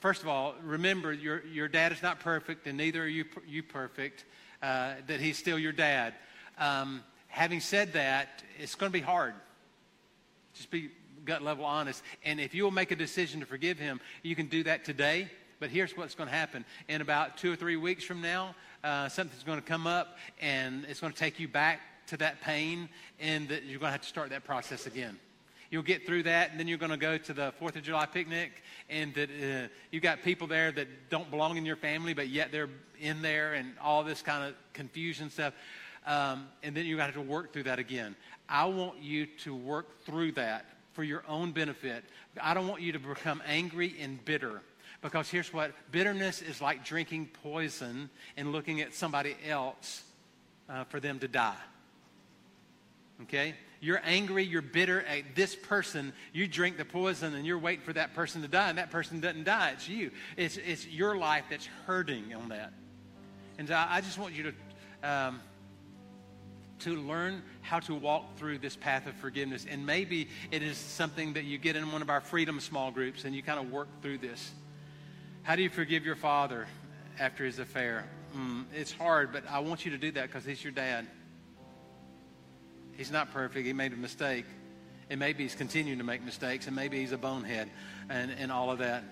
first 0.00 0.22
of 0.22 0.28
all, 0.28 0.54
remember 0.62 1.12
your, 1.12 1.44
your 1.46 1.68
dad 1.68 1.92
is 1.92 2.02
not 2.02 2.20
perfect, 2.20 2.66
and 2.66 2.76
neither 2.76 3.02
are 3.02 3.08
you, 3.08 3.24
you 3.46 3.62
perfect, 3.62 4.24
uh, 4.62 4.94
that 5.06 5.20
he's 5.20 5.38
still 5.38 5.58
your 5.58 5.72
dad. 5.72 6.14
Um, 6.58 7.02
having 7.28 7.60
said 7.60 7.92
that, 7.92 8.42
it's 8.58 8.74
going 8.74 8.90
to 8.90 8.98
be 8.98 9.04
hard. 9.04 9.34
Just 10.54 10.70
be 10.70 10.90
gut 11.24 11.42
level 11.42 11.64
honest. 11.64 12.02
And 12.24 12.40
if 12.40 12.54
you 12.54 12.64
will 12.64 12.70
make 12.70 12.90
a 12.90 12.96
decision 12.96 13.40
to 13.40 13.46
forgive 13.46 13.78
him, 13.78 14.00
you 14.22 14.34
can 14.34 14.46
do 14.46 14.64
that 14.64 14.84
today. 14.84 15.30
But 15.60 15.70
here's 15.70 15.96
what's 15.96 16.14
going 16.14 16.28
to 16.28 16.34
happen. 16.34 16.64
In 16.88 17.00
about 17.00 17.36
two 17.36 17.52
or 17.52 17.56
three 17.56 17.76
weeks 17.76 18.04
from 18.04 18.20
now, 18.20 18.54
uh, 18.84 19.08
something's 19.08 19.42
going 19.42 19.60
to 19.60 19.66
come 19.66 19.86
up 19.86 20.16
and 20.40 20.84
it's 20.88 21.00
going 21.00 21.12
to 21.12 21.18
take 21.18 21.40
you 21.40 21.48
back 21.48 21.80
to 22.08 22.16
that 22.16 22.40
pain, 22.40 22.88
and 23.20 23.48
that 23.50 23.64
you're 23.64 23.78
going 23.78 23.88
to 23.88 23.92
have 23.92 24.00
to 24.00 24.08
start 24.08 24.30
that 24.30 24.42
process 24.42 24.86
again. 24.86 25.18
You'll 25.70 25.82
get 25.82 26.06
through 26.06 26.22
that, 26.22 26.50
and 26.50 26.58
then 26.58 26.66
you're 26.66 26.78
going 26.78 26.90
to 26.90 26.96
go 26.96 27.18
to 27.18 27.32
the 27.32 27.52
Fourth 27.58 27.76
of 27.76 27.82
July 27.82 28.06
picnic, 28.06 28.62
and 28.88 29.14
that 29.14 29.28
uh, 29.28 29.68
you've 29.90 30.02
got 30.02 30.22
people 30.22 30.46
there 30.46 30.72
that 30.72 31.10
don't 31.10 31.30
belong 31.30 31.58
in 31.58 31.66
your 31.66 31.76
family, 31.76 32.14
but 32.14 32.28
yet 32.28 32.50
they're 32.50 32.70
in 32.98 33.20
there, 33.20 33.52
and 33.52 33.72
all 33.82 34.02
this 34.02 34.22
kind 34.22 34.48
of 34.48 34.54
confusion 34.72 35.28
stuff. 35.30 35.52
um, 36.08 36.48
and 36.62 36.74
then 36.74 36.86
you're 36.86 36.96
going 36.96 37.10
to 37.10 37.14
have 37.14 37.26
to 37.26 37.30
work 37.30 37.52
through 37.52 37.64
that 37.64 37.78
again. 37.78 38.16
I 38.48 38.64
want 38.64 39.02
you 39.02 39.26
to 39.44 39.54
work 39.54 40.04
through 40.04 40.32
that 40.32 40.64
for 40.94 41.04
your 41.04 41.22
own 41.28 41.52
benefit. 41.52 42.02
I 42.40 42.54
don't 42.54 42.66
want 42.66 42.80
you 42.80 42.92
to 42.92 42.98
become 42.98 43.42
angry 43.46 43.94
and 44.00 44.24
bitter. 44.24 44.62
Because 45.02 45.28
here's 45.28 45.52
what 45.52 45.72
bitterness 45.92 46.42
is 46.42 46.60
like 46.60 46.84
drinking 46.84 47.28
poison 47.42 48.10
and 48.36 48.50
looking 48.50 48.80
at 48.80 48.94
somebody 48.94 49.36
else 49.46 50.02
uh, 50.68 50.84
for 50.84 50.98
them 50.98 51.18
to 51.20 51.28
die. 51.28 51.54
Okay? 53.22 53.54
You're 53.80 54.00
angry, 54.04 54.44
you're 54.44 54.62
bitter 54.62 55.02
at 55.02 55.36
this 55.36 55.54
person. 55.54 56.12
You 56.32 56.48
drink 56.48 56.76
the 56.78 56.84
poison 56.84 57.34
and 57.34 57.46
you're 57.46 57.58
waiting 57.58 57.84
for 57.84 57.92
that 57.92 58.14
person 58.14 58.42
to 58.42 58.48
die, 58.48 58.68
and 58.68 58.78
that 58.78 58.90
person 58.90 59.20
doesn't 59.20 59.44
die. 59.44 59.70
It's 59.70 59.88
you. 59.88 60.10
It's, 60.36 60.56
it's 60.56 60.86
your 60.86 61.16
life 61.16 61.44
that's 61.48 61.66
hurting 61.86 62.34
on 62.34 62.48
that. 62.48 62.72
And 63.58 63.70
I, 63.70 63.96
I 63.96 64.00
just 64.00 64.18
want 64.18 64.34
you 64.34 64.52
to, 65.02 65.08
um, 65.08 65.40
to 66.80 66.94
learn 66.94 67.42
how 67.62 67.78
to 67.80 67.94
walk 67.94 68.36
through 68.36 68.58
this 68.58 68.74
path 68.74 69.06
of 69.06 69.14
forgiveness. 69.14 69.64
And 69.68 69.86
maybe 69.86 70.28
it 70.50 70.62
is 70.62 70.76
something 70.76 71.34
that 71.34 71.44
you 71.44 71.58
get 71.58 71.76
in 71.76 71.90
one 71.92 72.02
of 72.02 72.10
our 72.10 72.20
freedom 72.20 72.58
small 72.60 72.90
groups 72.90 73.24
and 73.24 73.34
you 73.34 73.42
kind 73.42 73.60
of 73.60 73.70
work 73.70 73.88
through 74.02 74.18
this. 74.18 74.52
How 75.42 75.54
do 75.56 75.62
you 75.62 75.70
forgive 75.70 76.04
your 76.04 76.16
father 76.16 76.66
after 77.18 77.44
his 77.44 77.58
affair? 77.58 78.04
Mm, 78.36 78.64
it's 78.74 78.92
hard, 78.92 79.32
but 79.32 79.44
I 79.48 79.60
want 79.60 79.84
you 79.84 79.92
to 79.92 79.98
do 79.98 80.10
that 80.12 80.26
because 80.26 80.44
he's 80.44 80.62
your 80.62 80.72
dad. 80.72 81.06
He's 82.98 83.12
not 83.12 83.32
perfect. 83.32 83.64
He 83.64 83.72
made 83.72 83.92
a 83.92 83.96
mistake. 83.96 84.44
And 85.08 85.18
maybe 85.18 85.44
he's 85.44 85.54
continuing 85.54 85.98
to 86.00 86.04
make 86.04 86.22
mistakes, 86.22 86.66
and 86.66 86.76
maybe 86.76 86.98
he's 86.98 87.12
a 87.12 87.16
bonehead 87.16 87.70
and, 88.10 88.30
and 88.30 88.52
all 88.52 88.70
of 88.70 88.80
that. 88.80 89.04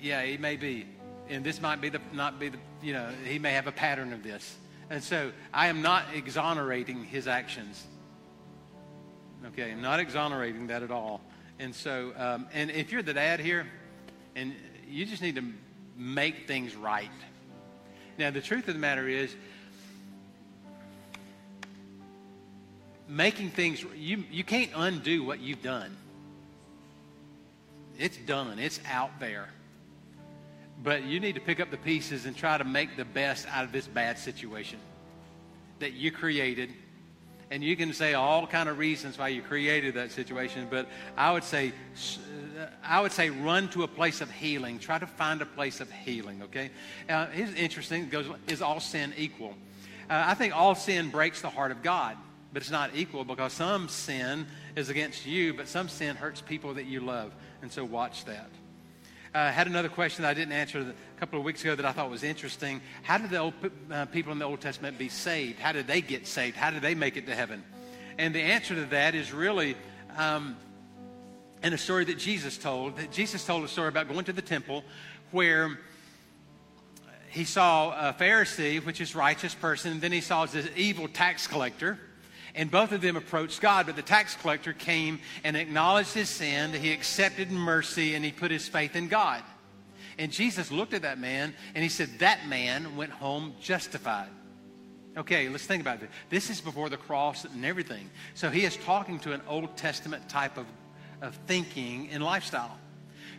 Yeah, 0.00 0.24
he 0.24 0.36
may 0.36 0.56
be. 0.56 0.86
And 1.28 1.44
this 1.44 1.60
might 1.60 1.80
be 1.80 1.90
the, 1.90 2.00
not 2.12 2.40
be 2.40 2.48
the, 2.48 2.58
you 2.82 2.92
know, 2.92 3.08
he 3.24 3.38
may 3.38 3.52
have 3.52 3.68
a 3.68 3.72
pattern 3.72 4.12
of 4.12 4.24
this. 4.24 4.56
And 4.88 5.00
so 5.00 5.30
I 5.54 5.68
am 5.68 5.82
not 5.82 6.06
exonerating 6.12 7.04
his 7.04 7.28
actions. 7.28 7.86
Okay, 9.48 9.70
I'm 9.70 9.82
not 9.82 10.00
exonerating 10.00 10.66
that 10.68 10.82
at 10.82 10.90
all. 10.90 11.20
And 11.60 11.72
so, 11.72 12.12
um, 12.16 12.48
and 12.52 12.70
if 12.70 12.90
you're 12.90 13.02
the 13.02 13.14
dad 13.14 13.38
here, 13.38 13.66
and 14.34 14.54
you 14.88 15.06
just 15.06 15.22
need 15.22 15.36
to 15.36 15.44
make 15.96 16.48
things 16.48 16.74
right. 16.74 17.10
Now, 18.18 18.30
the 18.30 18.40
truth 18.40 18.66
of 18.66 18.74
the 18.74 18.80
matter 18.80 19.06
is, 19.06 19.36
making 23.10 23.50
things, 23.50 23.84
you, 23.96 24.24
you 24.30 24.44
can't 24.44 24.70
undo 24.74 25.24
what 25.24 25.40
you've 25.40 25.62
done. 25.62 25.96
It's 27.98 28.16
done, 28.16 28.58
it's 28.58 28.80
out 28.90 29.18
there. 29.18 29.48
But 30.82 31.04
you 31.04 31.20
need 31.20 31.34
to 31.34 31.40
pick 31.40 31.60
up 31.60 31.70
the 31.70 31.76
pieces 31.76 32.24
and 32.24 32.34
try 32.34 32.56
to 32.56 32.64
make 32.64 32.96
the 32.96 33.04
best 33.04 33.46
out 33.48 33.64
of 33.64 33.72
this 33.72 33.86
bad 33.86 34.18
situation 34.18 34.78
that 35.80 35.92
you 35.92 36.10
created. 36.10 36.70
And 37.50 37.64
you 37.64 37.76
can 37.76 37.92
say 37.92 38.14
all 38.14 38.46
kind 38.46 38.68
of 38.68 38.78
reasons 38.78 39.18
why 39.18 39.28
you 39.28 39.42
created 39.42 39.94
that 39.94 40.12
situation, 40.12 40.68
but 40.70 40.88
I 41.16 41.32
would 41.32 41.44
say 41.44 41.72
I 42.84 43.00
would 43.00 43.12
say 43.12 43.30
run 43.30 43.68
to 43.70 43.82
a 43.82 43.88
place 43.88 44.20
of 44.20 44.30
healing. 44.30 44.78
Try 44.78 44.98
to 44.98 45.06
find 45.06 45.42
a 45.42 45.46
place 45.46 45.80
of 45.80 45.90
healing, 45.90 46.42
okay? 46.44 46.70
Uh, 47.08 47.26
it's 47.34 47.52
interesting. 47.54 48.04
It 48.04 48.10
goes, 48.10 48.26
is 48.46 48.62
all 48.62 48.80
sin 48.80 49.12
equal? 49.16 49.54
Uh, 50.08 50.24
I 50.26 50.34
think 50.34 50.54
all 50.54 50.74
sin 50.74 51.10
breaks 51.10 51.40
the 51.40 51.50
heart 51.50 51.72
of 51.72 51.82
God 51.82 52.16
but 52.52 52.62
it's 52.62 52.70
not 52.70 52.90
equal 52.94 53.24
because 53.24 53.52
some 53.52 53.88
sin 53.88 54.46
is 54.76 54.88
against 54.88 55.26
you, 55.26 55.54
but 55.54 55.68
some 55.68 55.88
sin 55.88 56.16
hurts 56.16 56.40
people 56.40 56.74
that 56.74 56.86
you 56.86 57.00
love. 57.00 57.32
And 57.62 57.70
so 57.70 57.84
watch 57.84 58.24
that. 58.24 58.48
I 59.32 59.52
had 59.52 59.68
another 59.68 59.88
question 59.88 60.22
that 60.22 60.30
I 60.30 60.34
didn't 60.34 60.52
answer 60.52 60.80
a 60.80 61.20
couple 61.20 61.38
of 61.38 61.44
weeks 61.44 61.62
ago 61.62 61.76
that 61.76 61.86
I 61.86 61.92
thought 61.92 62.10
was 62.10 62.24
interesting. 62.24 62.80
How 63.02 63.18
did 63.18 63.30
the 63.30 63.38
old, 63.38 63.54
uh, 63.90 64.06
people 64.06 64.32
in 64.32 64.40
the 64.40 64.44
Old 64.44 64.60
Testament 64.60 64.98
be 64.98 65.08
saved? 65.08 65.60
How 65.60 65.70
did 65.70 65.86
they 65.86 66.00
get 66.00 66.26
saved? 66.26 66.56
How 66.56 66.70
did 66.70 66.82
they 66.82 66.96
make 66.96 67.16
it 67.16 67.26
to 67.26 67.34
heaven? 67.34 67.62
And 68.18 68.34
the 68.34 68.40
answer 68.40 68.74
to 68.74 68.86
that 68.86 69.14
is 69.14 69.32
really 69.32 69.76
um, 70.16 70.56
in 71.62 71.72
a 71.72 71.78
story 71.78 72.04
that 72.06 72.18
Jesus 72.18 72.58
told. 72.58 72.96
That 72.96 73.12
Jesus 73.12 73.46
told 73.46 73.62
a 73.62 73.68
story 73.68 73.88
about 73.88 74.08
going 74.08 74.24
to 74.24 74.32
the 74.32 74.42
temple 74.42 74.82
where 75.30 75.78
he 77.28 77.44
saw 77.44 78.08
a 78.08 78.12
Pharisee, 78.12 78.84
which 78.84 79.00
is 79.00 79.14
righteous 79.14 79.54
person, 79.54 79.92
and 79.92 80.00
then 80.00 80.10
he 80.10 80.20
saw 80.20 80.44
this 80.46 80.68
evil 80.74 81.06
tax 81.06 81.46
collector 81.46 82.00
and 82.54 82.70
both 82.70 82.92
of 82.92 83.00
them 83.00 83.16
approached 83.16 83.60
God, 83.60 83.86
but 83.86 83.96
the 83.96 84.02
tax 84.02 84.36
collector 84.36 84.72
came 84.72 85.20
and 85.44 85.56
acknowledged 85.56 86.14
his 86.14 86.28
sin, 86.28 86.72
he 86.72 86.92
accepted 86.92 87.50
mercy, 87.50 88.14
and 88.14 88.24
he 88.24 88.32
put 88.32 88.50
his 88.50 88.68
faith 88.68 88.96
in 88.96 89.08
God. 89.08 89.42
And 90.18 90.30
Jesus 90.30 90.70
looked 90.70 90.92
at 90.92 91.02
that 91.02 91.18
man 91.18 91.54
and 91.74 91.82
he 91.82 91.88
said, 91.88 92.18
That 92.18 92.46
man 92.46 92.96
went 92.96 93.12
home 93.12 93.54
justified. 93.60 94.28
Okay, 95.16 95.48
let's 95.48 95.66
think 95.66 95.80
about 95.80 96.02
it. 96.02 96.10
This 96.28 96.50
is 96.50 96.60
before 96.60 96.88
the 96.88 96.96
cross 96.96 97.44
and 97.44 97.64
everything. 97.64 98.10
So 98.34 98.48
he 98.48 98.64
is 98.64 98.76
talking 98.76 99.18
to 99.20 99.32
an 99.32 99.42
Old 99.48 99.76
Testament 99.76 100.28
type 100.28 100.56
of, 100.56 100.66
of 101.20 101.34
thinking 101.46 102.10
and 102.12 102.22
lifestyle. 102.22 102.78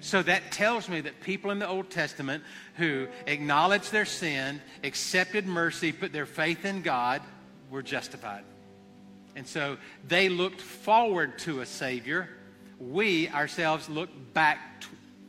So 0.02 0.24
that 0.24 0.52
tells 0.52 0.90
me 0.90 1.02
that 1.02 1.22
people 1.22 1.52
in 1.52 1.60
the 1.60 1.68
Old 1.68 1.92
Testament 1.92 2.44
who 2.76 3.08
acknowledged 3.28 3.92
their 3.92 4.06
sin, 4.06 4.60
accepted 4.84 5.46
mercy, 5.46 5.92
put 5.92 6.12
their 6.12 6.26
faith 6.26 6.66
in 6.66 6.82
God, 6.82 7.22
were 7.70 7.84
justified. 7.84 8.44
And 9.36 9.48
so 9.48 9.78
they 10.08 10.30
looked 10.30 10.62
forward 10.62 11.40
to 11.40 11.62
a 11.62 11.66
Savior. 11.66 12.30
We 12.80 13.30
ourselves 13.30 13.90
look 13.90 14.10
back 14.34 14.84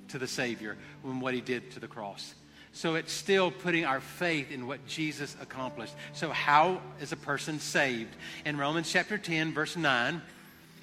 to 0.08 0.18
the 0.18 0.26
Savior 0.26 0.76
and 1.04 1.20
what 1.20 1.34
He 1.34 1.40
did 1.40 1.70
to 1.72 1.80
the 1.80 1.88
cross. 1.88 2.34
So 2.72 2.94
it's 2.94 3.12
still 3.12 3.50
putting 3.50 3.84
our 3.84 4.00
faith 4.00 4.50
in 4.50 4.66
what 4.66 4.86
Jesus 4.86 5.36
accomplished. 5.42 5.94
So, 6.14 6.30
how 6.30 6.80
is 7.00 7.12
a 7.12 7.16
person 7.16 7.60
saved? 7.60 8.16
In 8.46 8.56
Romans 8.56 8.90
chapter 8.90 9.18
10, 9.18 9.52
verse 9.52 9.76
9, 9.76 10.22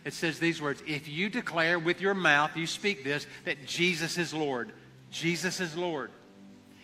it 0.05 0.13
says 0.13 0.37
these 0.37 0.61
words 0.61 0.83
If 0.85 1.07
you 1.07 1.29
declare 1.29 1.79
with 1.79 1.99
your 1.99 2.13
mouth, 2.13 2.55
you 2.55 2.67
speak 2.67 3.03
this, 3.03 3.25
that 3.45 3.65
Jesus 3.65 4.19
is 4.19 4.33
Lord, 4.33 4.71
Jesus 5.09 5.59
is 5.59 5.75
Lord, 5.75 6.11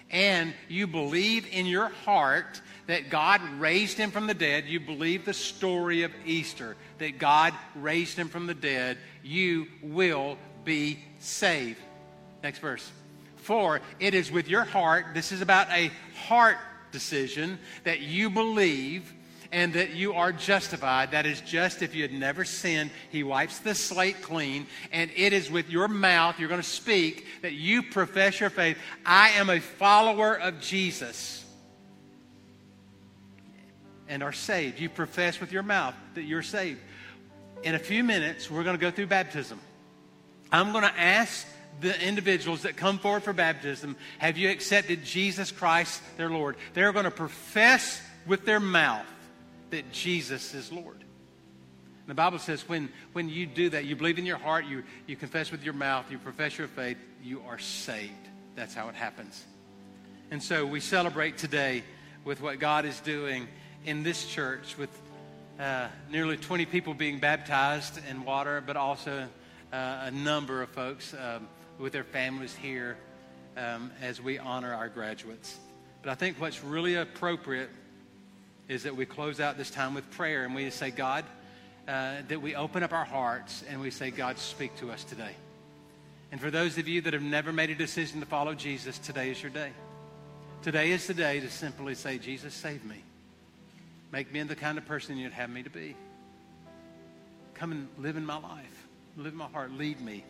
and 0.10 0.54
you 0.68 0.88
believe 0.88 1.48
in 1.52 1.68
your 1.68 1.90
heart 1.90 2.62
that 2.88 3.10
God 3.10 3.42
raised 3.60 3.98
him 3.98 4.12
from 4.12 4.28
the 4.28 4.34
dead, 4.34 4.66
you 4.66 4.80
believe 4.80 5.26
the 5.26 5.34
story 5.34 6.04
of 6.04 6.12
Easter, 6.26 6.76
that 7.00 7.18
God 7.18 7.54
raised 7.76 8.18
him 8.18 8.30
from 8.30 8.48
the 8.48 8.54
dead, 8.54 8.98
you 9.24 9.68
will 9.82 10.38
be 10.64 11.00
saved. 11.20 11.80
Next 12.44 12.60
verse. 12.60 12.92
For 13.38 13.82
it 14.00 14.14
is 14.14 14.32
with 14.32 14.48
your 14.48 14.64
heart, 14.64 15.08
this 15.14 15.32
is 15.32 15.42
about 15.42 15.70
a 15.70 15.92
heart 16.16 16.58
decision, 16.92 17.60
that 17.84 18.00
you 18.00 18.30
believe 18.30 19.14
and 19.52 19.74
that 19.74 19.92
you 19.92 20.14
are 20.14 20.32
justified. 20.32 21.12
That 21.12 21.26
is 21.26 21.42
just 21.42 21.82
if 21.82 21.96
you 21.96 22.02
had 22.02 22.12
never 22.12 22.44
sinned, 22.44 22.92
He 23.12 23.24
wipes 23.24 23.60
the 23.60 23.76
slate 23.76 24.22
clean. 24.22 24.68
And 24.92 25.12
it 25.16 25.32
is 25.34 25.50
with 25.50 25.70
your 25.70 25.88
mouth, 25.88 26.40
you're 26.40 26.50
going 26.50 26.62
to 26.62 26.68
speak, 26.68 27.26
that 27.42 27.54
you 27.54 27.84
profess 27.84 28.40
your 28.40 28.50
faith. 28.50 28.78
I 29.06 29.30
am 29.30 29.50
a 29.50 29.60
follower 29.60 30.38
of 30.38 30.60
Jesus 30.60 31.45
and 34.08 34.24
are 34.24 34.34
saved. 34.34 34.80
You 34.80 34.90
profess 34.90 35.40
with 35.40 35.52
your 35.52 35.64
mouth 35.64 35.96
that 36.14 36.24
you're 36.24 36.44
saved. 36.44 36.80
In 37.64 37.76
a 37.76 37.80
few 37.80 38.04
minutes, 38.04 38.50
we're 38.50 38.64
going 38.64 38.78
to 38.78 38.82
go 38.82 38.92
through 38.92 39.08
baptism. 39.08 39.60
I'm 40.52 40.72
going 40.72 40.84
to 40.84 41.00
ask 41.00 41.46
the 41.82 42.00
individuals 42.08 42.62
that 42.62 42.78
come 42.78 43.00
forward 43.00 43.24
for 43.24 43.34
baptism 43.34 43.98
Have 44.20 44.38
you 44.38 44.50
accepted 44.50 45.04
Jesus 45.04 45.52
Christ, 45.52 46.02
their 46.18 46.30
Lord? 46.30 46.56
They're 46.74 46.94
going 46.94 47.06
to 47.06 47.12
profess 47.12 48.02
with 48.26 48.46
their 48.46 48.60
mouth 48.60 49.06
that 49.72 49.92
Jesus 49.92 50.54
is 50.54 50.72
Lord. 50.72 50.98
And 50.98 52.10
the 52.10 52.16
Bible 52.16 52.38
says 52.38 52.68
when, 52.70 52.90
when 53.14 53.30
you 53.30 53.46
do 53.46 53.70
that, 53.72 53.86
you 53.86 53.96
believe 53.96 54.20
in 54.20 54.26
your 54.26 54.38
heart, 54.38 54.66
you, 54.66 54.84
you 55.08 55.16
confess 55.16 55.52
with 55.52 55.64
your 55.64 55.74
mouth, 55.74 56.12
you 56.12 56.20
profess 56.20 56.58
your 56.58 56.68
faith, 56.68 56.98
you 57.24 57.42
are 57.48 57.58
saved. 57.58 58.14
That's 58.56 58.76
how 58.76 58.90
it 58.90 58.96
happens. 58.96 59.44
And 60.30 60.42
so 60.42 60.66
we 60.66 60.80
celebrate 60.80 61.38
today 61.38 61.84
with 62.24 62.42
what 62.42 62.60
God 62.60 62.86
is 62.86 63.00
doing 63.00 63.48
in 63.86 64.02
this 64.02 64.26
church 64.26 64.78
with 64.78 64.90
uh, 65.60 65.88
nearly 66.10 66.38
20 66.38 66.66
people 66.66 66.94
being 66.94 67.20
baptized 67.20 68.00
in 68.10 68.26
water, 68.26 68.62
but 68.66 68.76
also 68.76 69.28
uh, 69.72 70.02
a 70.06 70.12
number 70.12 70.62
of 70.64 70.70
folks 70.70 71.14
um, 71.14 71.48
with 71.78 71.94
their 71.94 72.04
families 72.04 72.56
here 72.56 72.98
um, 73.56 73.92
as 74.02 74.20
we 74.20 74.40
honor 74.40 74.74
our 74.74 74.90
graduates. 74.90 75.58
But 76.02 76.12
I 76.12 76.16
think 76.16 76.42
what's 76.42 76.64
really 76.64 76.96
appropriate 76.96 77.70
is 78.68 78.84
that 78.84 78.96
we 78.96 79.06
close 79.06 79.40
out 79.40 79.58
this 79.58 79.70
time 79.70 79.94
with 79.94 80.10
prayer 80.12 80.46
and 80.46 80.56
we 80.56 80.70
say, 80.72 80.90
God, 80.90 81.24
uh, 81.88 82.16
that 82.28 82.42
we 82.42 82.56
open 82.56 82.82
up 82.82 82.92
our 82.92 83.06
hearts 83.06 83.64
and 83.70 83.80
we 83.80 83.92
say, 83.92 84.10
God, 84.10 84.40
speak 84.40 84.76
to 84.78 84.92
us 84.92 85.04
today. 85.04 85.36
And 86.32 86.42
for 86.42 86.50
those 86.50 86.80
of 86.80 86.88
you 86.88 87.02
that 87.02 87.14
have 87.14 87.22
never 87.22 87.54
made 87.54 87.70
a 87.70 87.76
decision 87.76 88.20
to 88.20 88.26
follow 88.26 88.56
Jesus, 88.56 88.98
today 88.98 89.30
is 89.30 89.42
your 89.42 89.52
day. 89.52 89.70
Today 90.64 90.92
is 90.92 91.06
the 91.06 91.14
day 91.14 91.40
to 91.40 91.50
simply 91.52 91.94
say, 91.94 92.18
Jesus, 92.18 92.54
save 92.56 92.84
me. 92.84 93.05
Make 94.12 94.32
me 94.32 94.42
the 94.44 94.56
kind 94.56 94.78
of 94.78 94.86
person 94.86 95.18
you'd 95.18 95.34
have 95.34 95.50
me 95.50 95.64
to 95.64 95.70
be. 95.70 95.96
Come 97.56 97.72
and 97.72 97.88
live 97.98 98.18
in 98.18 98.26
my 98.26 98.38
life. 98.38 98.88
Live 99.18 99.34
in 99.34 99.38
my 99.38 99.48
heart. 99.48 99.72
Lead 99.72 100.02
me. 100.02 100.24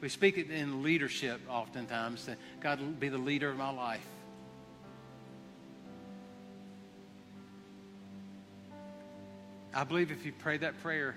We 0.00 0.08
speak 0.08 0.38
it 0.38 0.50
in 0.50 0.82
leadership 0.82 1.40
oftentimes 1.48 2.26
that 2.26 2.38
God 2.60 2.98
be 2.98 3.08
the 3.08 3.18
leader 3.18 3.50
of 3.50 3.56
my 3.56 3.70
life. 3.70 4.06
I 9.74 9.84
believe 9.84 10.10
if 10.10 10.26
you 10.26 10.32
pray 10.32 10.56
that 10.58 10.82
prayer, 10.82 11.14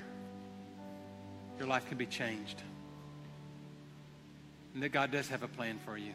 your 1.57 1.67
life 1.67 1.87
can 1.87 1.97
be 1.97 2.05
changed. 2.05 2.61
And 4.73 4.83
that 4.83 4.89
God 4.89 5.11
does 5.11 5.29
have 5.29 5.43
a 5.43 5.47
plan 5.47 5.79
for 5.85 5.97
you. 5.97 6.11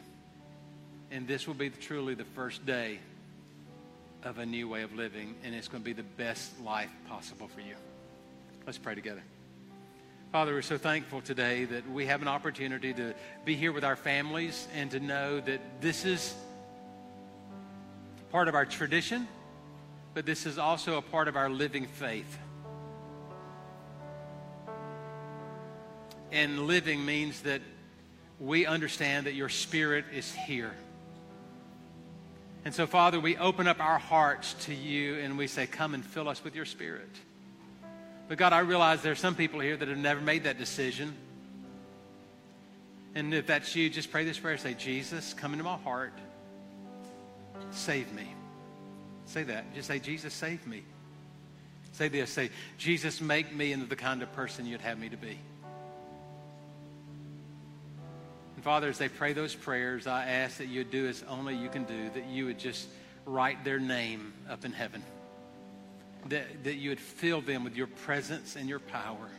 And 1.11 1.27
this 1.27 1.47
will 1.47 1.55
be 1.55 1.69
truly 1.69 2.13
the 2.13 2.23
first 2.23 2.65
day 2.65 2.99
of 4.23 4.37
a 4.37 4.45
new 4.45 4.67
way 4.67 4.81
of 4.81 4.93
living, 4.93 5.35
and 5.43 5.55
it's 5.55 5.67
going 5.67 5.81
to 5.81 5.85
be 5.85 5.93
the 5.93 6.03
best 6.03 6.59
life 6.61 6.91
possible 7.07 7.47
for 7.47 7.61
you. 7.61 7.75
Let's 8.65 8.77
pray 8.77 8.95
together. 8.95 9.23
Father, 10.31 10.53
we're 10.53 10.61
so 10.61 10.77
thankful 10.77 11.21
today 11.21 11.65
that 11.65 11.89
we 11.89 12.05
have 12.05 12.21
an 12.21 12.27
opportunity 12.27 12.93
to 12.93 13.15
be 13.45 13.55
here 13.55 13.71
with 13.71 13.83
our 13.83 13.95
families 13.95 14.67
and 14.75 14.91
to 14.91 14.99
know 14.99 15.39
that 15.39 15.59
this 15.81 16.05
is 16.05 16.35
part 18.31 18.47
of 18.47 18.53
our 18.53 18.65
tradition, 18.65 19.27
but 20.13 20.25
this 20.25 20.45
is 20.45 20.57
also 20.59 20.97
a 20.97 21.01
part 21.01 21.27
of 21.27 21.35
our 21.35 21.49
living 21.49 21.87
faith. 21.87 22.37
And 26.31 26.67
living 26.67 27.03
means 27.03 27.41
that 27.41 27.61
we 28.39 28.67
understand 28.67 29.25
that 29.25 29.33
your 29.33 29.49
spirit 29.49 30.05
is 30.13 30.31
here. 30.31 30.73
And 32.65 32.73
so, 32.73 32.85
Father, 32.85 33.19
we 33.19 33.37
open 33.37 33.67
up 33.67 33.79
our 33.79 33.97
hearts 33.97 34.53
to 34.65 34.73
you 34.73 35.15
and 35.19 35.37
we 35.37 35.47
say, 35.47 35.65
Come 35.65 35.93
and 35.93 36.05
fill 36.05 36.27
us 36.27 36.43
with 36.43 36.55
your 36.55 36.65
spirit. 36.65 37.09
But 38.27 38.37
God, 38.37 38.53
I 38.53 38.59
realize 38.59 39.01
there 39.01 39.11
are 39.11 39.15
some 39.15 39.35
people 39.35 39.59
here 39.59 39.75
that 39.75 39.87
have 39.87 39.97
never 39.97 40.21
made 40.21 40.43
that 40.43 40.57
decision. 40.57 41.15
And 43.15 43.33
if 43.33 43.47
that's 43.47 43.75
you, 43.75 43.89
just 43.89 44.11
pray 44.11 44.23
this 44.23 44.37
prayer. 44.37 44.57
Say, 44.57 44.75
Jesus, 44.75 45.33
come 45.33 45.53
into 45.53 45.63
my 45.63 45.77
heart. 45.77 46.13
Save 47.71 48.13
me. 48.13 48.27
Say 49.25 49.43
that. 49.43 49.73
Just 49.73 49.87
say, 49.87 49.99
Jesus, 49.99 50.33
save 50.33 50.65
me. 50.67 50.83
Say 51.93 52.07
this. 52.07 52.29
Say, 52.29 52.49
Jesus, 52.77 53.19
make 53.19 53.53
me 53.53 53.71
into 53.71 53.87
the 53.87 53.95
kind 53.95 54.21
of 54.21 54.31
person 54.33 54.65
you'd 54.65 54.81
have 54.81 54.99
me 54.99 55.09
to 55.09 55.17
be. 55.17 55.37
And 58.59 58.63
Father, 58.65 58.89
as 58.89 58.97
they 58.97 59.07
pray 59.07 59.31
those 59.31 59.55
prayers, 59.55 60.05
I 60.05 60.25
ask 60.25 60.57
that 60.57 60.67
you 60.67 60.83
do 60.83 61.07
as 61.07 61.23
only 61.29 61.55
you 61.55 61.69
can 61.69 61.85
do, 61.85 62.09
that 62.09 62.27
you 62.27 62.43
would 62.43 62.59
just 62.59 62.89
write 63.25 63.63
their 63.63 63.79
name 63.79 64.33
up 64.49 64.65
in 64.65 64.73
heaven, 64.73 65.01
that, 66.27 66.65
that 66.65 66.75
you 66.75 66.89
would 66.89 66.99
fill 66.99 67.39
them 67.39 67.63
with 67.63 67.77
your 67.77 67.87
presence 67.87 68.57
and 68.57 68.67
your 68.67 68.79
power, 68.79 69.29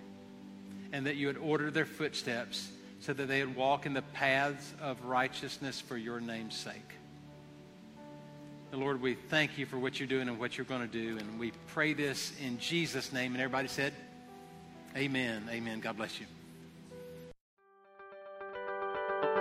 and 0.90 1.04
that 1.04 1.16
you 1.16 1.26
would 1.26 1.36
order 1.36 1.70
their 1.70 1.84
footsteps 1.84 2.72
so 3.00 3.12
that 3.12 3.28
they 3.28 3.44
would 3.44 3.54
walk 3.54 3.84
in 3.84 3.92
the 3.92 4.00
paths 4.00 4.72
of 4.80 5.04
righteousness 5.04 5.82
for 5.82 5.98
your 5.98 6.18
name's 6.18 6.56
sake. 6.56 6.94
And 8.72 8.80
Lord, 8.80 9.02
we 9.02 9.16
thank 9.28 9.58
you 9.58 9.66
for 9.66 9.78
what 9.78 10.00
you're 10.00 10.08
doing 10.08 10.30
and 10.30 10.38
what 10.38 10.56
you're 10.56 10.64
going 10.64 10.80
to 10.80 10.86
do, 10.86 11.18
and 11.18 11.38
we 11.38 11.52
pray 11.66 11.92
this 11.92 12.32
in 12.42 12.58
Jesus' 12.58 13.12
name. 13.12 13.32
And 13.32 13.42
everybody 13.42 13.68
said, 13.68 13.92
Amen. 14.96 15.46
Amen. 15.52 15.80
God 15.80 15.98
bless 15.98 16.18
you. 16.18 16.24